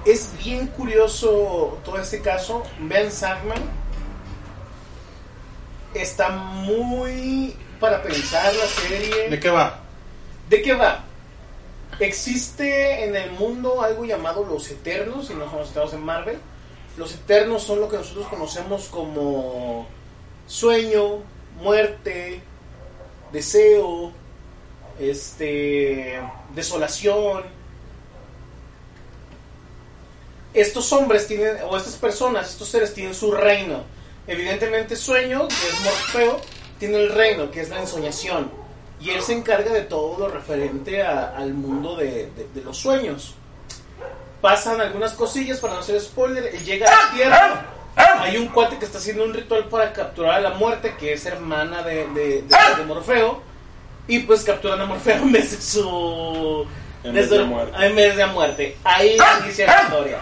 es 0.05 0.31
bien 0.43 0.66
curioso 0.68 1.79
todo 1.85 1.99
este 1.99 2.20
caso. 2.20 2.62
Ben 2.81 3.11
Sandman 3.11 3.62
está 5.95 6.31
muy 6.31 7.57
para 7.81 8.03
pensar 8.03 8.55
la 8.55 8.66
serie. 8.66 9.31
¿De 9.31 9.41
qué 9.41 9.51
va? 9.51 9.81
¿De 10.49 10.62
qué 10.62 10.75
va? 10.75 11.05
Existe 12.01 13.05
en 13.05 13.16
el 13.16 13.30
mundo 13.32 13.82
algo 13.82 14.05
llamado 14.05 14.45
los 14.45 14.70
Eternos, 14.70 15.30
y 15.30 15.34
no 15.34 15.49
somos 15.51 15.68
estados 15.68 15.92
en 15.95 16.05
Marvel. 16.05 16.38
Los 16.97 17.14
Eternos 17.14 17.62
son 17.62 17.80
lo 17.80 17.88
que 17.88 17.97
nosotros 17.97 18.26
conocemos 18.28 18.86
como 18.88 19.86
sueño, 20.47 21.18
muerte, 21.61 22.40
deseo, 23.32 24.12
este, 24.99 26.20
desolación. 26.55 27.45
Estos 30.53 30.92
hombres 30.92 31.26
tienen, 31.26 31.57
o 31.68 31.76
estas 31.76 31.97
personas, 31.97 32.51
estos 32.51 32.68
seres 32.68 32.95
tienen 32.95 33.14
su 33.14 33.32
reino. 33.32 33.82
Evidentemente 34.26 34.97
Sueño, 34.97 35.49
que 35.49 35.55
es 35.55 35.80
Morfeo, 35.82 36.40
tiene 36.78 36.99
el 36.99 37.11
reino, 37.11 37.51
que 37.51 37.61
es 37.61 37.68
la 37.68 37.80
ensoñación. 37.80 38.64
Y 39.05 39.11
él 39.11 39.22
se 39.22 39.34
encarga 39.34 39.70
de 39.70 39.82
todo 39.82 40.18
lo 40.18 40.28
referente 40.28 41.02
a- 41.02 41.34
al 41.36 41.52
mundo 41.52 41.94
de, 41.96 42.30
de- 42.34 42.48
de 42.55 42.62
los 42.62 42.76
sueños. 42.78 43.34
Pasan 44.40 44.80
algunas 44.80 45.12
cosillas 45.12 45.59
para 45.59 45.74
no 45.74 45.80
hacer 45.80 46.00
spoiler. 46.00 46.46
Él 46.55 46.64
llega 46.64 46.88
a 46.88 47.07
la 47.07 47.14
tierra. 47.14 47.66
Hay 48.20 48.36
un 48.38 48.48
cuate 48.48 48.78
que 48.78 48.86
está 48.86 48.98
haciendo 48.98 49.24
un 49.24 49.32
ritual 49.34 49.66
para 49.68 49.92
capturar 49.92 50.34
a 50.36 50.40
la 50.40 50.50
muerte, 50.50 50.94
que 50.98 51.12
es 51.12 51.24
hermana 51.26 51.82
de, 51.82 52.42
Morfeo. 52.86 53.42
Y 54.09 54.20
pues 54.20 54.42
capturan 54.42 54.80
a 54.80 54.86
Morfeo 54.86 55.16
en 55.16 55.32
vez 55.32 55.50
de 55.52 55.62
su, 55.62 56.66
En 57.05 57.14
vez 57.14 57.30
de 57.30 57.44
muerte. 57.44 57.86
en 57.86 57.94
vez 57.96 58.16
de 58.16 58.26
muerte. 58.26 58.76
Ahí 58.84 59.16
inicia 59.44 59.66
la 59.66 59.82
historia. 59.82 60.18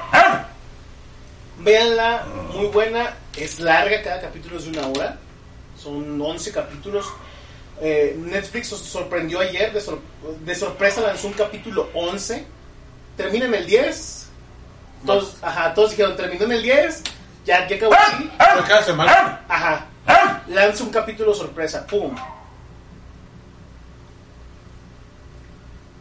Véanla, 1.59 2.25
muy 2.55 2.67
buena. 2.67 3.15
Es 3.37 3.61
larga, 3.61 4.03
cada 4.03 4.21
capítulo 4.21 4.59
es 4.59 4.65
de 4.65 4.71
una 4.79 4.89
hora. 4.89 5.19
Son 5.81 6.21
11 6.21 6.53
capítulos. 6.53 7.07
Eh, 7.81 8.15
Netflix 8.19 8.73
os 8.73 8.81
sorprendió 8.81 9.41
ayer, 9.41 9.73
de, 9.73 9.81
sor- 9.81 10.01
de 10.45 10.55
sorpresa 10.55 11.01
lanzó 11.01 11.27
un 11.29 11.33
capítulo 11.33 11.89
11. 11.95 12.45
Termina 13.17 13.47
en 13.47 13.55
el 13.55 13.67
10. 13.67 14.27
Todos, 15.05 15.37
ajá, 15.43 15.75
todos 15.75 15.91
dijeron, 15.91 16.17
terminó 16.17 16.45
en 16.45 16.53
el 16.53 16.63
10. 16.63 17.03
Ya, 17.45 17.67
ya 17.67 17.77
acabó 17.77 17.95
así. 17.95 18.31
Pero 18.39 18.65
cada 18.67 18.83
semana. 18.85 19.41
Ajá. 19.49 19.87
Lanza 20.49 20.85
un 20.85 20.91
capítulo 20.91 21.35
sorpresa. 21.35 21.87
¡Pum! 21.87 22.15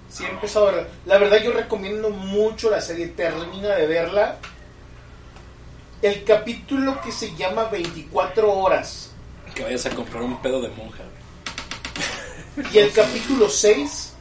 Sí, 0.09 0.26
he 0.26 0.30
empezado 0.30 0.67
a 0.67 0.72
ver. 0.72 0.88
La 1.05 1.17
verdad, 1.17 1.38
yo 1.41 1.51
recomiendo 1.51 2.09
mucho 2.09 2.69
la 2.69 2.82
serie. 2.82 3.07
Termina 3.07 3.69
de 3.69 3.88
verla. 3.88 4.38
El 6.01 6.24
capítulo 6.24 6.99
que 7.01 7.11
se 7.11 7.34
llama 7.36 7.65
24 7.65 8.51
horas. 8.51 9.11
Que 9.55 9.63
vayas 9.63 9.86
a 9.86 9.89
comprar 9.91 10.22
un 10.24 10.41
pedo 10.41 10.61
de 10.61 10.69
monja. 10.69 11.03
Y 12.74 12.78
el 12.78 12.91
capítulo 12.91 13.49
6, 13.49 14.14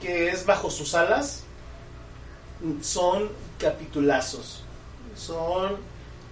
que 0.00 0.28
es 0.28 0.46
Bajo 0.46 0.70
sus 0.70 0.94
alas, 0.94 1.42
son 2.80 3.30
capitulazos. 3.58 4.62
Son. 5.16 5.76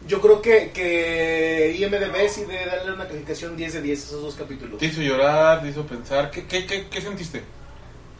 Yo 0.07 0.20
creo 0.20 0.40
que, 0.40 0.70
que 0.70 1.76
IMDB 1.78 2.28
sí 2.28 2.42
debe 2.42 2.66
darle 2.66 2.92
una 2.92 3.07
calificación 3.07 3.57
10 3.57 3.74
de 3.74 3.82
10 3.82 4.01
a 4.01 4.07
esos 4.07 4.22
dos 4.22 4.34
capítulos. 4.34 4.78
Te 4.78 4.86
hizo 4.86 5.03
llorar, 5.03 5.61
te 5.61 5.68
hizo 5.68 5.84
pensar. 5.84 6.30
¿Qué, 6.30 6.46
qué, 6.46 6.66
qué, 6.66 6.88
qué 6.88 7.01
sentiste? 7.01 7.42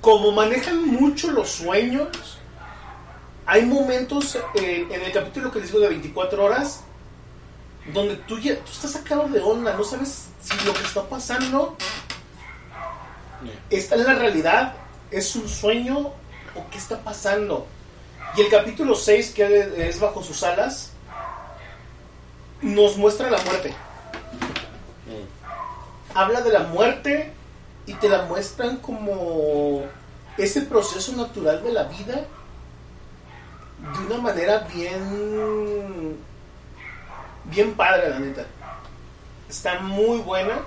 como 0.01 0.33
manejan 0.33 0.87
mucho 0.87 1.31
los 1.31 1.51
sueños, 1.51 2.09
hay 3.47 3.65
momentos 3.65 4.39
en, 4.55 4.91
en 4.91 5.03
el 5.03 5.13
capítulo 5.13 5.51
que 5.51 5.61
les 5.61 5.69
digo 5.69 5.81
de 5.81 5.89
24 5.89 6.45
horas 6.45 6.85
donde 7.93 8.17
tú 8.17 8.39
ya 8.39 8.57
tú 8.57 8.71
estás 8.71 8.93
sacado 8.93 9.27
de 9.29 9.41
onda, 9.41 9.75
no 9.75 9.85
sabes 9.85 10.29
si 10.41 10.67
lo 10.67 10.73
que 10.73 10.83
está 10.83 11.03
pasando 11.09 11.77
está 13.71 13.95
en 13.97 14.05
la 14.05 14.15
realidad, 14.15 14.75
es 15.11 15.35
un 15.37 15.49
sueño 15.49 15.99
o 15.99 16.71
qué 16.71 16.79
está 16.79 16.99
pasando. 16.99 17.67
Y 18.37 18.43
el 18.43 18.49
capítulo 18.49 18.95
6, 18.95 19.33
que 19.33 19.89
es 19.89 19.99
bajo 19.99 20.23
sus 20.23 20.43
alas, 20.43 20.93
nos 22.63 22.97
muestra 22.97 23.31
la 23.31 23.43
muerte. 23.43 23.75
Habla 26.15 26.41
de 26.41 26.51
la 26.51 26.61
muerte 26.61 27.33
y 27.87 27.95
te 27.95 28.09
la 28.09 28.23
muestran 28.23 28.77
como 28.77 29.85
ese 30.37 30.63
proceso 30.63 31.13
natural 31.13 31.63
de 31.63 31.73
la 31.73 31.85
vida 31.85 32.25
de 33.81 34.07
una 34.07 34.23
manera 34.23 34.59
bien 34.73 36.19
bien 37.45 37.75
padre 37.75 38.11
la 38.11 38.19
neta 38.19 38.47
está 39.49 39.81
muy 39.81 40.19
buena 40.19 40.61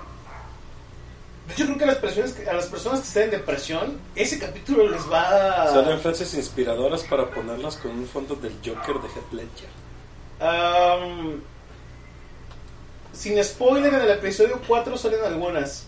hecho 1.52 1.64
creo 1.66 1.78
que 1.78 1.84
a 1.84 1.88
las 1.88 1.96
personas 1.96 2.32
que, 2.32 2.48
a 2.48 2.54
las 2.54 2.66
personas 2.66 3.00
que 3.00 3.06
estén 3.06 3.24
en 3.24 3.30
depresión 3.32 3.98
ese 4.14 4.38
capítulo 4.38 4.88
les 4.88 5.02
va 5.10 5.68
Salen 5.68 6.00
frases 6.00 6.32
inspiradoras 6.34 7.02
para 7.02 7.30
ponerlas 7.30 7.76
con 7.76 7.90
un 7.92 8.06
fondo 8.06 8.34
del 8.36 8.54
Joker 8.64 8.96
de 8.96 9.08
Heath 9.08 9.32
Ledger. 9.32 9.68
Sin 13.14 13.42
spoiler, 13.44 13.94
en 13.94 14.00
el 14.00 14.10
episodio 14.10 14.60
4 14.66 14.98
salen 14.98 15.24
algunas. 15.24 15.86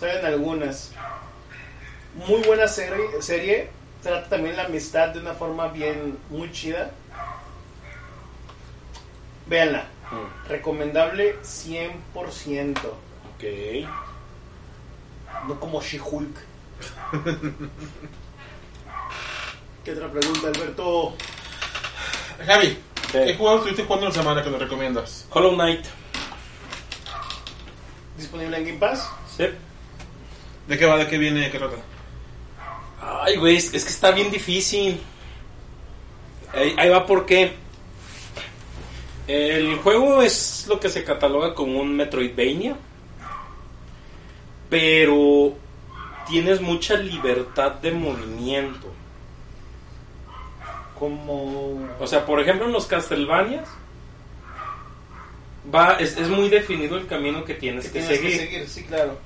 Salen 0.00 0.24
algunas. 0.24 0.90
Muy 2.26 2.40
buena 2.42 2.66
serie, 2.66 3.20
serie. 3.20 3.68
Trata 4.02 4.28
también 4.28 4.56
la 4.56 4.64
amistad 4.64 5.08
de 5.08 5.20
una 5.20 5.34
forma 5.34 5.68
bien, 5.68 6.18
muy 6.30 6.50
chida. 6.50 6.90
Véanla. 9.46 9.84
Mm, 10.10 10.48
Recomendable 10.48 11.36
100%. 11.42 12.78
Ok. 13.34 13.44
No 15.48 15.60
como 15.60 15.80
She-Hulk. 15.82 16.36
¿Qué 19.84 19.92
otra 19.92 20.10
pregunta, 20.10 20.48
Alberto? 20.48 21.14
Javi, 22.46 22.78
¿Qué? 23.12 23.24
¿qué 23.26 23.34
juego 23.34 23.56
estuviste 23.56 23.84
jugando 23.84 24.06
en 24.06 24.12
la 24.12 24.18
semana 24.18 24.42
que 24.42 24.50
nos 24.50 24.60
recomiendas? 24.60 25.26
Hollow 25.30 25.54
Knight. 25.54 25.84
¿Disponible 28.16 28.56
en 28.56 28.64
Game 28.64 28.78
Pass? 28.78 29.10
Sí. 29.36 29.44
¿De 30.66 30.78
qué 30.78 30.86
va? 30.86 30.96
¿De 30.96 31.06
qué 31.06 31.18
viene? 31.18 31.40
¿De 31.40 31.50
qué 31.50 31.58
trata? 31.58 31.76
Ay, 33.02 33.36
güey, 33.36 33.56
es, 33.56 33.74
es 33.74 33.84
que 33.84 33.90
está 33.90 34.12
bien 34.12 34.30
difícil. 34.30 35.00
Ahí, 36.52 36.74
ahí 36.78 36.88
va 36.88 37.04
porque 37.04 37.54
el 39.26 39.76
juego 39.76 40.22
es 40.22 40.66
lo 40.68 40.78
que 40.80 40.88
se 40.88 41.04
cataloga 41.04 41.54
como 41.54 41.80
un 41.80 41.96
Metroidvania, 41.96 42.76
pero 44.68 45.54
tienes 46.28 46.60
mucha 46.60 46.96
libertad 46.96 47.72
de 47.72 47.92
movimiento. 47.92 48.92
Como... 50.98 51.88
O 51.98 52.06
sea, 52.06 52.24
por 52.24 52.40
ejemplo, 52.40 52.66
en 52.66 52.72
los 52.72 52.86
Castlevanias 52.86 53.68
va, 55.72 55.94
es, 55.94 56.16
es 56.16 56.28
muy 56.28 56.48
definido 56.48 56.96
el 56.96 57.06
camino 57.06 57.44
que 57.44 57.54
tienes 57.54 57.86
que 57.86 58.00
tienes 58.00 58.08
seguir. 58.08 58.38
que 58.38 58.46
seguir, 58.46 58.68
sí, 58.68 58.84
claro. 58.84 59.18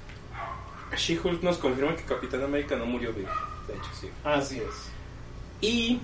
She-Hulk 0.97 1.43
nos 1.43 1.59
confirma 1.59 1.95
que 1.95 2.03
Capitán 2.03 2.43
América 2.43 2.77
no 2.77 2.87
murió 2.87 3.13
vivo. 3.13 3.29
De 3.67 3.75
hecho, 3.75 3.91
sí. 4.01 4.09
Así 4.25 4.59
es. 4.59 4.91
Y 5.61 6.01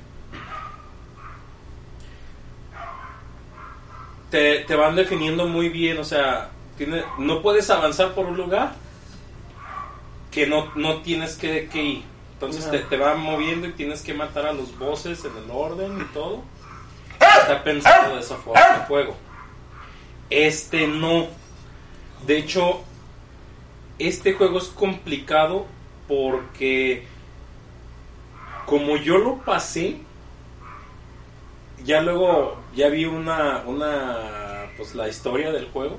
te, 4.30 4.60
te 4.60 4.74
van 4.74 4.96
definiendo 4.96 5.46
muy 5.46 5.68
bien, 5.68 5.98
o 5.98 6.04
sea, 6.04 6.50
tiene, 6.76 7.04
no 7.18 7.40
puedes 7.40 7.70
avanzar 7.70 8.14
por 8.14 8.26
un 8.26 8.36
lugar 8.36 8.74
que 10.34 10.48
no, 10.48 10.72
no 10.74 11.00
tienes 11.02 11.36
que, 11.36 11.68
que 11.68 11.82
ir. 11.82 12.02
Entonces 12.32 12.68
te, 12.68 12.78
te 12.80 12.96
van 12.96 13.20
moviendo 13.20 13.68
y 13.68 13.72
tienes 13.72 14.02
que 14.02 14.12
matar 14.12 14.46
a 14.46 14.52
los 14.52 14.76
bosses 14.76 15.24
en 15.24 15.36
el 15.36 15.50
orden 15.50 16.00
y 16.00 16.04
todo. 16.12 16.42
Está 17.20 17.62
pensado 17.62 18.16
de 18.16 18.20
esa 18.20 18.36
forma 18.36 18.60
el 18.74 18.82
juego. 18.82 19.16
Este 20.28 20.88
no. 20.88 21.28
De 22.26 22.38
hecho, 22.38 22.82
este 24.00 24.32
juego 24.32 24.58
es 24.58 24.64
complicado 24.64 25.66
porque 26.08 27.06
como 28.66 28.96
yo 28.96 29.18
lo 29.18 29.36
pasé, 29.38 29.98
ya 31.84 32.00
luego 32.02 32.56
ya 32.74 32.88
vi 32.88 33.04
una, 33.04 33.62
una 33.66 34.66
pues 34.76 34.96
la 34.96 35.08
historia 35.08 35.52
del 35.52 35.66
juego 35.70 35.98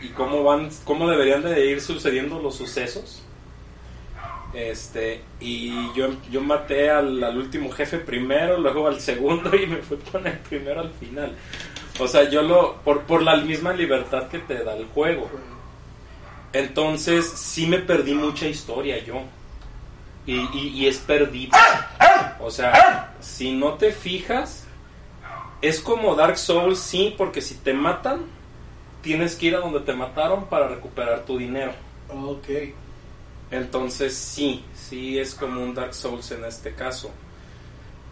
y 0.00 0.08
cómo 0.08 0.42
van, 0.42 0.70
cómo 0.84 1.08
deberían 1.08 1.42
de 1.42 1.66
ir 1.66 1.82
sucediendo 1.82 2.40
los 2.40 2.54
sucesos. 2.56 3.22
Este, 4.54 5.22
y 5.40 5.92
yo, 5.94 6.08
yo 6.30 6.40
maté 6.40 6.90
al, 6.90 7.22
al 7.22 7.36
último 7.36 7.70
jefe 7.70 7.98
primero, 7.98 8.58
luego 8.58 8.88
al 8.88 9.00
segundo 9.00 9.54
y 9.62 9.66
me 9.66 9.76
fui 9.78 9.98
con 9.98 10.26
el 10.26 10.38
primero 10.38 10.80
al 10.80 10.90
final. 10.90 11.32
O 11.98 12.06
sea, 12.06 12.28
yo 12.28 12.42
lo, 12.42 12.76
por, 12.76 13.02
por 13.02 13.22
la 13.22 13.36
misma 13.36 13.72
libertad 13.72 14.28
que 14.28 14.38
te 14.38 14.62
da 14.64 14.74
el 14.74 14.86
juego. 14.86 15.28
Entonces, 16.52 17.26
sí 17.26 17.66
me 17.66 17.78
perdí 17.78 18.14
mucha 18.14 18.46
historia 18.46 19.02
yo. 19.04 19.22
Y, 20.26 20.34
y, 20.56 20.72
y 20.74 20.86
es 20.86 20.98
perdido. 20.98 21.52
O 22.40 22.50
sea, 22.50 23.14
si 23.20 23.52
no 23.52 23.74
te 23.74 23.92
fijas, 23.92 24.66
es 25.60 25.80
como 25.80 26.14
Dark 26.14 26.38
Souls, 26.38 26.78
sí, 26.78 27.14
porque 27.16 27.40
si 27.40 27.56
te 27.56 27.74
matan, 27.74 28.20
tienes 29.02 29.34
que 29.34 29.46
ir 29.46 29.56
a 29.56 29.60
donde 29.60 29.80
te 29.80 29.92
mataron 29.92 30.46
para 30.46 30.68
recuperar 30.68 31.24
tu 31.24 31.38
dinero. 31.38 31.72
Ok. 32.10 32.48
Entonces, 33.50 34.14
sí, 34.14 34.64
sí 34.74 35.18
es 35.18 35.34
como 35.34 35.62
un 35.62 35.74
Dark 35.74 35.94
Souls 35.94 36.30
en 36.32 36.44
este 36.44 36.74
caso. 36.74 37.10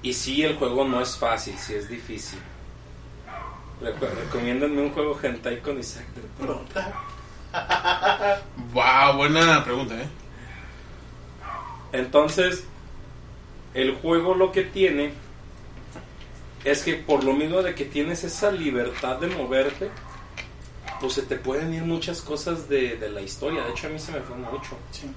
Y 0.02 0.12
sí, 0.12 0.42
el 0.42 0.56
juego 0.56 0.84
no 0.84 1.00
es 1.00 1.16
fácil, 1.16 1.56
sí 1.58 1.74
es 1.74 1.88
difícil. 1.88 2.38
Recomiéndenme 3.80 4.82
un 4.82 4.92
juego 4.92 5.18
hentai 5.22 5.60
con 5.60 5.78
Isaac 5.78 6.06
del 6.14 6.24
Toro. 6.38 6.64
Wow, 8.72 9.16
buena 9.16 9.64
pregunta, 9.64 9.94
¿eh? 9.94 10.08
Entonces, 11.92 12.64
el 13.72 13.94
juego 13.94 14.34
lo 14.34 14.52
que 14.52 14.62
tiene 14.62 15.12
es 16.64 16.82
que 16.82 16.94
por 16.94 17.24
lo 17.24 17.32
mismo 17.32 17.62
de 17.62 17.74
que 17.74 17.84
tienes 17.84 18.24
esa 18.24 18.50
libertad 18.50 19.18
de 19.18 19.28
moverte, 19.28 19.90
pues 21.00 21.14
se 21.14 21.22
te 21.22 21.36
pueden 21.36 21.72
ir 21.72 21.82
muchas 21.82 22.20
cosas 22.20 22.68
de, 22.68 22.96
de 22.96 23.08
la 23.08 23.20
historia. 23.22 23.64
De 23.64 23.70
hecho, 23.70 23.86
a 23.86 23.90
mí 23.90 23.98
se 23.98 24.12
me 24.12 24.20
fue 24.20 24.36
mucho. 24.36 24.76
Sí. 24.90 25.10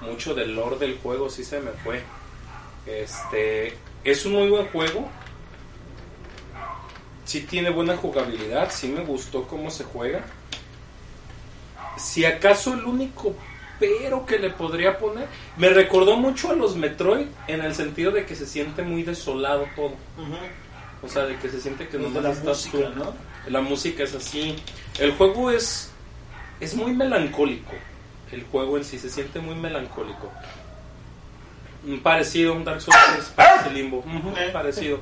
Mucho 0.00 0.34
del 0.34 0.54
lore 0.54 0.78
del 0.78 0.98
juego 0.98 1.30
sí 1.30 1.44
se 1.44 1.60
me 1.60 1.70
fue. 1.72 2.02
Este, 2.86 3.76
es 4.04 4.24
un 4.26 4.32
muy 4.32 4.48
buen 4.48 4.66
juego. 4.68 5.08
Sí 7.24 7.42
tiene 7.42 7.70
buena 7.70 7.96
jugabilidad, 7.96 8.70
sí 8.70 8.88
me 8.88 9.04
gustó 9.04 9.48
cómo 9.48 9.70
se 9.70 9.84
juega. 9.84 10.24
Si 11.96 12.24
acaso 12.24 12.74
el 12.74 12.84
único 12.84 13.34
pero 13.78 14.24
que 14.24 14.38
le 14.38 14.50
podría 14.50 14.98
poner. 14.98 15.28
Me 15.56 15.68
recordó 15.68 16.16
mucho 16.16 16.50
a 16.50 16.54
los 16.54 16.76
Metroid 16.76 17.26
en 17.46 17.60
el 17.62 17.74
sentido 17.74 18.10
de 18.10 18.24
que 18.24 18.34
se 18.34 18.46
siente 18.46 18.82
muy 18.82 19.02
desolado 19.02 19.66
todo. 19.74 19.94
O 21.02 21.08
sea, 21.08 21.24
de 21.24 21.36
que 21.36 21.48
se 21.48 21.60
siente 21.60 21.88
que 21.88 21.98
Los 21.98 22.12
no 22.12 22.20
de 22.20 22.28
la 22.28 22.32
estás 22.32 22.68
tú. 22.70 22.80
¿no? 22.94 23.14
La 23.48 23.60
música 23.60 24.04
es 24.04 24.14
así. 24.14 24.56
El 24.98 25.12
juego 25.12 25.50
es 25.50 25.92
es 26.58 26.74
muy 26.74 26.92
melancólico. 26.94 27.72
El 28.32 28.44
juego 28.44 28.76
en 28.76 28.84
sí 28.84 28.98
se 28.98 29.10
siente 29.10 29.40
muy 29.40 29.54
melancólico. 29.54 30.32
Parecido 32.02 32.52
a 32.52 32.56
un 32.56 32.64
Dark 32.64 32.80
Souls 32.80 32.98
3, 33.14 33.32
parece 33.36 33.70
Limbo. 33.70 33.98
Ujú, 33.98 34.32
parecido. 34.52 35.00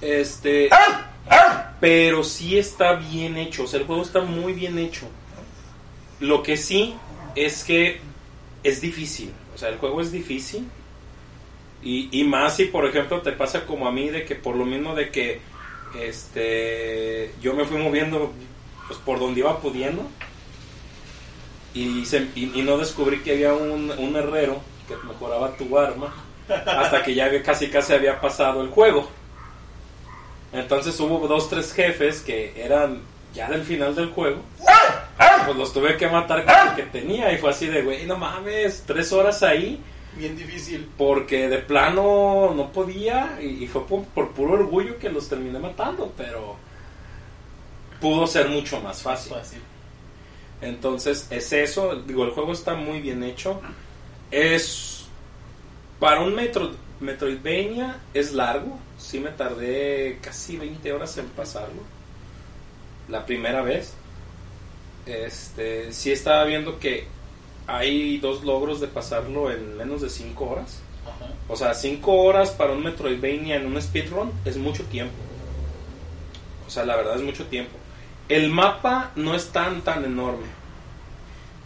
Este. 0.00 0.70
Pero 1.80 2.22
sí 2.22 2.58
está 2.58 2.94
bien 2.94 3.36
hecho. 3.36 3.64
O 3.64 3.66
sea, 3.66 3.80
el 3.80 3.86
juego 3.86 4.02
está 4.02 4.20
muy 4.20 4.52
bien 4.52 4.78
hecho. 4.78 5.08
Lo 6.20 6.42
que 6.42 6.56
sí 6.56 6.94
es 7.34 7.64
que 7.64 8.00
es 8.62 8.80
difícil. 8.80 9.32
O 9.54 9.58
sea, 9.58 9.70
el 9.70 9.78
juego 9.78 10.00
es 10.00 10.12
difícil. 10.12 10.68
Y, 11.82 12.08
y 12.12 12.24
más 12.24 12.56
si, 12.56 12.66
por 12.66 12.86
ejemplo, 12.86 13.22
te 13.22 13.32
pasa 13.32 13.66
como 13.66 13.88
a 13.88 13.92
mí, 13.92 14.10
de 14.10 14.24
que 14.24 14.34
por 14.34 14.54
lo 14.54 14.66
mismo 14.66 14.94
de 14.94 15.10
que 15.10 15.40
este 15.98 17.32
yo 17.40 17.54
me 17.54 17.64
fui 17.64 17.78
moviendo 17.78 18.32
pues, 18.86 19.00
por 19.00 19.18
donde 19.18 19.40
iba 19.40 19.60
pudiendo. 19.60 20.06
Y, 21.74 22.04
se- 22.04 22.28
y, 22.34 22.50
y 22.58 22.62
no 22.62 22.78
descubrí 22.78 23.20
que 23.20 23.32
había 23.32 23.52
un, 23.54 23.90
un 23.90 24.16
herrero 24.16 24.60
que 24.88 24.96
mejoraba 25.06 25.56
tu 25.56 25.78
arma 25.78 26.12
hasta 26.48 27.02
que 27.04 27.14
ya 27.14 27.26
había- 27.26 27.42
casi 27.42 27.68
casi 27.68 27.92
había 27.92 28.20
pasado 28.20 28.60
el 28.62 28.68
juego. 28.70 29.08
Entonces 30.52 30.98
hubo 30.98 31.26
dos, 31.28 31.48
tres 31.48 31.72
jefes 31.72 32.20
que 32.22 32.52
eran 32.60 33.00
ya 33.32 33.48
del 33.48 33.62
final 33.62 33.94
del 33.94 34.10
juego. 34.10 34.40
Pues 35.46 35.56
los 35.56 35.72
tuve 35.72 35.96
que 35.96 36.08
matar 36.08 36.44
con 36.44 36.54
lo 36.70 36.74
que 36.76 36.82
tenía 36.84 37.32
y 37.32 37.38
fue 37.38 37.50
así 37.50 37.66
de, 37.66 37.82
güey, 37.82 38.04
no 38.06 38.16
mames, 38.16 38.82
tres 38.86 39.12
horas 39.12 39.42
ahí 39.42 39.80
Bien 40.16 40.36
difícil. 40.36 40.88
porque 40.98 41.48
de 41.48 41.58
plano 41.58 42.52
no 42.56 42.72
podía 42.72 43.38
y, 43.40 43.62
y 43.64 43.66
fue 43.68 43.86
por, 43.86 44.04
por 44.06 44.30
puro 44.32 44.54
orgullo 44.54 44.98
que 44.98 45.08
los 45.08 45.28
terminé 45.28 45.58
matando, 45.60 46.12
pero 46.16 46.56
pudo 48.00 48.26
ser 48.26 48.48
mucho 48.48 48.80
más 48.80 49.02
fácil. 49.02 49.34
Fácil. 49.34 49.60
Entonces 50.60 51.26
es 51.30 51.52
eso, 51.52 51.96
digo, 51.96 52.24
el 52.24 52.30
juego 52.32 52.52
está 52.52 52.74
muy 52.74 53.00
bien 53.00 53.22
hecho. 53.22 53.60
Es 54.30 55.06
para 55.98 56.20
un 56.20 56.34
Metro, 56.34 56.70
Metroidvania 57.00 57.98
es 58.14 58.32
largo, 58.32 58.78
sí 58.98 59.20
me 59.20 59.30
tardé 59.30 60.18
casi 60.22 60.56
20 60.56 60.92
horas 60.92 61.16
en 61.18 61.26
pasarlo. 61.26 61.82
La 63.08 63.26
primera 63.26 63.62
vez. 63.62 63.94
Este, 65.06 65.92
sí 65.92 66.12
estaba 66.12 66.44
viendo 66.44 66.78
que 66.78 67.06
hay 67.66 68.18
dos 68.18 68.44
logros 68.44 68.80
de 68.80 68.86
pasarlo 68.86 69.50
en 69.50 69.76
menos 69.76 70.02
de 70.02 70.10
5 70.10 70.44
horas. 70.44 70.80
Ajá. 71.04 71.32
O 71.48 71.56
sea, 71.56 71.74
5 71.74 72.12
horas 72.12 72.50
para 72.50 72.72
un 72.72 72.84
Metroidvania 72.84 73.56
en 73.56 73.66
un 73.66 73.80
speedrun 73.80 74.30
es 74.44 74.56
mucho 74.56 74.84
tiempo. 74.84 75.14
O 76.66 76.70
sea, 76.70 76.84
la 76.84 76.96
verdad 76.96 77.16
es 77.16 77.22
mucho 77.22 77.46
tiempo. 77.46 77.79
El 78.30 78.48
mapa 78.48 79.10
no 79.16 79.34
es 79.34 79.48
tan, 79.48 79.82
tan 79.82 80.04
enorme. 80.04 80.46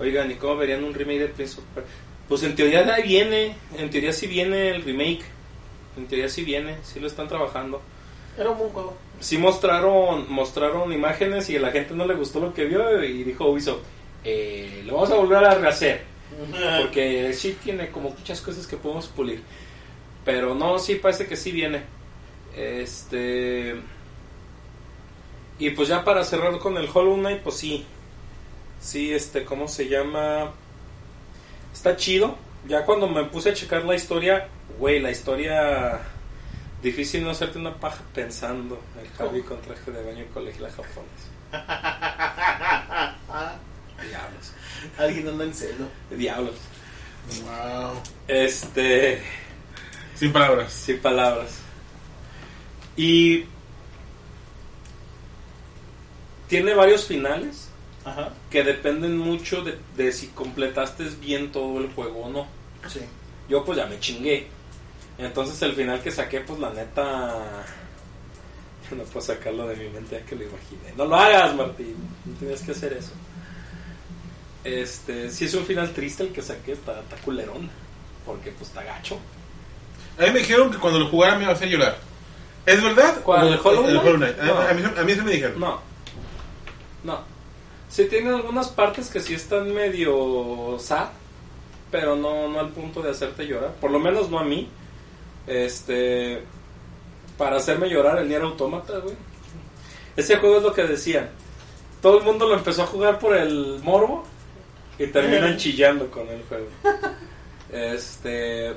Oigan, 0.01 0.31
¿y 0.31 0.35
cómo 0.35 0.57
verían 0.57 0.83
un 0.83 0.95
remake 0.95 1.19
de 1.21 1.29
Prince 1.29 1.61
of 1.61 1.65
Persia? 1.75 1.95
Pues 2.27 2.43
en 2.43 2.57
teoría 2.57 2.83
de 2.83 2.91
ahí 2.91 3.03
viene. 3.03 3.55
En 3.77 3.91
teoría 3.91 4.13
sí 4.13 4.27
viene 4.27 4.71
el 4.71 4.83
remake. 4.83 5.25
En 5.99 6.07
teoría 6.07 6.29
sí 6.29 6.43
viene. 6.43 6.79
Sí 6.83 7.01
lo 7.01 7.07
están 7.07 7.29
trabajando. 7.29 7.83
Era 8.39 8.51
un 8.51 8.59
buen 8.59 8.71
juego. 8.71 8.97
Sí 9.21 9.37
mostraron, 9.37 10.33
mostraron 10.33 10.91
imágenes 10.91 11.51
y 11.51 11.57
a 11.57 11.61
la 11.61 11.71
gente 11.71 11.95
no 11.95 12.07
le 12.07 12.15
gustó 12.15 12.41
lo 12.41 12.55
que 12.55 12.65
vio 12.65 13.05
y 13.05 13.23
dijo 13.25 13.47
Ubisoft, 13.47 13.83
eh, 14.25 14.83
lo 14.87 14.95
vamos 14.95 15.11
a 15.11 15.17
volver 15.17 15.45
a 15.45 15.55
rehacer. 15.55 16.03
Porque 16.81 17.33
sí 17.35 17.59
tiene 17.63 17.91
como 17.91 18.09
muchas 18.09 18.41
cosas 18.41 18.67
que 18.67 18.79
podemos 18.79 19.07
pulir. 19.07 19.43
Pero 20.25 20.55
no, 20.55 20.79
sí 20.79 20.95
parece 20.95 21.27
que 21.27 21.37
sí 21.37 21.53
viene. 21.53 21.83
Este. 22.57 23.77
Y 25.59 25.71
pues 25.71 25.89
ya 25.89 26.05
para 26.05 26.25
cerrar 26.25 26.59
con 26.59 26.77
el 26.77 26.89
Hollow 26.93 27.17
Knight, 27.17 27.43
pues 27.43 27.57
sí. 27.57 27.87
Sí, 28.81 29.13
este, 29.13 29.45
¿cómo 29.45 29.69
se 29.69 29.89
llama? 29.89 30.53
Está 31.73 31.97
chido. 31.97 32.37
Ya 32.67 32.85
cuando 32.85 33.09
me 33.09 33.25
puse 33.25 33.51
a 33.51 33.55
checar 33.55 33.85
la 33.85 33.95
historia, 33.95 34.49
güey, 34.79 35.01
la 35.01 35.11
historia. 35.11 36.01
Difícil 36.83 37.25
no 37.25 37.31
hacerte 37.31 37.59
una 37.59 37.75
paja 37.75 38.03
pensando. 38.15 38.81
El 39.01 39.09
Javi 39.17 39.43
con 39.43 39.61
traje 39.63 39.91
de 39.91 40.05
baño 40.05 40.23
y 40.23 40.27
colegiala 40.27 40.71
japonés. 40.71 41.53
Diablos. 44.09 44.53
Alguien 44.99 45.29
anda 45.29 45.45
en 45.45 45.55
celo. 45.55 45.87
Diablos. 46.11 46.57
Wow. 47.43 48.03
Este. 48.29 49.23
Sin 50.15 50.33
palabras. 50.33 50.73
Sin 50.73 50.99
palabras. 50.99 51.59
Y 52.97 53.45
tiene 56.49 56.75
varios 56.75 57.05
finales 57.07 57.69
Ajá. 58.05 58.31
que 58.51 58.63
dependen 58.65 59.17
mucho 59.19 59.63
de, 59.63 59.79
de 59.97 60.13
si 60.13 60.29
completaste 60.29 61.05
bien 61.21 61.51
todo 61.53 61.79
el 61.81 61.91
juego 61.93 62.25
o 62.27 62.31
no. 62.31 62.47
Sí. 62.89 63.01
Yo 63.49 63.65
pues 63.65 63.79
ya 63.79 63.87
me 63.87 63.99
chingué. 64.01 64.47
Entonces 65.19 65.61
el 65.63 65.73
final 65.75 66.01
que 66.03 66.11
saqué, 66.11 66.41
pues 66.41 66.59
la 66.61 66.71
neta... 66.71 67.65
No 68.91 69.03
puedo 69.05 69.25
sacarlo 69.25 69.67
de 69.67 69.77
mi 69.77 69.89
mente 69.89 70.17
ya 70.21 70.27
que 70.27 70.37
lo 70.37 70.43
imaginé. 70.43 70.93
No 70.97 71.07
lo 71.07 71.17
hagas, 71.17 71.55
Martín. 71.57 71.97
No 72.27 72.35
tenías 72.39 72.61
que 72.61 72.73
hacer 72.73 72.93
eso. 72.93 73.13
Este, 74.63 75.31
si 75.31 75.45
es 75.47 75.55
un 75.55 75.65
final 75.65 75.91
triste 75.93 76.23
el 76.23 76.31
que 76.33 76.43
saqué, 76.43 76.73
está, 76.73 77.01
está 77.01 77.17
culerón. 77.17 77.71
Porque 78.27 78.51
pues 78.53 78.69
está 78.69 78.83
gacho. 78.83 79.19
A 80.19 80.23
mí 80.25 80.31
me 80.33 80.39
dijeron 80.41 80.71
que 80.71 80.79
cuando 80.79 80.99
lo 80.99 81.09
jugara 81.09 81.35
me 81.37 81.43
iba 81.45 81.53
a 81.53 81.55
hacer 81.55 81.69
llorar. 81.69 81.97
¿Es 82.67 82.83
verdad? 82.83 83.21
¿Cuál, 83.23 83.49
el 83.49 83.59
Hollow 83.63 83.85
El 83.89 83.91
Knight? 83.93 84.05
Hollow 84.07 84.17
Knight. 84.19 84.39
A- 84.41 84.45
No. 84.45 84.59
A, 84.61 84.73
mí, 84.75 84.83
a 84.99 85.03
mí 85.03 85.13
eso 85.13 85.25
me 85.25 85.33
dijeron. 85.33 85.61
No. 85.61 85.81
No. 87.05 87.21
Sí 87.89 88.07
tiene 88.07 88.31
algunas 88.31 88.69
partes 88.71 89.09
que 89.09 89.21
sí 89.21 89.35
están 89.35 89.73
medio 89.73 90.77
sad, 90.81 91.09
pero 91.91 92.17
no, 92.17 92.49
no 92.49 92.59
al 92.59 92.71
punto 92.71 93.03
de 93.03 93.11
hacerte 93.11 93.47
llorar. 93.47 93.75
Por 93.81 93.91
lo 93.91 94.01
menos 94.01 94.31
no 94.31 94.39
a 94.39 94.45
mí. 94.45 94.69
Este. 95.47 96.43
Para 97.39 97.57
hacerme 97.57 97.89
llorar 97.89 98.19
el 98.19 98.29
Nier 98.29 98.43
Automata, 98.43 98.99
güey. 98.99 99.15
Ese 100.17 100.37
juego 100.37 100.57
es 100.57 100.63
lo 100.63 100.73
que 100.73 100.85
decían. 100.85 101.31
Todo 102.01 102.19
el 102.19 102.25
mundo 102.25 102.49
lo 102.49 102.55
empezó 102.55 102.83
a 102.83 102.87
jugar 102.87 103.19
por 103.19 103.37
el 103.37 103.81
morbo 103.83 104.25
y 104.99 105.07
terminan 105.07 105.57
chillando 105.59 106.11
con 106.11 106.29
el 106.29 106.43
juego. 106.45 106.67
Este. 107.71 108.75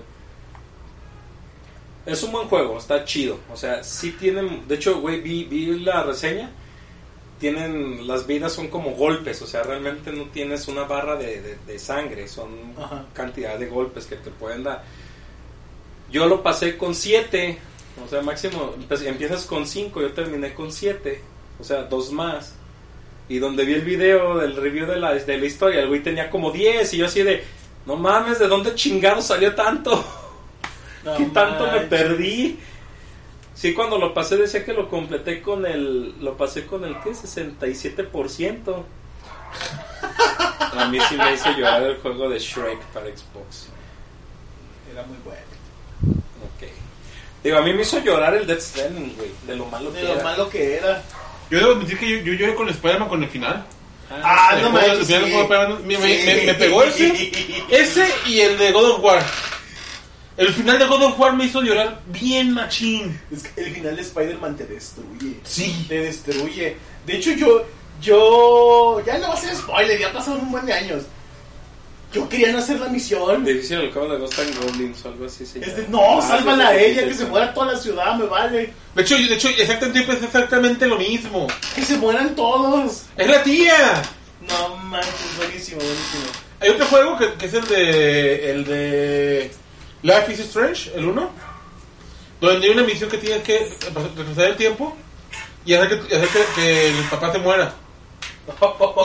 Es 2.05 2.23
un 2.23 2.31
buen 2.31 2.47
juego, 2.47 2.77
está 2.77 3.03
chido. 3.03 3.39
O 3.51 3.57
sea, 3.57 3.83
sí 3.83 4.11
tienen. 4.11 4.67
De 4.67 4.75
hecho, 4.75 4.99
güey, 4.99 5.21
vi, 5.21 5.43
vi 5.45 5.79
la 5.79 6.03
reseña. 6.03 6.51
Tienen. 7.39 8.07
Las 8.07 8.25
vidas 8.27 8.53
son 8.53 8.67
como 8.67 8.91
golpes. 8.91 9.41
O 9.41 9.47
sea, 9.47 9.63
realmente 9.63 10.11
no 10.11 10.23
tienes 10.25 10.67
una 10.67 10.83
barra 10.83 11.15
de, 11.15 11.41
de- 11.41 11.57
de 11.67 11.79
sangre. 11.79 12.27
Son 12.27 12.49
Ajá. 12.77 13.05
cantidad 13.13 13.57
de 13.59 13.67
golpes 13.67 14.05
que 14.05 14.15
te 14.15 14.29
pueden 14.31 14.63
dar. 14.63 14.83
Yo 16.11 16.25
lo 16.25 16.41
pasé 16.41 16.77
con 16.77 16.95
7. 16.95 17.57
O 18.05 18.07
sea, 18.07 18.21
máximo. 18.21 18.73
empe- 18.77 19.05
Empiezas 19.07 19.45
con 19.45 19.67
5. 19.67 20.01
Yo 20.01 20.13
terminé 20.13 20.53
con 20.53 20.71
7. 20.71 21.21
O 21.59 21.63
sea, 21.63 21.83
dos 21.83 22.11
más. 22.11 22.55
Y 23.29 23.39
donde 23.39 23.65
vi 23.65 23.73
el 23.73 23.81
video 23.81 24.37
del 24.37 24.55
review 24.55 24.87
de 24.87 24.95
la, 24.97 25.13
de 25.13 25.37
la 25.37 25.45
historia, 25.45 25.81
el 25.81 25.89
güey 25.89 26.01
tenía 26.01 26.29
como 26.29 26.51
10. 26.51 26.93
Y 26.93 26.97
yo 26.97 27.05
así 27.05 27.23
de. 27.23 27.43
No 27.85 27.95
mames, 27.95 28.39
¿de 28.39 28.47
dónde 28.47 28.73
chingado 28.75 29.21
salió 29.21 29.53
tanto? 29.55 30.03
No 31.03 31.15
¿Qué 31.17 31.25
tanto 31.25 31.67
me 31.71 31.81
perdí? 31.81 32.59
Sí, 33.57 33.73
cuando 33.73 33.97
lo 33.97 34.13
pasé 34.13 34.37
decía 34.37 34.63
que 34.63 34.71
lo 34.73 34.87
completé 34.87 35.41
con 35.41 35.65
el... 35.65 36.13
Lo 36.21 36.37
pasé 36.37 36.65
con 36.67 36.83
el, 36.83 36.95
¿qué? 37.01 37.09
67%. 37.11 38.83
A 40.77 40.85
mí 40.89 40.99
sí 41.09 41.17
me 41.17 41.33
hizo 41.33 41.49
llorar 41.57 41.81
el 41.83 41.97
juego 41.97 42.29
de 42.29 42.37
Shrek 42.37 42.79
para 42.93 43.07
Xbox. 43.07 43.69
Era 44.91 45.03
muy 45.03 45.17
bueno. 45.25 45.41
Ok. 46.55 46.69
Digo, 47.43 47.57
a 47.57 47.61
mí 47.61 47.73
me 47.73 47.81
hizo 47.81 47.99
llorar 47.99 48.35
el 48.35 48.45
Death 48.45 48.59
Stranding, 48.61 49.15
güey. 49.15 49.31
De 49.47 49.55
lo 49.55 49.65
malo 49.65 49.89
De 49.91 50.01
que 50.01 50.05
lo 50.07 50.13
era. 50.13 50.23
malo 50.23 50.49
que 50.49 50.75
era. 50.77 51.03
Yo 51.49 51.57
debo 51.59 51.71
admitir 51.71 51.97
que 51.97 52.09
yo, 52.09 52.17
yo 52.19 52.33
lloré 52.33 52.53
con 52.55 52.69
Spider-Man 52.69 53.09
con 53.09 53.23
el 53.23 53.29
final. 53.29 53.65
Ah, 54.11 54.51
El 54.55 54.61
no 54.63 54.69
juego- 54.71 54.87
manches. 54.87 54.99
el 54.99 55.05
final 55.05 55.21
del 55.21 55.29
sí. 55.31 55.35
juego 55.35 55.47
de 55.49 55.55
Spider-Man, 55.55 55.87
me, 55.87 55.97
me- 55.97 56.19
Sí. 56.19 56.25
me- 56.25 56.43
me 56.45 56.53
pegó 56.53 56.83
ese. 56.83 57.31
Ese 57.71 58.07
y 58.27 58.39
el 58.41 58.57
de 58.57 58.71
God 58.71 58.91
of 58.91 59.03
War. 59.03 59.23
El 60.37 60.53
final 60.53 60.77
de 60.77 60.85
God 60.85 61.01
of 61.03 61.19
War 61.19 61.33
me 61.35 61.45
hizo 61.45 61.61
llorar 61.63 61.99
bien 62.07 62.53
machín. 62.53 63.19
Es 63.31 63.43
que 63.43 63.61
el 63.61 63.73
final 63.73 63.95
de 63.95 64.01
Spider-Man 64.03 64.55
te 64.55 64.65
destruye. 64.65 65.35
Sí. 65.43 65.85
Te 65.89 65.99
destruye. 66.01 66.77
De 67.05 67.17
hecho, 67.17 67.31
yo. 67.31 67.65
Yo. 68.01 69.01
Ya 69.05 69.17
no 69.17 69.29
va 69.29 69.33
a 69.33 69.37
ser 69.37 69.55
spoiler, 69.55 69.99
ya 69.99 70.13
pasaron 70.13 70.41
un 70.41 70.51
buen 70.51 70.65
de 70.65 70.73
años. 70.73 71.03
Yo 72.13 72.29
quería 72.29 72.51
no 72.51 72.59
hacer 72.59 72.79
la 72.79 72.87
misión. 72.87 73.43
Difícil 73.43 73.79
el 73.79 73.91
juego 73.91 74.13
de 74.13 74.19
Ghost 74.19 74.39
and 74.39 74.55
Goblins 74.63 75.03
o 75.05 75.09
algo 75.09 75.25
así. 75.25 75.45
se 75.45 75.59
Es 75.59 75.75
de, 75.75 75.81
llama. 75.83 75.97
no, 75.97 76.19
Ah, 76.19 76.27
sálvala 76.27 76.67
a 76.69 76.77
ella, 76.79 77.03
que 77.07 77.13
se 77.13 77.25
muera 77.25 77.53
toda 77.53 77.73
la 77.73 77.79
ciudad, 77.79 78.15
me 78.15 78.25
vale. 78.27 78.71
De 78.95 79.01
hecho, 79.01 79.15
de 79.17 79.33
hecho 79.33 79.49
exactamente, 79.49 80.13
es 80.13 80.23
exactamente 80.23 80.85
lo 80.87 80.97
mismo. 80.97 81.47
Que 81.75 81.83
se 81.83 81.97
mueran 81.97 82.33
todos. 82.35 83.03
¡Es 83.17 83.27
la 83.27 83.43
tía! 83.43 84.01
No 84.47 84.77
manches, 84.77 85.11
buenísimo, 85.37 85.77
buenísimo. 85.81 86.23
Hay 86.61 86.69
otro 86.69 86.85
juego 86.85 87.17
que, 87.17 87.33
que 87.33 87.45
es 87.47 87.53
el 87.55 87.67
de. 87.67 88.51
El 88.51 88.65
de. 88.65 89.51
Life 90.07 90.31
is 90.31 90.39
Strange, 90.39 90.91
el 90.95 91.05
1. 91.09 91.29
Donde 92.39 92.67
hay 92.67 92.73
una 92.73 92.83
misión 92.83 93.09
que 93.09 93.17
tienes 93.17 93.43
que 93.43 93.73
retrasar 94.15 94.45
el 94.51 94.55
tiempo 94.55 94.95
y 95.65 95.73
hacer 95.73 95.89
que, 96.07 96.15
hacer 96.15 96.29
que, 96.29 96.45
que 96.61 96.87
el 96.89 97.03
papá 97.09 97.31
se 97.31 97.39
muera. 97.39 97.73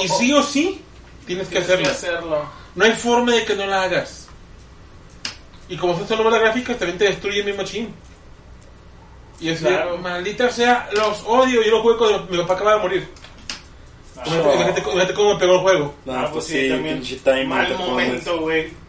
Y 0.05 0.09
sí 0.09 0.33
o 0.33 0.43
sí, 0.43 0.81
tienes 1.27 1.49
que 1.49 1.59
hacerlo. 1.59 1.89
hacerlo. 1.89 2.45
No 2.77 2.85
hay 2.85 2.93
forma 2.93 3.33
de 3.35 3.45
que 3.45 3.55
no 3.57 3.67
la 3.67 3.83
hagas. 3.83 4.29
Y 5.69 5.77
como 5.77 5.97
son 5.97 6.07
solo 6.07 6.29
las 6.31 6.41
gráficas, 6.41 6.79
también 6.79 6.99
te 6.99 7.07
destruye 7.07 7.43
mi 7.43 7.53
machine. 7.53 7.89
Y 9.41 9.49
es 9.49 9.61
Claro. 9.61 9.99
maldita 9.99 10.51
sea, 10.51 10.89
los 10.93 11.23
odio. 11.27 11.63
Yo 11.65 11.71
lo 11.73 11.83
juego 11.83 11.99
cuando 11.99 12.27
mi 12.31 12.39
papá 12.39 12.55
acaba 12.55 12.75
de 12.75 12.81
morir. 12.81 13.09
Imagínate- 14.25 14.81
imagínate 14.83 15.15
cómo 15.15 15.35
me 15.35 15.41
pegó 15.41 15.55
el 15.55 15.61
juego. 15.61 15.95
No, 16.05 16.13
Ah, 16.13 16.29
pues 16.33 16.45
sí, 16.45 16.71
pinche 16.83 17.17
timing 17.17 17.49
Mal 17.49 17.67
te 17.67 17.75
momento, 17.75 18.41
güey. 18.41 18.82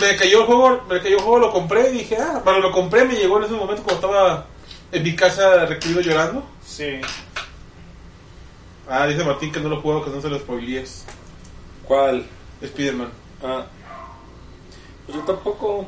Me 0.00 0.16
cayó 0.16 0.40
el 0.40 0.46
juego, 0.46 0.82
me 0.88 1.00
cayó 1.00 1.16
el 1.16 1.22
juego, 1.22 1.38
lo 1.38 1.52
compré 1.52 1.90
y 1.90 1.98
dije, 1.98 2.16
ah, 2.16 2.40
bueno, 2.44 2.60
lo 2.60 2.72
compré, 2.72 3.04
me 3.04 3.14
llegó 3.14 3.38
en 3.38 3.44
ese 3.44 3.52
momento 3.54 3.82
cuando 3.82 4.06
estaba 4.06 4.46
en 4.90 5.02
mi 5.02 5.14
casa 5.14 5.66
recluido 5.66 6.00
llorando. 6.00 6.44
Sí. 6.66 7.00
Ah, 8.88 9.06
dice 9.06 9.22
Martín 9.24 9.52
que 9.52 9.60
no 9.60 9.68
lo 9.68 9.80
juego, 9.80 10.04
que 10.04 10.10
no 10.10 10.20
se 10.20 10.28
lo 10.28 10.38
spoilees. 10.38 11.04
¿Cuál? 11.84 12.26
Spider-Man. 12.60 13.10
Ah. 13.44 13.66
Pues 15.06 15.18
yo 15.18 15.24
tampoco. 15.24 15.86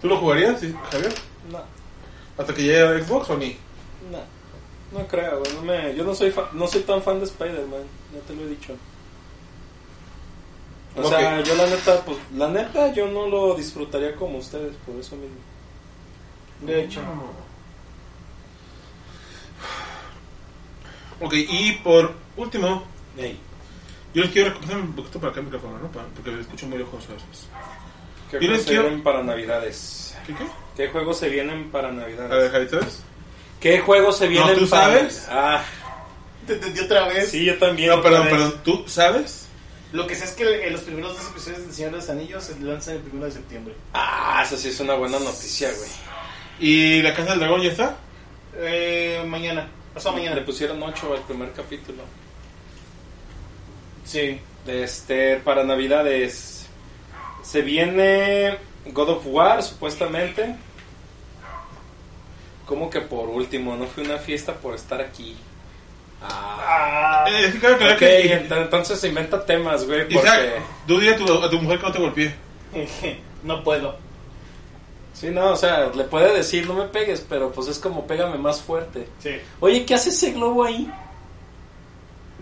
¿Tú 0.00 0.08
lo 0.08 0.16
jugarías, 0.18 0.60
sí, 0.60 0.74
Javier? 0.90 1.14
No, 1.50 1.62
¿Hasta 2.38 2.52
que 2.54 2.62
llegue 2.62 2.82
a 2.82 3.04
Xbox 3.04 3.30
o 3.30 3.36
ni? 3.36 3.56
no. 4.10 4.18
No 4.92 5.04
creo, 5.08 5.40
güey. 5.40 5.52
No 5.54 5.62
me, 5.62 5.94
yo 5.96 6.04
no 6.04 6.14
soy, 6.14 6.30
fa- 6.30 6.50
no 6.52 6.68
soy 6.68 6.82
tan 6.82 7.02
fan 7.02 7.18
de 7.18 7.24
Spider-Man. 7.24 7.82
Ya 8.14 8.20
te 8.28 8.34
lo 8.34 8.42
he 8.42 8.46
dicho. 8.46 8.74
O 10.96 11.08
sea, 11.08 11.40
yo 11.42 11.54
la 11.56 11.66
neta, 11.66 12.04
pues, 12.04 12.18
la 12.36 12.48
neta, 12.48 12.92
yo 12.92 13.06
no 13.08 13.26
lo 13.28 13.54
disfrutaría 13.54 14.14
como 14.14 14.38
ustedes, 14.38 14.74
por 14.86 14.94
eso 14.96 15.16
mismo. 15.16 15.36
De 16.60 16.84
hecho. 16.84 17.00
Ok, 21.20 21.32
y 21.34 21.72
por 21.82 22.12
último, 22.36 22.84
Ey, 23.16 23.38
yo 24.12 24.22
les 24.22 24.32
quiero 24.32 24.48
recomendar 24.50 24.78
un 24.80 24.92
poquito 24.94 25.20
para 25.20 25.30
acá 25.30 25.40
el 25.40 25.46
micrófono, 25.46 25.78
¿no? 25.78 25.88
Para- 25.92 26.06
porque 26.08 26.30
lo 26.32 26.40
escucho 26.40 26.66
muy 26.66 26.78
lejos 26.78 27.04
a 27.08 27.12
veces. 27.12 27.48
¿qué 28.30 28.38
juegos 28.38 28.58
se 28.62 28.66
quiero- 28.68 28.82
vienen 28.84 29.02
para 29.02 29.22
Navidades? 29.22 30.16
¿Qué 30.26 30.34
qué? 30.34 30.44
¿Qué 30.76 30.88
juegos 30.88 31.18
se 31.18 31.28
vienen 31.28 31.70
para 31.70 31.88
A 31.88 31.90
ver, 31.92 32.00
Navidades? 32.00 32.50
Javi, 32.52 32.68
¿sabes? 32.68 33.02
¿Qué 33.60 33.80
juegos 33.80 34.18
se 34.18 34.26
vienen 34.26 34.58
¿tú 34.58 34.68
para 34.68 34.84
sabes? 34.86 35.26
Ah, 35.30 35.62
Te 36.46 36.54
entendí 36.54 36.80
otra 36.80 37.06
vez. 37.08 37.30
sí, 37.30 37.44
yo 37.44 37.56
también. 37.58 37.90
No, 37.90 38.02
perdón, 38.02 38.24
vez. 38.24 38.32
perdón. 38.32 38.60
¿Tú 38.64 38.84
sabes? 38.88 39.43
Lo 39.94 40.08
que 40.08 40.16
sé 40.16 40.24
es 40.24 40.32
que 40.32 40.68
los 40.70 40.80
primeros 40.80 41.16
dos 41.16 41.30
episodios 41.30 41.68
de 41.68 41.72
Señor 41.72 41.92
de 41.92 41.98
los 41.98 42.10
Anillos 42.10 42.42
se 42.42 42.58
lanzan 42.58 42.96
el 42.96 43.02
primero 43.02 43.26
de 43.26 43.30
septiembre. 43.30 43.74
Ah, 43.92 44.42
esa 44.44 44.56
sí 44.56 44.70
es 44.70 44.80
una 44.80 44.94
buena 44.94 45.20
noticia, 45.20 45.70
güey. 45.70 45.88
¿Y 46.58 47.00
la 47.00 47.14
Casa 47.14 47.30
del 47.30 47.38
Dragón 47.38 47.62
ya 47.62 47.70
está? 47.70 47.96
Eh, 48.56 49.24
mañana. 49.24 49.68
Pasado 49.94 50.16
mañana. 50.16 50.34
Le 50.34 50.42
pusieron 50.42 50.82
8 50.82 51.14
al 51.14 51.22
primer 51.22 51.52
capítulo. 51.52 52.02
Sí. 54.04 54.40
Este, 54.66 55.36
para 55.36 55.62
Navidades. 55.62 56.66
Se 57.44 57.62
viene 57.62 58.58
God 58.86 59.10
of 59.10 59.26
War, 59.26 59.62
supuestamente. 59.62 60.56
Como 62.66 62.90
que 62.90 63.00
por 63.00 63.28
último, 63.28 63.76
no 63.76 63.86
fue 63.86 64.02
una 64.02 64.18
fiesta 64.18 64.54
por 64.54 64.74
estar 64.74 65.00
aquí. 65.00 65.36
Ah. 66.24 66.54
Ah, 66.66 67.24
Eh, 67.28 67.52
claro, 67.60 67.78
claro 67.78 67.96
que... 67.98 68.32
entonces 68.32 68.98
se 68.98 69.08
inventa 69.08 69.44
temas, 69.44 69.84
güey. 69.86 70.02
Porque. 70.02 70.14
Isaac, 70.28 70.62
tú 70.86 70.98
dile 70.98 71.14
a 71.14 71.16
tu, 71.16 71.32
a 71.32 71.50
tu 71.50 71.60
mujer 71.60 71.78
que 71.78 71.86
no 71.86 71.92
te 71.92 71.98
golpee. 71.98 72.34
no 73.42 73.62
puedo. 73.62 73.96
Sí, 75.12 75.28
no, 75.30 75.52
o 75.52 75.56
sea, 75.56 75.90
le 75.94 76.04
puede 76.04 76.34
decir, 76.34 76.66
no 76.66 76.74
me 76.74 76.84
pegues, 76.84 77.24
pero 77.28 77.52
pues 77.52 77.68
es 77.68 77.78
como 77.78 78.06
pégame 78.06 78.36
más 78.36 78.60
fuerte. 78.60 79.08
Sí. 79.22 79.36
Oye, 79.60 79.84
¿qué 79.84 79.94
hace 79.94 80.08
ese 80.08 80.32
globo 80.32 80.64
ahí? 80.64 80.90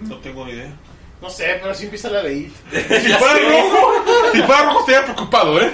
No 0.01 0.17
tengo 0.19 0.47
ni 0.47 0.53
idea. 0.53 0.73
No 1.21 1.31
sé, 1.31 1.59
pero 1.61 1.75
sí 1.75 1.85
empieza 1.85 2.11
la 2.11 2.23
de 2.23 2.35
It. 2.35 2.53
Si 2.73 3.13
fuera 3.13 3.39
rojo, 3.39 3.89
si 4.33 4.43
fuera 4.43 4.63
rojo 4.65 4.81
estaría 4.81 5.05
preocupado, 5.05 5.61
¿eh? 5.61 5.73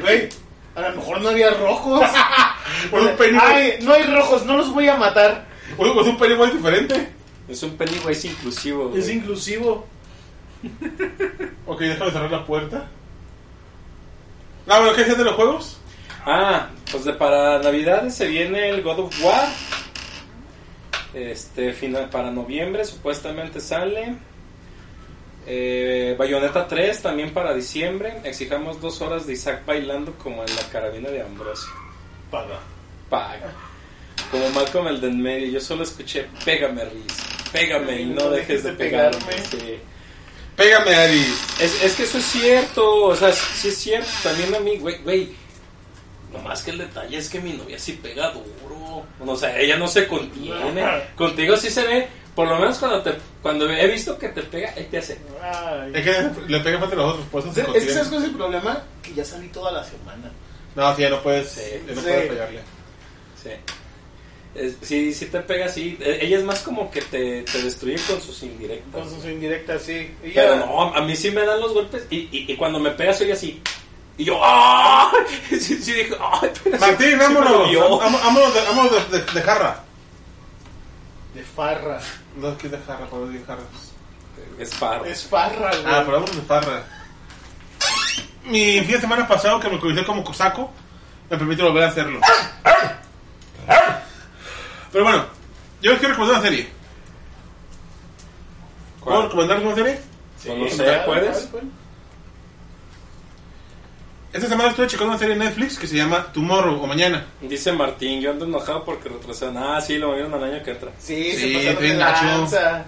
Güey, 0.00 0.28
a 0.74 0.80
lo 0.80 0.96
mejor 0.96 1.20
no 1.20 1.28
había 1.28 1.50
rojos. 1.50 2.08
O 2.92 2.96
un 3.00 3.40
Ay, 3.40 3.78
no 3.82 3.92
hay 3.92 4.02
rojos, 4.04 4.46
no 4.46 4.56
los 4.56 4.72
voy 4.72 4.88
a 4.88 4.96
matar. 4.96 5.53
O 5.76 6.00
es 6.00 6.06
un 6.06 6.18
Pennywise 6.18 6.52
diferente. 6.52 7.08
Es 7.48 7.62
un 7.62 7.76
Pennywise 7.76 8.28
inclusivo. 8.28 8.88
güey. 8.88 9.00
Es 9.00 9.08
inclusivo. 9.08 9.86
Ok, 11.66 11.80
déjame 11.80 12.10
cerrar 12.10 12.30
la 12.30 12.46
puerta. 12.46 12.88
Ah, 14.66 14.80
bueno, 14.80 14.94
¿qué 14.94 15.02
es 15.02 15.18
de 15.18 15.24
los 15.24 15.34
juegos? 15.34 15.78
Ah, 16.24 16.68
pues 16.90 17.04
de 17.04 17.12
para 17.12 17.58
Navidades 17.58 18.14
se 18.14 18.26
viene 18.26 18.70
el 18.70 18.82
God 18.82 19.00
of 19.00 19.24
War. 19.24 19.48
Este, 21.12 21.72
final, 21.72 22.08
para 22.08 22.30
noviembre 22.30 22.84
supuestamente 22.84 23.60
sale. 23.60 24.16
Eh, 25.46 26.16
Bayonetta 26.18 26.66
3 26.66 27.02
también 27.02 27.34
para 27.34 27.54
diciembre. 27.54 28.20
Exijamos 28.24 28.80
dos 28.80 29.02
horas 29.02 29.26
de 29.26 29.34
Isaac 29.34 29.64
bailando 29.66 30.12
como 30.14 30.42
en 30.42 30.56
la 30.56 30.62
carabina 30.72 31.10
de 31.10 31.22
Ambrosio. 31.22 31.70
Paga. 32.30 32.58
Paga. 33.10 33.52
Como 34.34 34.50
Malcolm 34.50 34.88
el 34.88 35.00
de 35.00 35.06
en 35.06 35.22
medio. 35.22 35.46
Yo 35.48 35.60
solo 35.60 35.84
escuché, 35.84 36.26
pégame, 36.44 36.84
Riz. 36.86 37.52
Pégame 37.52 38.00
y 38.00 38.06
no 38.06 38.30
dejes 38.30 38.64
de 38.64 38.72
pegarme. 38.72 39.32
Sí. 39.48 39.78
Pégame, 40.56 40.92
Ari. 40.92 41.24
Es, 41.60 41.80
es 41.84 41.94
que 41.94 42.02
eso 42.02 42.18
es 42.18 42.24
cierto, 42.24 43.04
o 43.04 43.14
sea, 43.14 43.30
sí 43.30 43.68
es 43.68 43.76
cierto. 43.78 44.08
También 44.24 44.52
a 44.52 44.58
mí, 44.58 44.76
güey, 44.78 44.98
güey. 45.04 45.32
Nomás 46.32 46.64
que 46.64 46.72
el 46.72 46.78
detalle 46.78 47.16
es 47.16 47.28
que 47.28 47.38
mi 47.40 47.52
novia 47.52 47.78
sí 47.78 47.92
pega 48.02 48.32
duro. 48.32 49.06
O 49.24 49.36
sea, 49.36 49.56
ella 49.56 49.76
no 49.76 49.86
se 49.86 50.08
contiene. 50.08 50.84
Contigo 51.14 51.56
sí 51.56 51.70
se 51.70 51.84
ve, 51.86 52.08
por 52.34 52.48
lo 52.48 52.58
menos 52.58 52.76
cuando 52.78 53.02
te 53.02 53.14
cuando 53.40 53.70
he 53.70 53.86
visto 53.86 54.18
que 54.18 54.30
te 54.30 54.42
pega, 54.42 54.70
él 54.70 54.88
te 54.88 54.98
hace. 54.98 55.16
Ay. 55.40 55.92
Es 55.94 56.02
que 56.02 56.30
le 56.48 56.58
pega 56.58 56.78
más 56.78 56.90
a 56.90 56.94
los 56.96 57.12
otros, 57.12 57.26
por 57.28 57.40
eso 57.40 57.52
se 57.54 57.60
Es 57.60 57.84
que. 57.84 57.92
¿sabes 57.92 58.08
cuál 58.08 58.22
es 58.22 58.28
el 58.30 58.34
problema? 58.34 58.82
Que 59.00 59.14
ya 59.14 59.24
salí 59.24 59.46
toda 59.50 59.70
la 59.70 59.84
semana. 59.84 60.28
No, 60.74 60.96
sí, 60.96 61.02
ya 61.02 61.10
no 61.10 61.22
puedes, 61.22 61.48
Sí. 61.52 61.60
ya 61.86 61.94
no 61.94 62.00
Sí. 62.00 62.06
puedes 62.08 62.28
fallarle. 62.30 62.60
Sí. 63.40 63.50
Es- 64.54 64.76
sí, 64.82 65.12
sí 65.12 65.26
te 65.26 65.40
pega 65.40 65.66
así. 65.66 65.96
E- 66.00 66.18
Ella 66.22 66.38
es 66.38 66.44
más 66.44 66.60
como 66.60 66.90
que 66.90 67.02
te, 67.02 67.42
te 67.42 67.62
destruye 67.62 67.96
con 68.06 68.20
sus 68.20 68.42
indirectas. 68.44 68.92
Con 69.02 69.10
sus 69.10 69.24
indirectas, 69.24 69.82
sí. 69.82 70.14
Y 70.22 70.30
Pero 70.30 70.54
ya- 70.56 70.64
no, 70.66 70.94
a 70.94 71.00
mí 71.02 71.16
sí 71.16 71.30
me 71.30 71.44
dan 71.44 71.60
los 71.60 71.72
golpes 71.74 72.06
y, 72.10 72.28
y, 72.30 72.52
y 72.52 72.56
cuando 72.56 72.78
me 72.78 72.90
pega 72.90 73.12
soy 73.12 73.32
así. 73.32 73.60
Y 74.16 74.24
yo, 74.24 74.38
¡ah! 74.42 75.10
Sí, 75.50 75.58
sí 75.58 75.92
dije, 75.92 76.14
¡ay! 76.20 76.50
pero 76.62 76.76
sí- 76.76 76.80
Martín, 76.80 77.08
sí 77.10 77.14
vámonos. 77.16 77.50
dolió". 77.52 77.98
Vámonos 77.98 78.54
de, 78.54 78.60
vámonos 78.62 79.10
de, 79.10 79.18
de- 79.18 79.32
de 79.32 79.42
jarra. 79.42 79.82
De 81.34 81.42
farra. 81.42 82.00
No, 82.36 82.50
es 82.50 82.58
que 82.58 82.66
es 82.66 82.72
de 82.72 82.78
jarra, 82.78 83.06
por 83.06 83.28
de 83.28 83.44
jarras. 83.44 83.64
Es 84.58 84.72
farro. 84.72 85.04
Es 85.04 85.24
farra, 85.26 85.70
güey. 85.70 85.82
Ah, 85.84 86.02
pero 86.04 86.12
vámonos 86.20 86.36
de 86.36 86.42
farra. 86.42 86.84
Mi 88.44 88.78
fin 88.82 88.92
de 88.92 89.00
semana 89.00 89.26
pasado, 89.26 89.58
que 89.58 89.68
me 89.68 89.80
crucé 89.80 90.04
como 90.04 90.22
cosaco, 90.22 90.70
me 91.28 91.36
permite 91.36 91.62
volver 91.64 91.82
a 91.84 91.88
hacerlo. 91.88 92.20
Pero 94.94 95.04
bueno, 95.06 95.24
yo 95.82 95.90
les 95.90 95.98
quiero 95.98 96.14
recomendar 96.14 96.40
una 96.40 96.48
serie. 96.48 96.68
¿Puedo 99.00 99.16
¿Cuál? 99.16 99.22
recomendarles 99.24 99.66
una 99.66 99.74
serie? 99.74 99.98
Cuando 100.46 100.68
Sí, 100.68 100.76
sea, 100.76 101.04
¿cuál, 101.04 101.20
¿puedes? 101.20 101.48
Esta 104.32 104.48
semana 104.48 104.70
estoy 104.70 104.86
checando 104.86 105.10
una 105.10 105.18
serie 105.18 105.32
en 105.34 105.40
Netflix 105.40 105.78
que 105.78 105.88
se 105.88 105.96
llama 105.96 106.26
Tomorrow 106.32 106.80
o 106.80 106.86
Mañana. 106.86 107.24
Dice 107.40 107.72
Martín, 107.72 108.20
yo 108.20 108.30
ando 108.30 108.44
enojado 108.44 108.84
porque 108.84 109.08
retrasaron. 109.08 109.56
Ah, 109.58 109.80
sí, 109.80 109.98
lo 109.98 110.08
movieron 110.10 110.32
al 110.34 110.44
año 110.44 110.62
que 110.62 110.70
entra. 110.70 110.90
Sí, 111.00 111.32
Sí, 111.32 111.38
se 111.52 111.58
pasaron 111.58 111.82
bien 111.82 111.98
de 111.98 112.04
gacho. 112.04 112.24
lanza. 112.24 112.84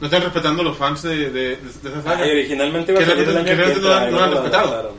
No 0.00 0.06
están 0.06 0.22
respetando 0.22 0.62
los 0.62 0.76
fans 0.78 1.02
de, 1.02 1.16
de, 1.16 1.30
de- 1.30 1.56
de 1.56 1.88
esa 1.90 2.02
saga. 2.02 2.24
Ay, 2.24 2.30
originalmente 2.30 2.92
iba 2.92 3.00
a 3.00 3.04
Que 3.04 3.10
salir 3.10 3.28
el 3.28 3.36
año 3.36 3.44
que 3.44 3.50
que 3.50 3.56
realmente 3.56 3.80
no 3.82 3.92
entra. 3.92 4.02
han- 4.06 4.08
y 4.08 4.12
no 4.16 4.24
han 4.24 4.30
lo 4.30 4.36
respetado. 4.36 4.68
adaptaron. 4.68 4.96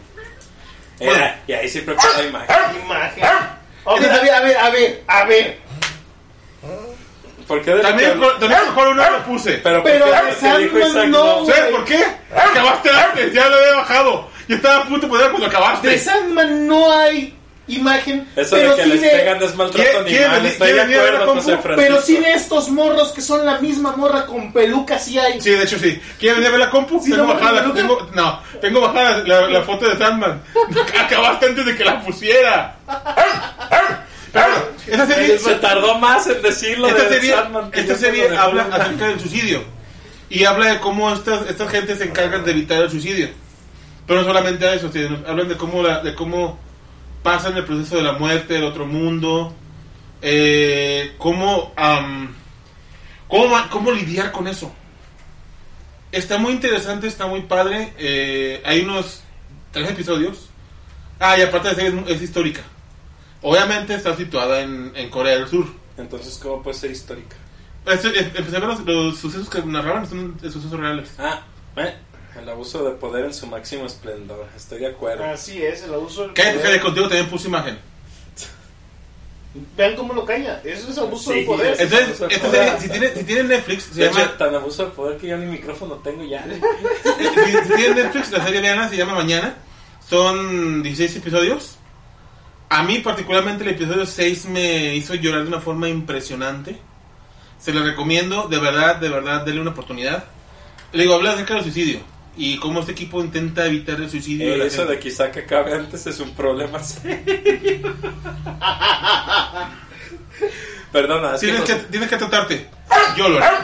Bueno. 1.00 1.14
Era, 1.16 1.42
y 1.48 1.52
ahí 1.54 1.68
sí 1.68 1.82
prepara 1.82 2.24
imagen. 2.24 2.56
Imagen. 2.86 3.24
Ver, 4.00 4.12
a 4.12 4.22
ver, 4.22 4.32
a 4.32 4.40
ver, 4.42 4.58
a 4.58 4.70
ver, 4.70 5.04
a 5.08 5.26
ver. 5.26 5.60
¿Por 7.48 7.62
qué 7.62 7.72
de 7.72 7.78
lo 7.78 7.82
También, 7.84 8.18
con- 8.20 8.40
también 8.40 8.62
mejor 8.68 8.88
una 8.88 9.10
lo 9.10 9.24
puse. 9.26 9.54
Pero, 9.64 9.84
Pero 9.84 10.06
¿por 10.06 10.14
qué 10.30 10.34
Sandman 10.36 10.62
dijo 10.64 10.80
Isaac 10.80 11.08
no, 11.08 11.46
¿Sabes 11.46 11.72
por 11.72 11.86
qué? 11.86 12.06
Acabaste 12.36 12.90
antes, 12.90 13.34
ya 13.34 13.50
lo 13.50 13.56
había 13.58 13.74
bajado. 13.76 14.30
Yo 14.48 14.56
estaba 14.56 14.78
a 14.78 14.84
punto 14.88 15.06
de 15.08 15.12
poner 15.12 15.30
cuando 15.30 15.48
acabaste. 15.48 15.88
De 15.90 16.00
Sandman 16.00 16.68
no 16.68 16.92
hay 16.98 17.36
imagen. 17.68 18.28
Eso 18.36 18.56
pero 18.58 18.72
de 18.72 18.76
que 18.76 18.84
sí 18.84 18.90
les 18.90 19.02
de, 19.02 19.10
pegan 19.10 19.44
es 19.44 19.56
maltrato 19.56 19.90
¿Quién- 19.90 20.06
quién 20.06 20.24
animal. 20.24 20.46
Estoy 20.48 20.72
de 20.74 20.82
acuerdo, 20.82 21.26
compu? 21.26 21.42
José 21.42 21.58
Francisco. 21.58 21.76
Pero 21.78 22.02
sí 22.02 22.18
de 22.18 22.32
estos 22.34 22.70
morros 22.70 23.12
que 23.14 23.22
son 23.22 23.46
la 23.46 23.60
misma 23.60 23.96
morra 23.96 24.26
con 24.26 24.52
peluca, 24.54 24.98
sí 25.00 25.18
hay. 25.20 25.40
Sí, 25.42 25.52
de 25.52 25.64
hecho 25.64 25.78
sí. 25.80 26.02
¿Quieres 26.20 26.38
venir 26.40 26.48
a 26.48 26.52
ver 26.52 26.60
la 26.62 26.70
compu? 26.70 27.02
Sí, 27.02 27.12
tengo 27.12 27.26
no, 27.28 27.34
bajada, 27.34 27.62
¿no? 27.62 27.74
tengo, 27.74 28.10
no, 28.14 28.40
tengo 28.62 28.82
bajada 28.82 29.18
la, 29.26 29.42
la 29.50 29.62
foto 29.64 29.88
de 29.90 29.98
Sandman. 29.98 30.42
Acabaste 31.00 31.46
antes 31.46 31.66
de 31.66 31.76
que 31.76 31.84
la 31.86 32.02
pusiera. 32.02 32.76
Pero, 34.34 34.70
esa 34.88 35.06
serie, 35.08 35.38
Se 35.38 35.56
tardó 35.56 36.00
más 36.00 36.26
en 36.28 36.42
decirlo 36.42 36.88
esta 36.88 37.04
de 37.04 37.10
serie, 37.10 37.32
Sandman 37.32 37.70
esta 37.74 37.96
serie 37.96 38.36
habla 38.36 38.64
de- 38.66 38.76
acerca 38.76 39.08
del 39.08 39.20
suicidio. 39.20 39.64
Y 40.30 40.44
habla 40.46 40.74
de 40.74 40.80
cómo 40.80 41.14
estas, 41.14 41.48
estas 41.48 41.70
gentes 41.70 42.00
se 42.00 42.06
encargan 42.06 42.44
de 42.44 42.52
evitar 42.52 42.82
el 42.82 42.90
suicidio. 42.90 43.30
Pero 44.08 44.22
no 44.22 44.26
solamente 44.28 44.68
a 44.68 44.74
eso, 44.74 44.92
sino 44.92 45.20
hablan 45.28 45.48
de 45.48 45.56
cómo, 45.56 45.84
la, 45.84 46.02
de 46.02 46.16
cómo 46.16 46.58
pasan 47.22 47.56
el 47.56 47.64
proceso 47.66 47.96
de 47.98 48.02
la 48.04 48.14
muerte, 48.14 48.56
del 48.56 48.64
otro 48.64 48.86
mundo, 48.88 49.54
eh, 50.22 51.14
cómo, 51.20 51.72
am, 51.76 52.34
cómo, 53.28 53.56
cómo 53.70 53.92
lidiar 53.92 54.32
con 54.32 54.48
eso. 54.48 54.74
Está 56.12 56.38
muy 56.38 56.54
interesante, 56.54 57.08
está 57.08 57.28
muy 57.28 57.42
padre. 57.42 57.94
eh, 57.98 58.62
hay 58.66 58.82
unos 58.82 59.22
tres 59.72 59.90
episodios. 59.92 60.50
Ah, 61.20 61.38
y 61.38 61.42
aparte 61.44 61.70
de 61.70 61.76
ser, 61.76 61.86
es, 62.08 62.16
es 62.16 62.22
histórica. 62.24 62.62
Obviamente 63.44 63.94
está 63.94 64.16
situada 64.16 64.62
en, 64.62 64.92
en 64.96 65.10
Corea 65.10 65.36
del 65.38 65.48
Sur. 65.48 65.66
Entonces, 65.98 66.40
¿cómo 66.42 66.64
puede 66.64 66.78
ser 66.78 66.92
histórica? 66.92 67.36
Empecé 67.86 68.56
a 68.56 68.60
ver 68.60 68.70
los, 68.70 68.80
los 68.86 69.18
sucesos 69.20 69.50
que 69.50 69.62
narraban, 69.62 70.08
son 70.08 70.40
sucesos 70.42 70.72
reales. 70.80 71.10
Ah, 71.20 71.42
eh, 71.76 71.94
el 72.40 72.48
abuso 72.50 72.84
de 72.86 72.92
poder 72.96 73.26
en 73.26 73.34
su 73.34 73.46
máximo 73.46 73.86
esplendor. 73.86 74.48
Estoy 74.56 74.80
de 74.80 74.88
acuerdo. 74.88 75.26
Así 75.26 75.62
es, 75.62 75.84
el 75.84 75.94
abuso 75.94 76.24
del 76.24 76.34
Cállate, 76.34 76.54
poder. 76.56 76.64
cállate, 76.68 76.82
contigo 76.84 77.08
también 77.10 77.30
puse 77.30 77.48
imagen. 77.50 77.78
Vean 79.78 79.96
cómo 79.96 80.14
lo 80.14 80.26
calla. 80.26 80.62
Eso 80.64 80.90
es 80.90 80.98
abuso 80.98 81.32
Sí, 81.32 81.42
de 81.42 81.46
poder. 81.46 81.74
es- 81.74 81.82
Entonces, 81.82 82.18
serie, 82.18 82.80
si 82.80 82.90
tiene, 82.90 83.14
si 83.14 83.24
tiene 83.24 83.44
Netflix, 83.44 83.84
se 83.84 84.00
De 84.00 84.08
hecho, 84.08 84.18
llama, 84.18 84.38
tan 84.38 84.56
abuso 84.56 84.86
de 84.86 84.92
poder 84.92 85.18
que 85.20 85.28
yo 85.28 85.38
ni 85.38 85.46
micrófono 85.46 85.96
tengo 85.98 86.24
ya. 86.24 86.44
si, 87.04 87.52
si 87.68 87.76
tiene 87.76 87.96
Netflix, 88.04 88.32
la 88.32 88.44
serie 88.44 88.62
veanla, 88.62 88.90
se 88.90 88.98
llama 88.98 89.14
Mañana. 89.14 89.54
Son 90.10 90.82
16 90.82 91.18
episodios. 91.18 91.78
A 92.74 92.82
mí 92.82 92.98
particularmente 93.00 93.64
el 93.64 93.70
episodio 93.70 94.04
6 94.04 94.46
me 94.48 94.96
hizo 94.96 95.14
llorar 95.14 95.44
de 95.44 95.48
una 95.48 95.60
forma 95.62 95.88
impresionante. 95.90 96.76
Se 97.60 97.72
lo 97.72 97.84
recomiendo, 97.84 98.48
de 98.48 98.58
verdad, 98.58 98.96
de 98.96 99.10
verdad, 99.10 99.46
denle 99.46 99.62
una 99.62 99.70
oportunidad. 99.72 100.24
Le 100.92 101.04
digo, 101.04 101.14
habla 101.14 101.34
acerca 101.34 101.54
del 101.54 101.62
suicidio 101.64 102.00
y 102.36 102.58
cómo 102.58 102.80
este 102.80 102.94
equipo 102.94 103.22
intenta 103.22 103.68
evitar 103.68 104.02
el 104.02 104.10
suicidio. 104.10 104.48
de 104.48 104.56
Eh, 104.56 104.58
la 104.58 104.66
eso 104.66 104.78
gente. 104.78 104.94
de 104.94 105.00
quizá 105.00 105.30
que 105.30 105.42
acabe 105.42 105.74
antes 105.76 106.08
es 106.08 106.20
un 106.20 106.32
problema 106.34 106.80
serio. 106.84 107.94
Perdona, 110.92 111.36
es 111.36 111.42
que, 111.42 111.48
Tienes 111.48 111.60
no 111.62 111.66
que, 111.68 111.76
tienes 111.92 112.10
que 112.10 112.18
tratarte. 112.18 112.70
Yo 113.16 113.30
lo 113.30 113.38
haré. 113.38 113.56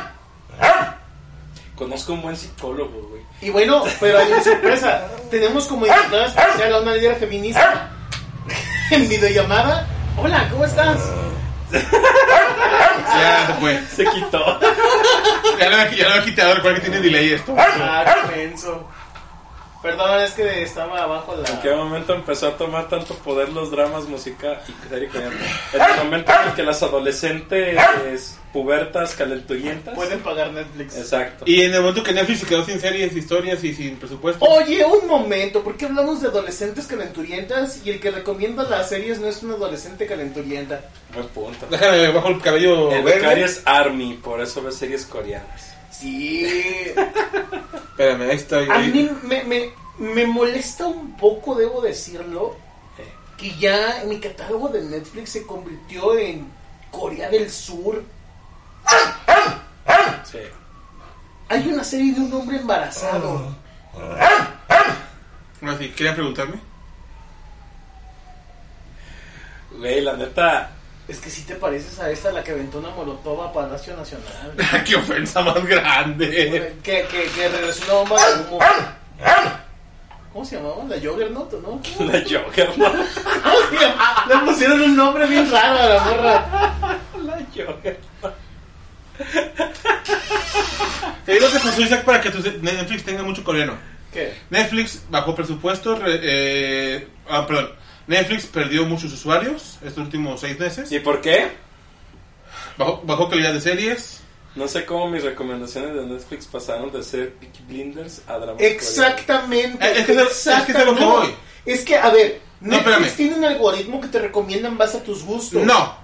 conozco 1.76 2.14
un 2.14 2.22
buen 2.22 2.38
psicólogo, 2.38 3.08
güey. 3.10 3.24
Y 3.42 3.50
bueno, 3.50 3.84
pero 4.00 4.20
hay 4.20 4.32
una 4.32 4.44
sorpresa. 4.44 5.08
Tenemos 5.32 5.66
como 5.66 5.88
invitada 5.88 6.28
especial 6.28 6.74
a 6.76 6.82
una 6.82 6.94
líder 6.94 7.16
feminista 7.16 7.92
en 8.92 9.08
videollamada. 9.08 9.88
Hola, 10.18 10.48
¿cómo 10.50 10.66
estás? 10.66 11.00
Ya 13.10 13.48
se 13.48 13.54
fue. 13.54 13.82
Se 13.96 14.06
quitó. 14.06 14.60
Ya 15.60 15.70
lo, 15.70 15.82
he 15.82 16.24
quitado, 16.24 16.56
recuerda 16.56 16.76
que 16.76 16.90
tiene 16.90 17.02
delay 17.02 17.34
esto. 17.34 17.56
Ah, 17.58 18.06
qué 18.06 18.38
menso. 18.38 18.88
Perdón, 19.82 20.22
es 20.22 20.32
que 20.32 20.64
estaba 20.64 21.04
abajo 21.04 21.36
la. 21.36 21.50
¿En 21.50 21.60
qué 21.60 21.74
momento 21.74 22.14
empezó 22.14 22.48
a 22.48 22.58
tomar 22.58 22.88
tanto 22.88 23.16
poder 23.16 23.50
los 23.50 23.72
dramas, 23.72 24.06
música 24.06 24.62
y 24.68 24.90
serie 24.90 25.10
el 25.74 26.04
momento 26.04 26.32
en 26.32 26.50
el 26.50 26.54
que 26.54 26.64
las 26.64 26.84
adolescentes 26.84 28.39
pubertas, 28.54 29.14
calenturientas. 29.16 29.94
Pueden 29.96 30.20
pagar 30.22 30.52
Netflix. 30.52 30.98
Exacto. 30.98 31.46
Y 31.48 31.62
en 31.62 31.74
el 31.74 31.82
momento 31.82 32.04
que 32.04 32.14
Netflix 32.14 32.40
se 32.40 32.46
quedó 32.48 32.66
sin 32.66 32.80
series, 32.80 33.16
historias 33.16 33.64
y 33.64 33.74
sin 33.74 33.98
presupuesto. 33.98 34.44
Oye, 34.46 34.84
un 34.86 35.08
momento, 35.08 35.64
¿por 35.64 35.78
qué 35.78 35.86
hablamos 35.86 36.22
de 36.22 36.30
adolescentes 36.30 36.88
calenturientas 36.88 37.82
y 37.86 37.92
el 37.92 38.00
que 38.00 38.12
recomienda 38.12 38.64
las 38.64 38.90
series 38.90 39.20
no 39.20 39.28
es 39.28 39.44
un 39.44 39.52
adolescente 39.52 40.06
calenturienta? 40.08 40.82
Buen 41.14 41.28
punto. 41.28 41.68
Déjame 41.70 42.08
bajo 42.10 42.30
el 42.30 42.42
cabello 42.42 42.92
El 42.92 43.04
verde. 43.04 43.20
becario 43.20 43.46
es 43.46 43.62
Army, 43.66 44.20
por 44.22 44.42
eso 44.42 44.62
ve 44.64 44.72
series 44.72 45.06
coreanas. 45.06 45.74
Sí. 45.92 46.46
Espérame, 47.92 48.30
ahí 48.30 48.36
está. 48.36 48.60
A 48.60 48.80
mí 48.80 49.10
me, 49.24 49.44
me, 49.44 49.70
me 50.00 50.26
molesta 50.26 50.88
un 50.88 51.16
poco, 51.18 51.56
debo 51.56 51.82
decirlo, 51.82 52.56
que 53.38 53.56
ya 53.58 54.04
mi 54.08 54.20
catálogo 54.20 54.70
de 54.70 54.82
Netflix 54.84 55.32
se 55.32 55.46
convirtió 55.46 56.18
en 56.18 56.48
Corea 56.92 57.30
del 57.30 57.50
Sur. 57.50 58.04
Sí. 60.24 60.40
Hay 61.50 61.68
una 61.68 61.84
serie 61.84 62.14
de 62.14 62.22
un 62.22 62.34
hombre 62.34 62.58
embarazado. 62.58 63.56
Ahora 65.62 65.78
sí, 65.78 65.90
¿querían 65.90 66.16
preguntarme? 66.16 66.60
Güey, 69.72 70.02
la 70.02 70.14
neta. 70.14 70.72
Es 71.08 71.20
que 71.20 71.30
si 71.30 71.42
te 71.42 71.56
pareces 71.56 72.00
a 72.00 72.12
esta, 72.12 72.32
la 72.32 72.44
que 72.44 72.52
aventó 72.52 72.78
una 72.78 72.92
molotov 72.92 73.42
a 73.42 73.52
Palacio 73.52 73.96
Nacional. 73.98 74.54
¡Qué 74.86 74.96
ofensa 74.96 75.42
más 75.42 75.66
grande! 75.66 76.76
que, 76.84 77.08
que, 77.10 77.28
que 77.30 77.50
regresó 77.50 77.84
una 77.86 77.94
bomba 78.10 78.30
de 78.30 78.42
humo. 78.44 78.60
¿Cómo 80.32 80.46
se 80.46 80.58
llamaba? 80.58 80.84
La 80.88 80.96
Juggernaut, 80.98 81.52
¿o 81.54 81.62
¿no? 81.62 81.82
La. 82.06 82.24
¿Cómo 82.24 82.54
se 83.70 83.80
llama? 83.80 84.26
Le 84.28 84.38
pusieron 84.46 84.82
un 84.82 84.96
nombre 84.96 85.26
bien 85.26 85.50
raro 85.52 85.80
a 85.80 85.86
la 85.86 86.04
morra. 86.04 86.46
La 87.24 87.38
Joker. 87.56 88.00
Te 91.26 91.34
digo 91.34 91.48
que 91.52 91.60
pasó 91.60 91.82
Isaac 91.82 92.04
para 92.04 92.22
que 92.22 92.32
tu 92.32 92.38
Netflix 92.62 93.04
tenga 93.04 93.24
mucho 93.24 93.44
coreano. 93.44 93.74
¿Qué? 94.12 94.34
Netflix 94.50 95.04
bajó 95.10 95.36
presupuesto, 95.36 95.96
re- 95.96 96.20
eh, 96.24 97.08
ah, 97.30 97.46
perdón, 97.46 97.72
Netflix 98.08 98.48
perdió 98.48 98.86
muchos 98.86 99.14
usuarios 99.14 99.78
estos 99.86 100.04
últimos 100.04 100.42
seis 100.42 100.58
meses, 100.60 100.92
¿Y 100.92 101.00
por 101.00 101.22
qué? 101.22 101.52
bajó, 102.78 103.02
bajó 103.04 103.30
calidad 103.30 103.54
de 103.54 103.62
series. 103.62 104.22
No 104.56 104.68
sé 104.68 104.84
cómo 104.86 105.08
mis 105.10 105.24
recomendaciones 105.24 105.94
de 105.94 106.06
Netflix 106.08 106.48
pasaron 106.48 106.92
de 106.92 107.04
ser 107.04 107.34
Peaky 107.34 107.64
Blinders 107.68 108.24
a 108.28 108.40
dramas 108.40 108.56
Exactamente. 108.62 109.86
Eh, 109.86 110.00
es 110.00 110.06
que 110.08 110.14
es- 110.14 110.48
es 110.48 110.62
que 110.64 110.72
es 110.72 110.78
a 110.78 110.86
lo 110.86 110.96
que 110.96 111.02
no. 111.02 111.10
voy. 111.20 111.36
Es 111.68 111.86
que, 111.86 111.96
a 111.96 112.10
ver, 112.10 112.42
No, 112.62 112.72
Netflix 112.78 112.96
espérame. 112.98 113.16
tiene 113.16 113.36
un 113.36 113.46
algoritmo 113.46 114.02
que 114.02 114.08
te 114.08 114.18
recomienda 114.20 114.68
en 114.68 114.78
base 114.80 114.98
a 114.98 115.04
tus 115.04 115.24
gustos. 115.24 115.62
No, 115.64 115.96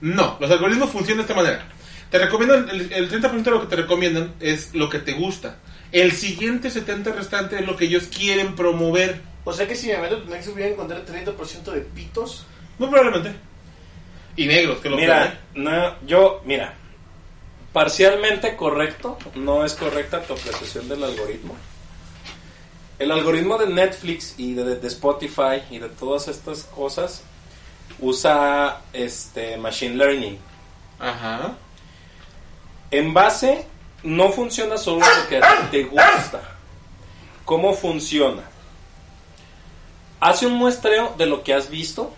no, 0.00 0.38
los 0.40 0.50
algoritmos 0.50 0.88
funcionan 0.90 1.18
de 1.26 1.30
esta 1.32 1.34
manera. 1.34 1.68
Te 2.10 2.18
recomiendan, 2.18 2.68
el, 2.70 2.92
el 2.92 3.10
30% 3.10 3.42
de 3.42 3.50
lo 3.50 3.60
que 3.60 3.66
te 3.66 3.76
recomiendan 3.76 4.34
es 4.40 4.74
lo 4.74 4.88
que 4.88 4.98
te 4.98 5.12
gusta. 5.12 5.58
El 5.92 6.12
siguiente 6.12 6.68
70% 6.68 7.14
restante 7.14 7.56
es 7.56 7.66
lo 7.66 7.76
que 7.76 7.86
ellos 7.86 8.04
quieren 8.04 8.54
promover. 8.54 9.20
O 9.44 9.52
sea 9.52 9.66
que 9.66 9.74
si 9.74 9.88
me 9.88 9.98
meto 9.98 10.16
en 10.16 10.28
Netflix 10.28 10.54
voy 10.54 10.62
a 10.64 10.68
encontrar 10.68 11.04
30% 11.04 11.72
de 11.72 11.80
pitos. 11.80 12.46
Muy 12.78 12.88
probablemente. 12.88 13.34
Y 14.36 14.46
negros, 14.46 14.78
que 14.78 14.90
lo 14.90 14.96
Mira, 14.96 15.40
no, 15.54 15.94
yo, 16.06 16.42
mira, 16.44 16.74
parcialmente 17.72 18.54
correcto, 18.54 19.16
no 19.34 19.64
es 19.64 19.74
correcta 19.74 20.22
tu 20.22 20.34
apreciación 20.34 20.88
del 20.88 21.02
algoritmo. 21.02 21.56
El 22.98 23.10
algoritmo 23.10 23.56
de 23.56 23.68
Netflix 23.68 24.34
y 24.36 24.54
de, 24.54 24.76
de 24.76 24.88
Spotify 24.88 25.62
y 25.70 25.78
de 25.78 25.88
todas 25.88 26.28
estas 26.28 26.64
cosas 26.64 27.22
usa 28.00 28.82
este 28.92 29.56
machine 29.56 29.94
learning. 29.94 30.38
Ajá. 30.98 31.56
En 32.96 33.12
base, 33.12 33.66
no 34.04 34.30
funciona 34.30 34.78
solo 34.78 35.00
lo 35.00 35.28
que 35.28 35.36
a 35.36 35.40
ti 35.40 35.66
te 35.70 35.82
gusta. 35.84 36.40
¿Cómo 37.44 37.74
funciona? 37.74 38.42
Hace 40.18 40.46
un 40.46 40.54
muestreo 40.54 41.14
de 41.18 41.26
lo 41.26 41.42
que 41.42 41.52
has 41.52 41.68
visto. 41.68 42.14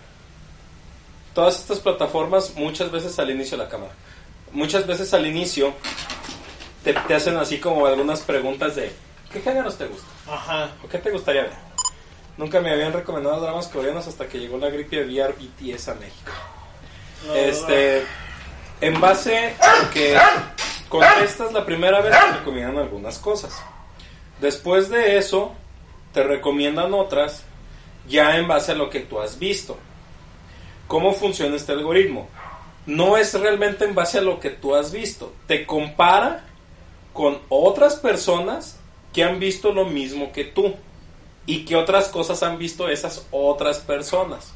Todas 1.33 1.59
estas 1.59 1.79
plataformas, 1.79 2.53
muchas 2.55 2.91
veces 2.91 3.19
al 3.19 3.29
inicio 3.29 3.57
de 3.57 3.65
la 3.65 3.69
cámara, 3.69 3.91
muchas 4.53 4.87
veces 4.87 5.13
al 5.13 5.27
inicio 5.27 5.73
te, 6.83 6.93
te 6.93 7.13
hacen 7.13 7.35
así 7.35 7.59
como 7.59 7.85
algunas 7.85 8.21
preguntas 8.21 8.77
de 8.77 8.93
¿qué 9.33 9.41
géneros 9.41 9.77
te 9.77 9.85
gustan? 9.85 10.09
Ajá. 10.27 10.71
¿O 10.81 10.87
qué 10.87 10.97
te 10.97 11.11
gustaría 11.11 11.43
ver? 11.43 11.53
Nunca 12.37 12.61
me 12.61 12.71
habían 12.71 12.93
recomendado 12.93 13.41
dramas 13.41 13.67
coreanos 13.67 14.07
hasta 14.07 14.27
que 14.27 14.39
llegó 14.39 14.57
la 14.57 14.69
gripe 14.69 15.01
aviar 15.01 15.35
BTS 15.35 15.89
a 15.89 15.95
México. 15.95 16.31
Este, 17.35 18.05
en 18.81 19.01
base 19.01 19.55
a 19.59 19.83
lo 19.83 19.89
que 19.91 20.17
contestas 20.89 21.53
la 21.53 21.65
primera 21.65 22.01
vez, 22.01 22.11
te 22.11 22.37
recomiendan 22.39 22.77
algunas 22.77 23.17
cosas. 23.19 23.61
Después 24.41 24.89
de 24.89 25.17
eso, 25.17 25.53
te 26.13 26.23
recomiendan 26.23 26.93
otras, 26.93 27.43
ya 28.07 28.37
en 28.37 28.47
base 28.47 28.71
a 28.71 28.75
lo 28.75 28.89
que 28.89 29.01
tú 29.01 29.19
has 29.19 29.39
visto. 29.39 29.77
¿Cómo 30.87 31.13
funciona 31.13 31.55
este 31.55 31.71
algoritmo? 31.71 32.27
No 32.85 33.15
es 33.15 33.39
realmente 33.39 33.85
en 33.85 33.93
base 33.93 34.17
a 34.17 34.21
lo 34.21 34.39
que 34.39 34.49
tú 34.49 34.75
has 34.75 34.91
visto. 34.91 35.33
Te 35.45 35.65
compara 35.65 36.45
con 37.13 37.39
otras 37.49 37.95
personas 37.97 38.79
que 39.13 39.23
han 39.23 39.39
visto 39.39 39.71
lo 39.71 39.85
mismo 39.85 40.31
que 40.31 40.45
tú. 40.45 40.73
Y 41.45 41.65
que 41.65 41.75
otras 41.75 42.07
cosas 42.07 42.43
han 42.43 42.57
visto 42.57 42.89
esas 42.89 43.27
otras 43.31 43.79
personas. 43.79 44.53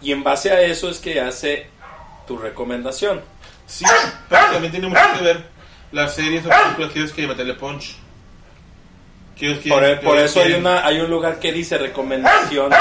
Y 0.00 0.12
en 0.12 0.22
base 0.22 0.50
a 0.50 0.60
eso 0.60 0.88
es 0.88 0.98
que 0.98 1.20
hace 1.20 1.66
tu 2.26 2.36
recomendación. 2.36 3.22
Sí, 3.66 3.84
pero 4.28 4.46
también 4.52 4.70
tiene 4.72 4.88
mucho 4.88 5.00
que 5.18 5.24
ver 5.24 5.46
las 5.92 6.14
series 6.14 6.44
o 6.46 6.48
películas 6.48 6.92
que 6.92 6.98
ellos 7.00 7.12
quieren 7.12 7.30
meterle 7.30 7.54
punch. 7.54 7.96
Que 9.36 9.46
ellos 9.46 9.60
quieren- 9.62 9.78
Por, 9.90 10.00
que 10.00 10.06
por 10.06 10.16
ellos 10.18 10.30
eso 10.30 10.40
hay, 10.40 10.46
quieren- 10.46 10.66
una, 10.66 10.86
hay 10.86 11.00
un 11.00 11.10
lugar 11.10 11.38
que 11.38 11.52
dice 11.52 11.78
recomendaciones. 11.78 12.78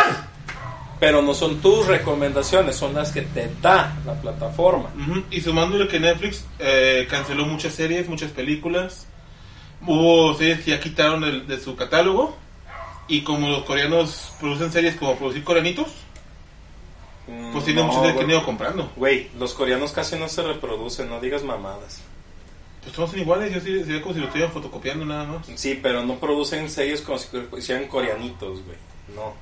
Pero 1.00 1.22
no 1.22 1.34
son 1.34 1.60
tus 1.60 1.86
recomendaciones, 1.88 2.78
son 2.78 2.94
las 2.94 3.12
que 3.12 3.24
te 3.24 3.50
da 3.62 3.94
la 4.06 4.14
plataforma. 4.14 4.90
Ujú, 4.96 5.24
Y 5.32 5.42
sumándole 5.42 5.88
que 5.90 6.00
Netflix 6.00 6.46
eh, 6.60 7.08
canceló 7.10 7.46
muchas 7.46 7.74
series, 7.74 8.08
muchas 8.08 8.32
películas. 8.32 9.06
Hubo 9.86 10.34
series 10.36 10.62
que 10.62 10.72
ya 10.72 10.80
quitaron 10.80 11.22
del- 11.22 11.46
de 11.48 11.60
su 11.60 11.76
catálogo. 11.76 12.38
Y 13.10 13.22
como 13.22 13.50
los 13.50 13.64
coreanos 13.66 14.32
producen 14.40 14.72
series 14.72 14.96
como 14.96 15.18
producir 15.18 15.44
coreanitos, 15.44 15.88
pues 17.52 17.66
tiene 17.66 17.84
Mm, 17.84 17.90
que 17.90 17.98
güey. 18.12 18.20
han 18.24 18.30
ido 18.30 18.46
comprando. 18.46 18.92
Güey, 18.96 19.30
los 19.40 19.54
coreanos 19.54 19.92
casi 19.92 20.18
no 20.18 20.28
se 20.28 20.44
reproducen, 20.44 21.10
no 21.10 21.20
digas 21.20 21.44
mamadas. 21.44 22.02
Pues 22.82 22.94
todos 22.96 23.12
son 23.12 23.20
iguales, 23.20 23.54
yo 23.54 23.62
sí, 23.62 23.84
sería 23.86 24.02
como 24.02 24.14
si 24.14 24.20
lo 24.20 24.26
estuvieran 24.26 24.52
fotocopiando 24.54 25.06
nada 25.06 25.24
más. 25.24 25.48
Sí, 25.56 25.80
pero 25.82 26.04
no 26.04 26.20
producen 26.20 26.70
series 26.70 27.02
como 27.02 27.18
si 27.18 27.30
hicieran 27.58 27.88
coreanitos, 27.88 28.62
güey. 28.66 28.78
No. 29.16 29.34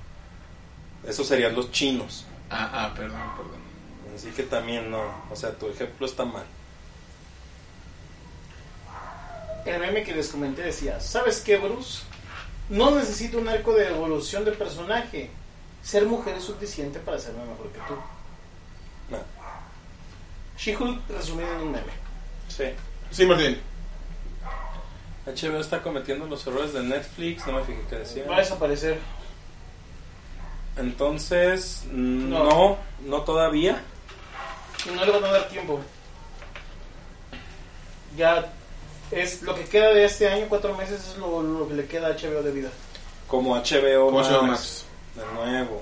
Esos 1.10 1.26
serían 1.28 1.56
los 1.56 1.72
chinos. 1.72 2.26
Ah, 2.52 2.70
ah, 2.72 2.94
perdón, 2.96 3.20
perdón. 3.36 3.62
Así 4.16 4.30
que 4.30 4.44
también 4.44 4.92
no. 4.92 5.02
O 5.32 5.36
sea, 5.36 5.52
tu 5.58 5.68
ejemplo 5.70 6.06
está 6.06 6.24
mal. 6.24 6.44
El 9.66 9.80
meme 9.80 10.04
que 10.04 10.14
les 10.16 10.28
comenté 10.30 10.64
decía, 10.64 11.00
¿sabes 11.00 11.40
qué, 11.42 11.58
Bruce? 11.58 12.02
No 12.70 12.92
necesito 12.92 13.38
un 13.38 13.48
arco 13.48 13.74
de 13.74 13.88
evolución 13.90 14.44
de 14.46 14.52
personaje. 14.52 15.30
Ser 15.84 16.06
mujer 16.06 16.36
es 16.38 16.44
suficiente 16.44 17.00
para 17.00 17.18
hacerme 17.18 17.44
mejor 17.46 17.70
que 17.72 17.80
tú. 17.80 17.94
No. 19.10 19.18
She-Hulk 20.58 21.02
resumido 21.10 21.52
en 21.56 21.62
un 21.62 21.72
meme. 21.72 21.92
Sí. 22.48 22.66
Sí, 23.10 23.26
Martín. 23.26 23.60
HBO 25.26 25.60
está 25.60 25.82
cometiendo 25.82 26.26
los 26.26 26.46
errores 26.48 26.74
de 26.74 26.84
Netflix, 26.84 27.46
no 27.48 27.54
me 27.54 27.64
fijé 27.64 27.82
qué 27.90 27.96
decía. 27.98 28.26
Va 28.28 28.38
a 28.38 28.40
desaparecer. 28.40 29.00
Entonces, 30.78 31.84
No. 31.92 32.44
no, 32.44 32.78
no 33.06 33.22
todavía. 33.22 33.82
No 34.96 35.06
le 35.06 35.12
van 35.12 35.24
a 35.26 35.32
dar 35.32 35.50
tiempo. 35.50 35.80
Ya 38.18 38.52
es 39.12 39.42
lo 39.44 39.54
que 39.56 39.66
queda 39.66 39.90
de 39.94 40.06
este 40.06 40.28
año, 40.30 40.46
cuatro 40.50 40.76
meses, 40.76 41.08
es 41.10 41.18
lo, 41.18 41.42
lo 41.42 41.68
que 41.68 41.74
le 41.76 41.86
queda 41.88 42.08
a 42.08 42.12
HBO 42.12 42.42
de 42.42 42.52
vida. 42.52 42.70
Como 43.28 43.56
HBO, 43.56 44.06
Como 44.08 44.18
Max, 44.20 44.30
HBO 44.30 44.44
Max. 44.44 44.86
De 45.16 45.24
nuevo. 45.34 45.82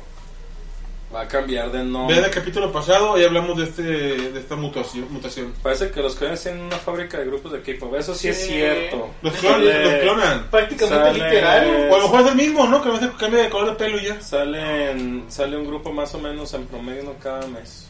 Va 1.13 1.21
a 1.21 1.27
cambiar 1.27 1.67
de 1.71 1.79
Vean 1.79 1.91
nombre. 1.91 2.19
el 2.19 2.29
capítulo 2.29 2.71
pasado 2.71 3.19
y 3.19 3.23
hablamos 3.23 3.57
de 3.57 3.63
este 3.63 3.81
de 3.81 4.39
esta 4.39 4.55
mutación. 4.55 5.11
mutación. 5.11 5.53
Parece 5.63 5.89
que 5.89 6.01
los 6.03 6.13
coreanos 6.13 6.43
tienen 6.43 6.61
una 6.61 6.77
fábrica 6.77 7.17
de 7.17 7.25
grupos 7.25 7.51
de 7.51 7.61
K-pop. 7.63 7.95
Eso 7.95 8.13
sí, 8.13 8.27
es 8.27 8.45
cierto. 8.45 9.09
Los 9.23 9.33
Sale- 9.33 9.71
clonan, 9.71 9.83
los 9.83 10.01
clonan. 10.01 10.47
Prácticamente 10.51 11.03
Sale- 11.05 11.23
literal. 11.23 11.87
O 11.89 11.95
a 11.95 11.97
lo 11.97 12.03
mejor 12.03 12.21
es 12.21 12.27
el 12.27 12.35
mismo, 12.35 12.67
¿no? 12.67 12.81
Que 12.83 12.89
a 12.89 12.91
veces 12.91 13.09
cambia 13.17 13.41
de 13.41 13.49
color 13.49 13.69
de 13.71 13.75
pelo 13.75 13.97
y 13.99 14.05
ya. 14.05 14.21
Salen, 14.21 15.25
sale 15.29 15.57
un 15.57 15.65
grupo 15.65 15.91
más 15.91 16.13
o 16.13 16.19
menos 16.19 16.53
en 16.53 16.67
promedio 16.67 17.01
uno 17.01 17.15
cada 17.19 17.47
mes. 17.47 17.87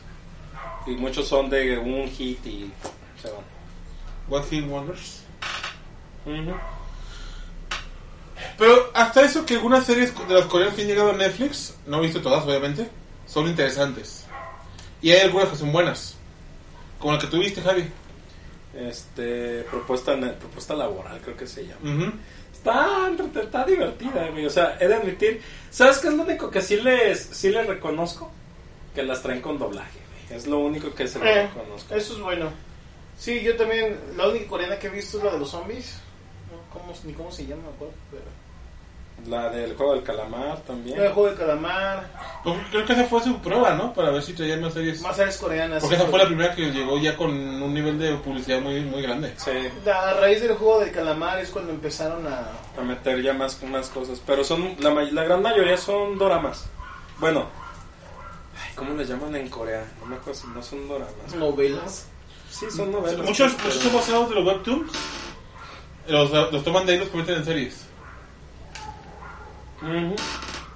Y 0.88 0.92
muchos 0.92 1.28
son 1.28 1.50
de 1.50 1.78
un 1.78 2.08
hit 2.10 2.46
y 2.46 2.72
se 3.22 3.28
van. 3.30 3.42
What 4.30 4.46
Hit 4.50 4.66
Wonders. 4.66 5.24
Ujú. 6.26 6.54
Pero 8.58 8.92
hasta 8.94 9.22
eso 9.22 9.46
que 9.46 9.56
algunas 9.56 9.86
series 9.86 10.14
de 10.28 10.34
las 10.34 10.46
coreanas 10.46 10.76
que 10.76 10.82
han 10.84 10.88
llegado 10.88 11.10
a 11.12 11.14
Netflix, 11.14 11.76
no 11.86 11.98
he 11.98 12.02
visto 12.02 12.22
todas 12.22 12.44
obviamente, 12.46 12.88
son 13.26 13.48
interesantes. 13.48 14.26
Y 15.02 15.12
hay 15.12 15.22
algunas 15.22 15.50
que 15.50 15.56
son 15.56 15.72
buenas. 15.72 16.16
Como 17.00 17.14
la 17.14 17.20
que 17.20 17.28
tuviste, 17.28 17.62
Javi. 17.62 17.90
Este, 18.76 19.64
propuesta, 19.64 20.16
propuesta 20.40 20.76
laboral 20.76 21.20
creo 21.24 21.36
que 21.36 21.48
se 21.48 21.66
llama. 21.66 22.14
Está, 22.54 23.10
está 23.42 23.64
divertida, 23.66 24.28
güey. 24.32 24.46
O 24.46 24.50
sea, 24.50 24.78
he 24.80 24.88
de 24.88 24.96
admitir. 24.96 25.42
¿Sabes 25.72 25.98
qué 26.00 26.10
es 26.10 26.14
lo 26.14 26.24
único 26.24 26.52
que 26.52 26.62
sí 26.62 26.78
les, 26.78 27.20
sí 27.20 27.50
les 27.50 27.66
reconozco? 27.66 28.32
Que 28.94 29.04
las 29.04 29.22
traen 29.22 29.42
con 29.42 29.58
doblaje, 29.58 29.98
güey. 30.28 30.38
Es 30.40 30.46
lo 30.48 30.60
único 30.60 30.94
que 30.94 31.08
se 31.08 31.20
les 31.20 31.28
Eh, 31.38 31.50
reconozco. 31.54 31.96
eso 31.96 32.14
es 32.14 32.20
bueno. 32.20 32.50
Sí, 33.18 33.42
yo 33.42 33.56
también, 33.56 33.98
la 34.16 34.28
única 34.30 34.48
coreana 34.48 34.78
que 34.78 34.88
he 34.88 34.92
visto 34.92 35.18
es 35.18 35.24
la 35.24 35.32
de 35.32 35.40
los 35.40 35.50
zombies. 35.50 35.98
¿Cómo, 36.74 36.94
ni 37.04 37.14
cómo 37.14 37.32
se 37.32 37.46
llama, 37.46 37.64
me 37.64 37.70
acuerdo. 37.70 37.94
Pero... 38.12 38.24
La 39.28 39.50
del 39.50 39.76
juego 39.76 39.96
del 39.96 40.04
calamar 40.04 40.62
también. 40.62 40.98
El 40.98 41.12
juego 41.12 41.30
de 41.32 41.36
calamar, 41.36 42.08
Pues 42.42 42.56
creo 42.72 42.86
que 42.86 42.94
esa 42.94 43.04
fue 43.04 43.22
su 43.22 43.38
prueba, 43.40 43.74
¿no? 43.74 43.92
Para 43.94 44.12
ver 44.12 44.24
si 44.24 44.32
traían 44.32 44.62
más 44.62 44.74
series. 44.74 45.02
más 45.02 45.18
series 45.18 45.36
coreanas. 45.38 45.82
Porque 45.82 45.98
esa 45.98 46.06
fue 46.06 46.20
la 46.20 46.26
primera 46.26 46.56
que 46.56 46.72
llegó 46.72 46.98
ya 46.98 47.18
con 47.18 47.32
un 47.32 47.74
nivel 47.74 48.00
de 48.00 48.16
publicidad 48.16 48.62
muy, 48.62 48.80
muy 48.80 49.02
grande. 49.02 49.34
Sí, 49.36 49.52
A 49.92 50.14
raíz 50.14 50.42
del 50.42 50.54
juego 50.56 50.80
de 50.80 50.92
calamar 50.92 51.38
es 51.40 51.50
cuando 51.50 51.72
empezaron 51.74 52.26
a... 52.28 52.48
a 52.80 52.82
meter 52.82 53.22
ya 53.22 53.34
más, 53.34 53.62
más 53.64 53.90
cosas. 53.90 54.22
Pero 54.26 54.46
son 54.46 54.78
la, 54.80 54.90
la 54.92 55.24
gran 55.26 55.42
mayoría 55.42 55.76
son 55.76 56.18
doramas. 56.18 56.68
Bueno, 57.20 57.48
ay, 58.56 58.72
¿cómo 58.76 58.94
les 58.94 59.10
llaman 59.10 59.36
en 59.36 59.50
Corea? 59.50 59.84
No 60.00 60.06
me 60.06 60.16
acuerdo 60.16 60.40
si 60.40 60.48
no 60.48 60.64
son 60.64 60.88
doramas. 60.88 61.36
novelas. 61.36 62.08
Sí, 62.50 62.68
son 62.72 62.90
novelas. 62.94 63.26
Muchos, 63.26 63.52
pero- 63.56 63.66
muchos 63.68 63.84
son 63.84 63.94
basados 63.96 64.30
de 64.30 64.36
los 64.36 64.46
webtoons. 64.46 64.92
Los, 66.10 66.32
los 66.52 66.64
toman 66.64 66.86
de 66.86 66.94
ahí 66.94 66.98
y 66.98 67.02
los 67.02 67.10
convierten 67.10 67.38
en 67.38 67.46
series. 67.46 67.86
Ujú. 69.82 70.16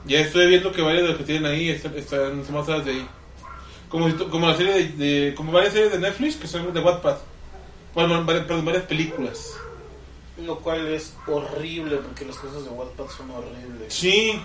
Ya 0.05 0.19
estoy 0.19 0.47
viendo 0.47 0.71
que 0.71 0.81
varias 0.81 1.03
de 1.03 1.09
las 1.09 1.17
que 1.17 1.23
tienen 1.23 1.45
ahí 1.45 1.69
están, 1.69 1.95
están 1.97 2.45
son 2.45 2.55
basadas 2.55 2.86
de 2.86 2.91
ahí. 2.91 3.07
Como, 3.89 4.09
si- 4.09 4.15
como 4.15 4.47
la 4.47 4.55
serie 4.57 4.73
de, 4.73 4.84
de- 5.29 5.36
como 5.36 5.51
varias 5.51 5.73
series 5.73 5.91
de 5.91 5.99
Netflix 5.99 6.36
que 6.36 6.47
son 6.47 6.73
de 6.73 6.79
Wattpad. 6.79 7.17
Bueno, 7.93 8.23
varias, 8.25 8.45
perdón, 8.45 8.65
varias 8.65 8.84
películas. 8.86 9.51
Lo 10.38 10.57
cual 10.59 10.88
es 10.88 11.13
horrible 11.27 11.97
porque 11.97 12.25
las 12.25 12.36
cosas 12.38 12.63
de 12.63 12.69
Wattpad 12.71 13.07
son 13.07 13.29
horribles. 13.31 13.93
Sí, 13.93 14.41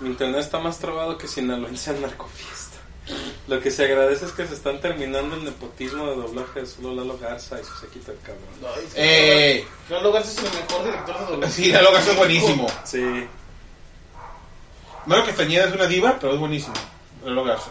Mi 0.00 0.10
internet 0.10 0.40
está 0.40 0.58
más 0.60 0.78
trabado 0.78 1.16
que 1.18 1.26
sinaloense 1.26 1.90
en 1.90 2.02
narcofiesta. 2.02 2.67
Lo 3.46 3.60
que 3.60 3.70
se 3.70 3.84
agradece 3.84 4.26
es 4.26 4.32
que 4.32 4.46
se 4.46 4.54
están 4.54 4.80
terminando 4.80 5.34
el 5.36 5.44
nepotismo 5.44 6.06
de 6.06 6.16
doblaje 6.16 6.60
de 6.60 6.66
solo 6.66 6.94
Lalo 6.94 7.16
Garza 7.18 7.58
y 7.60 7.64
su 7.64 7.74
sequito 7.76 8.12
el 8.12 8.18
cabrón. 8.20 8.44
Ay, 8.76 8.84
es 8.86 8.94
que 8.94 9.58
eh, 9.60 9.66
Lalo 9.88 10.12
Garza 10.12 10.30
es 10.30 10.38
el 10.38 10.60
mejor 10.62 10.84
director 10.84 11.18
de 11.18 11.26
doblaje. 11.32 11.52
sí, 11.52 11.72
la 11.72 11.82
loca 11.82 11.98
es 12.00 12.16
buenísimo. 12.16 12.66
Sí. 12.84 13.26
Mario 15.06 15.24
Castañeda 15.26 15.64
es 15.68 15.74
una 15.74 15.86
diva, 15.86 16.18
pero 16.20 16.34
es 16.34 16.38
buenísimo. 16.38 16.74
Lalo 17.24 17.44
Garza. 17.44 17.70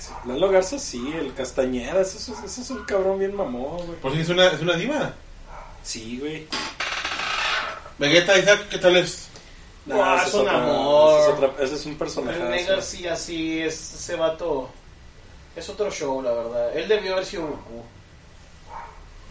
Sí. 0.00 0.10
Lalo 0.26 0.50
Garza 0.50 0.78
sí, 0.78 1.12
el 1.16 1.32
Castañeda, 1.34 2.00
ese, 2.00 2.18
es- 2.18 2.38
ese 2.44 2.60
es 2.62 2.70
un 2.70 2.84
cabrón 2.84 3.18
bien 3.18 3.34
mamón, 3.34 3.86
güey. 3.86 3.98
Por 4.00 4.12
si 4.12 4.20
es 4.20 4.28
una, 4.28 4.46
es 4.48 4.60
una 4.60 4.74
diva. 4.74 5.12
Sí, 5.82 6.18
güey. 6.20 6.46
Vegeta, 7.98 8.36
Isaac, 8.38 8.68
¿qué 8.70 8.78
tal 8.78 8.96
es? 8.96 9.23
No, 9.86 10.16
ese 10.16 10.28
es 10.28 10.34
un 10.34 10.40
otra- 10.42 10.62
amor. 10.62 11.20
Ese 11.20 11.28
es, 11.30 11.36
otra- 11.36 11.64
ese 11.64 11.74
es 11.74 11.86
un 11.86 11.94
personaje. 11.98 12.38
René 12.38 12.64
García 12.64 13.16
sí, 13.16 13.60
es, 13.60 13.94
ese 13.94 14.16
vato 14.16 14.70
es 15.54 15.68
otro 15.68 15.90
show, 15.90 16.22
la 16.22 16.32
verdad. 16.32 16.76
Él 16.76 16.88
debió 16.88 17.12
haber 17.12 17.26
sido 17.26 17.42
Goku. 17.46 17.82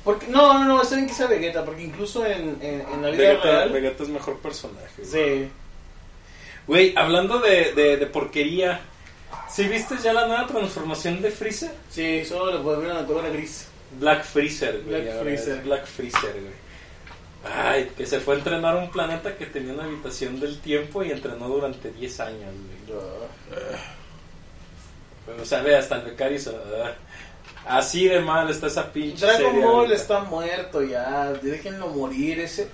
Porque, 0.03 0.27
no, 0.27 0.53
no, 0.59 0.65
no, 0.65 0.81
está 0.81 0.95
bien 0.95 1.07
que 1.07 1.13
sea 1.13 1.27
Vegeta, 1.27 1.63
porque 1.63 1.83
incluso 1.83 2.25
en, 2.25 2.57
en, 2.61 2.81
en 2.93 3.01
la 3.01 3.09
vida 3.09 3.29
Vegeta, 3.29 3.43
real... 3.43 3.69
Vegeta 3.69 4.03
es 4.03 4.09
mejor 4.09 4.37
personaje. 4.39 5.05
Sí. 5.05 5.49
Güey, 6.67 6.93
hablando 6.97 7.39
de, 7.39 7.71
de, 7.73 7.97
de 7.97 8.05
porquería, 8.07 8.81
¿sí 9.49 9.63
viste 9.67 9.95
ya 10.03 10.11
la 10.13 10.27
nueva 10.27 10.45
transformación 10.45 11.21
de 11.21 11.31
Freezer? 11.31 11.71
Sí, 11.89 12.25
solo 12.25 12.51
le 12.51 12.57
volvieron 12.59 12.97
a 12.97 13.05
color 13.07 13.31
gris. 13.31 13.67
Black 13.97 14.23
Freezer, 14.25 14.81
güey. 14.83 15.01
Black 15.03 15.21
Freezer. 15.21 15.61
Black 15.61 15.85
Freezer, 15.85 16.31
güey. 16.33 16.62
Ay, 17.43 17.91
que 17.97 18.05
se 18.05 18.19
fue 18.19 18.35
a 18.35 18.37
entrenar 18.37 18.75
a 18.75 18.79
un 18.79 18.89
planeta 18.89 19.35
que 19.35 19.45
tenía 19.45 19.73
una 19.73 19.83
habitación 19.83 20.39
del 20.39 20.59
tiempo 20.59 21.03
y 21.03 21.11
entrenó 21.11 21.47
durante 21.49 21.91
10 21.91 22.19
años, 22.21 22.53
güey. 22.87 22.99
O 25.41 25.45
sea, 25.45 25.61
ve, 25.61 25.75
hasta 25.77 25.95
el 25.95 26.01
becario 26.03 26.37
hizo, 26.37 26.51
ah. 26.83 26.91
Así 27.65 28.07
de 28.07 28.19
mal 28.19 28.49
está 28.49 28.67
esa 28.67 28.91
pinche 28.91 29.25
Dragon 29.25 29.41
serie 29.41 29.65
Ball 29.65 29.75
ahorita. 29.75 29.95
está 29.95 30.19
muerto 30.19 30.81
ya, 30.81 31.31
déjenlo 31.41 31.87
morir. 31.89 32.39
Ese 32.41 32.67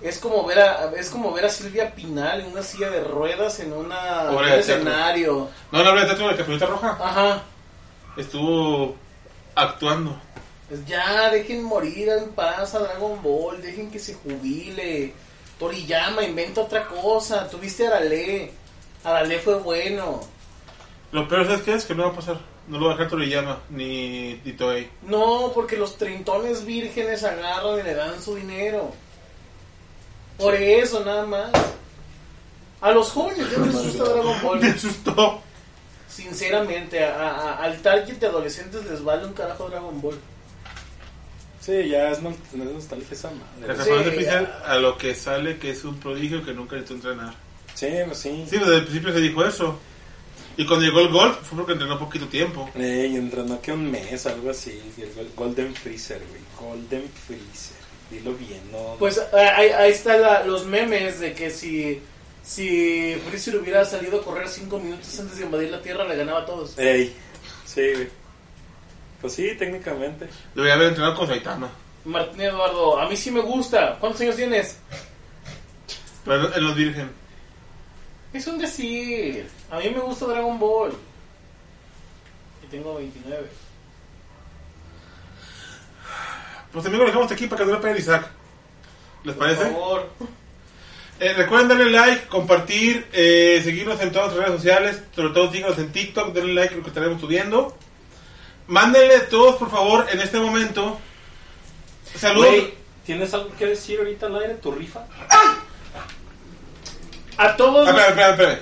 es 0.00 0.18
como 0.18 0.44
ver 0.46 0.60
a 0.60 0.92
es 0.96 1.10
como 1.10 1.32
ver 1.32 1.46
a 1.46 1.48
Silvia 1.48 1.92
Pinal 1.94 2.40
en 2.42 2.46
una 2.52 2.62
silla 2.62 2.90
de 2.90 3.02
ruedas 3.02 3.58
en 3.60 3.72
una 3.72 4.30
un 4.30 4.36
de 4.50 4.52
teatro. 4.52 4.74
escenario. 4.74 5.48
No, 5.72 5.82
la 5.82 5.90
obra 5.90 6.00
de 6.02 6.06
teatro 6.06 6.26
de 6.26 6.30
la 6.32 6.36
Caperucita 6.38 6.66
Roja. 6.66 6.96
Ajá. 7.00 7.42
Estuvo 8.16 8.94
actuando. 9.56 10.16
Pues 10.68 10.84
ya, 10.86 11.30
dejen 11.30 11.62
morir 11.62 12.08
en 12.08 12.30
paz 12.30 12.74
a 12.74 12.80
Dragon 12.80 13.22
Ball, 13.22 13.62
dejen 13.62 13.90
que 13.90 13.98
se 14.00 14.14
jubile. 14.14 15.12
Toriyama, 15.58 16.22
inventa 16.24 16.62
otra 16.62 16.86
cosa. 16.88 17.48
Tuviste 17.48 17.86
a 17.86 17.90
Arale. 17.96 18.52
Arale 19.04 19.38
fue 19.38 19.54
bueno. 19.56 20.20
Lo 21.12 21.28
peor, 21.28 21.46
¿sabes 21.46 21.62
qué 21.62 21.74
es? 21.74 21.84
Que 21.84 21.94
no 21.94 22.02
va 22.04 22.10
a 22.10 22.14
pasar. 22.16 22.40
No 22.68 22.78
lo 22.80 22.86
va 22.86 22.92
a 22.92 22.94
dejar 22.96 23.10
Toriyama 23.10 23.60
ni, 23.70 24.40
ni 24.44 24.52
Toei. 24.54 24.90
No, 25.02 25.52
porque 25.54 25.76
los 25.76 25.96
trintones 25.96 26.64
vírgenes 26.66 27.22
agarran 27.22 27.78
y 27.78 27.82
le 27.84 27.94
dan 27.94 28.20
su 28.20 28.34
dinero. 28.34 28.90
Por 30.36 30.54
eso, 30.54 31.04
nada 31.04 31.24
más. 31.24 31.50
A 32.80 32.90
los 32.90 33.10
jóvenes 33.12 33.50
ya 33.52 33.58
les 33.58 33.72
gusta 33.72 34.02
Dragon 34.04 34.36
Me 34.36 34.42
Ball. 34.42 34.64
asustó. 34.64 35.40
Sinceramente, 36.08 37.04
a- 37.04 37.30
a- 37.30 37.56
al 37.62 37.80
target 37.82 38.16
de 38.18 38.26
adolescentes 38.26 38.84
les 38.84 39.02
vale 39.04 39.26
un 39.26 39.32
carajo 39.32 39.68
Dragon 39.70 40.00
Ball. 40.02 40.18
Sí, 41.66 41.88
ya 41.88 42.12
es, 42.12 42.22
no, 42.22 42.30
es 42.30 42.54
nostalgia 42.54 43.08
esa 43.10 43.28
La 43.30 43.34
madre. 43.36 43.50
Sí, 43.58 43.64
transformación 43.64 44.04
de 44.04 44.10
Freezer 44.12 44.42
ya. 44.42 44.72
a 44.72 44.78
lo 44.78 44.96
que 44.96 45.14
sale 45.16 45.58
que 45.58 45.70
es 45.70 45.84
un 45.84 45.98
prodigio 45.98 46.44
que 46.44 46.52
nunca 46.52 46.76
necesitó 46.76 47.10
entrenar. 47.10 47.34
Sí, 47.74 47.88
pues 48.06 48.18
sí. 48.18 48.44
Sí, 48.48 48.56
desde 48.56 48.76
el 48.76 48.82
principio 48.82 49.12
se 49.12 49.20
dijo 49.20 49.44
eso. 49.44 49.78
Y 50.56 50.64
cuando 50.64 50.86
llegó 50.86 51.00
el 51.00 51.08
Gold 51.08 51.34
fue 51.42 51.58
porque 51.58 51.72
entrenó 51.72 51.98
poquito 51.98 52.26
tiempo. 52.28 52.70
Ey, 52.76 53.16
entrenó 53.16 53.60
que 53.60 53.72
un 53.72 53.90
mes, 53.90 54.24
algo 54.26 54.50
así. 54.50 54.80
el 54.96 55.12
Gol- 55.12 55.30
Golden 55.36 55.74
Freezer, 55.74 56.22
güey. 56.28 56.40
Golden 56.58 57.10
Freezer. 57.26 57.76
Dilo 58.10 58.32
bien, 58.34 58.60
no. 58.70 58.94
Pues 58.98 59.18
eh, 59.18 59.36
ahí, 59.36 59.68
ahí 59.70 59.90
están 59.90 60.22
la- 60.22 60.44
los 60.44 60.64
memes 60.64 61.18
de 61.20 61.34
que 61.34 61.50
si, 61.50 62.00
si 62.44 63.16
Freezer 63.28 63.56
hubiera 63.56 63.84
salido 63.84 64.20
a 64.20 64.24
correr 64.24 64.48
5 64.48 64.78
minutos 64.78 65.18
antes 65.18 65.36
de 65.38 65.44
invadir 65.44 65.70
la 65.70 65.82
Tierra, 65.82 66.04
le 66.04 66.16
ganaba 66.16 66.40
a 66.42 66.46
todos. 66.46 66.78
Ey, 66.78 67.12
sí, 67.66 67.82
güey. 67.92 68.08
Pues 69.20 69.32
sí, 69.32 69.54
técnicamente. 69.58 70.28
Debería 70.54 70.74
haber 70.74 70.88
entrenado 70.88 71.16
con 71.16 71.26
Saitama. 71.26 71.68
Martín 72.04 72.40
Eduardo, 72.42 73.00
a 73.00 73.08
mí 73.08 73.16
sí 73.16 73.30
me 73.30 73.40
gusta. 73.40 73.96
¿Cuántos 73.98 74.20
años 74.20 74.36
tienes? 74.36 74.78
Pero 76.24 76.54
en 76.54 76.64
los 76.64 76.76
Virgen. 76.76 77.10
Es 78.32 78.46
un 78.46 78.58
decir. 78.58 79.48
A 79.70 79.78
mí 79.78 79.90
me 79.90 80.00
gusta 80.00 80.26
Dragon 80.26 80.58
Ball. 80.58 80.92
Y 82.62 82.66
tengo 82.66 82.94
29. 82.96 83.46
Pues 86.72 86.84
amigos, 86.86 87.04
lo 87.04 87.12
dejamos 87.12 87.32
aquí 87.32 87.46
para 87.46 87.64
que 87.64 87.70
no 87.70 87.76
le 87.76 87.80
pegue 87.82 87.98
Isaac. 88.00 88.28
¿Les 89.24 89.34
Por 89.34 89.44
parece? 89.46 89.64
favor. 89.70 90.08
Eh, 91.18 91.32
recuerden 91.32 91.68
darle 91.68 91.90
like, 91.90 92.26
compartir, 92.26 93.06
eh, 93.12 93.60
seguirnos 93.64 93.98
en 94.02 94.12
todas 94.12 94.28
las 94.28 94.36
redes 94.36 94.56
sociales, 94.60 95.02
sobre 95.14 95.32
todo 95.32 95.50
síganos 95.50 95.78
en 95.78 95.90
TikTok, 95.90 96.34
denle 96.34 96.52
like 96.52 96.74
a 96.74 96.76
lo 96.76 96.82
que 96.82 96.90
estaremos 96.90 97.20
subiendo. 97.20 97.74
Mándenle 98.68 99.20
todos, 99.20 99.56
por 99.56 99.70
favor, 99.70 100.06
en 100.10 100.20
este 100.20 100.38
momento. 100.38 100.98
Saludos. 102.16 102.54
¿tienes 103.04 103.32
algo 103.34 103.50
que 103.56 103.66
decir 103.66 103.98
ahorita 104.00 104.26
al 104.26 104.36
aire? 104.40 104.54
¿Tu 104.54 104.72
rifa? 104.72 105.04
A 107.36 107.56
todos. 107.56 107.86
Ah, 107.86 107.90
espera, 107.90 108.08
espera, 108.08 108.30
espera. 108.30 108.58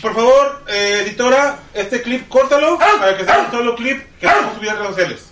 Por 0.00 0.14
favor, 0.14 0.64
eh, 0.68 1.02
editora, 1.04 1.58
este 1.74 2.02
clip 2.02 2.28
córtalo 2.28 2.78
para 2.78 3.16
que 3.16 3.24
sea 3.24 3.40
un 3.40 3.50
solo 3.50 3.74
clip 3.74 4.02
que 4.20 4.26
vamos 4.26 4.52
a 4.52 4.54
subir 4.54 4.70
a 4.70 4.74
redes 4.74 4.88
sociales. 4.88 5.26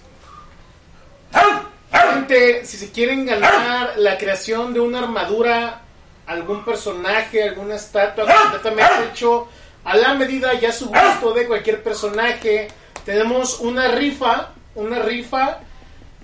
Gente, 1.93 2.67
si 2.67 2.77
se 2.77 2.91
quieren 2.91 3.27
ganar 3.27 3.95
la 3.99 4.19
creación 4.19 4.73
de 4.73 4.81
una 4.81 5.01
armadura, 5.01 5.83
algún 6.27 6.65
personaje, 6.65 7.43
alguna 7.43 7.77
estatua 7.77 8.25
completamente 8.25 9.11
hecho 9.13 9.49
a 9.85 9.97
la 9.97 10.15
medida 10.15 10.55
y 10.55 10.65
a 10.65 10.73
su 10.73 10.89
gusto 10.89 11.35
de 11.35 11.47
cualquier 11.47 11.83
personaje, 11.83 12.69
tenemos 13.05 13.61
una 13.61 13.89
rifa, 13.89 14.51
una 14.75 14.99
rifa, 15.01 15.61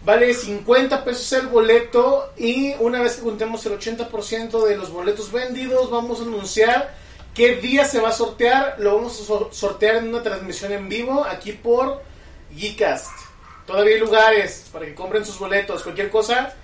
vale 0.04 0.32
50 0.34 1.04
pesos 1.04 1.32
el 1.32 1.46
boleto 1.48 2.32
y 2.36 2.74
una 2.80 3.00
vez 3.02 3.16
que 3.16 3.22
juntemos 3.22 3.64
el 3.66 3.78
80% 3.78 4.64
de 4.66 4.76
los 4.76 4.90
boletos 4.90 5.30
vendidos, 5.30 5.90
vamos 5.90 6.20
a 6.20 6.22
anunciar 6.22 6.94
qué 7.34 7.56
día 7.56 7.84
se 7.84 8.00
va 8.00 8.08
a 8.08 8.12
sortear, 8.12 8.76
lo 8.78 8.96
vamos 8.96 9.20
a 9.20 9.24
sor- 9.24 9.48
sortear 9.52 9.96
en 9.96 10.08
una 10.08 10.22
transmisión 10.22 10.72
en 10.72 10.88
vivo 10.88 11.24
aquí 11.24 11.52
por 11.52 12.02
Geekast. 12.54 13.10
Todavía 13.66 13.94
hay 13.94 14.00
lugares 14.00 14.68
para 14.72 14.86
que 14.86 14.94
compren 14.94 15.24
sus 15.24 15.38
boletos. 15.38 15.82
Cualquier 15.84 16.10
cosa, 16.10 16.54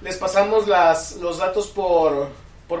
les 0.00 0.16
pasamos 0.16 0.66
las, 0.66 1.16
los 1.16 1.38
datos 1.38 1.66
por, 1.66 2.30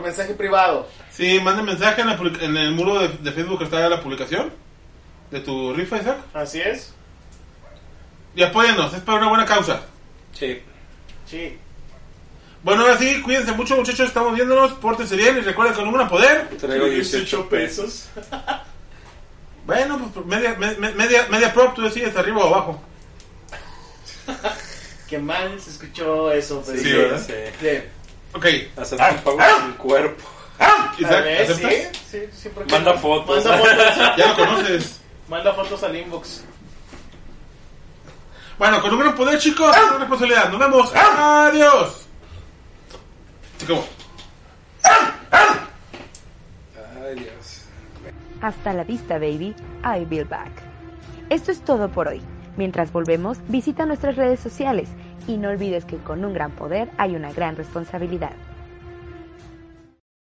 mensaje 0.02 0.32
privado. 0.32 0.86
Sí, 1.10 1.38
manden 1.40 1.66
mensaje 1.66 2.00
en, 2.00 2.06
la 2.06 2.14
el 2.62 2.70
muro 2.70 3.00
de, 3.00 3.08
de 3.08 3.32
Facebook 3.32 3.58
que 3.58 3.64
está 3.64 3.86
la 3.90 4.00
publicación 4.00 4.50
de 5.32 5.40
tu 5.40 5.72
rifa, 5.74 5.96
Isaac. 5.96 6.18
Así 6.34 6.60
es. 6.60 6.92
Y 8.36 8.42
apóyennos, 8.44 8.94
es 8.94 9.00
para 9.00 9.18
una 9.18 9.28
buena 9.28 9.44
causa. 9.44 9.82
Sí. 10.38 10.62
Sí. 11.28 11.58
Bueno, 12.62 12.82
ahora 12.82 12.96
sí, 12.96 13.20
cuídense 13.22 13.50
mucho, 13.52 13.76
muchachos. 13.76 14.06
Estamos 14.06 14.34
viéndonos. 14.34 14.72
Pórtense 14.74 15.16
bien 15.16 15.36
y 15.36 15.40
recuerden 15.40 15.74
que 15.74 15.82
número 15.82 16.08
poder. 16.08 16.48
Traigo 16.60 16.86
18 16.86 17.48
pesos. 17.48 18.08
Bueno, 19.64 20.10
pues 20.12 20.26
media, 20.26 20.56
me- 20.58 20.74
me- 20.74 20.90
media, 20.90 21.28
media 21.30 21.52
prop, 21.54 21.72
tú 21.72 21.82
decides 21.82 22.16
arriba 22.16 22.38
o 22.44 22.48
abajo. 22.52 22.82
Qué 25.08 25.18
mal 25.18 25.60
se 25.60 25.70
escuchó 25.70 26.32
eso. 26.32 26.64
Sí, 26.66 26.72
Freddy. 26.72 26.82
Sí, 26.84 26.92
¿verdad? 26.96 27.22
sí. 27.24 27.32
Ok. 28.34 28.38
Ok. 28.38 28.46
Acepta 28.80 29.10
un 29.12 29.18
pago 29.18 29.38
sin 29.60 29.72
cuerpo. 29.74 30.28
A 30.58 30.94
Isaac, 30.98 31.24
ver, 31.24 31.46
sí, 31.46 31.52
¿aceptas? 31.52 32.00
sí, 32.10 32.18
siempre 32.32 32.64
que 32.64 32.72
Manda 32.72 32.92
no. 32.94 32.98
fotos. 33.00 33.44
Manda 33.44 33.58
fotos. 33.58 34.16
Ya 34.16 34.26
lo 34.28 34.34
conoces. 34.36 35.00
Manda 35.32 35.54
fotos 35.54 35.82
al 35.82 35.96
inbox. 35.96 36.44
Bueno, 38.58 38.82
con 38.82 38.92
un 38.92 39.00
gran 39.00 39.14
poder, 39.14 39.38
chicos, 39.38 39.74
una 39.74 40.00
responsabilidad. 40.00 40.50
Nos 40.50 40.60
vemos. 40.60 40.92
Adiós. 40.94 42.06
Se 43.56 43.64
acabó. 43.64 43.86
Ay, 47.02 47.14
Dios. 47.14 47.64
Hasta 48.42 48.74
la 48.74 48.84
vista, 48.84 49.14
baby. 49.14 49.56
I'll 49.82 50.04
be 50.04 50.22
back. 50.22 50.52
Esto 51.30 51.50
es 51.50 51.62
todo 51.62 51.88
por 51.88 52.08
hoy. 52.08 52.20
Mientras 52.58 52.92
volvemos, 52.92 53.38
visita 53.48 53.86
nuestras 53.86 54.16
redes 54.16 54.38
sociales 54.38 54.90
y 55.26 55.38
no 55.38 55.48
olvides 55.48 55.86
que 55.86 55.96
con 55.96 56.26
un 56.26 56.34
gran 56.34 56.50
poder 56.50 56.90
hay 56.98 57.16
una 57.16 57.32
gran 57.32 57.56
responsabilidad. 57.56 58.32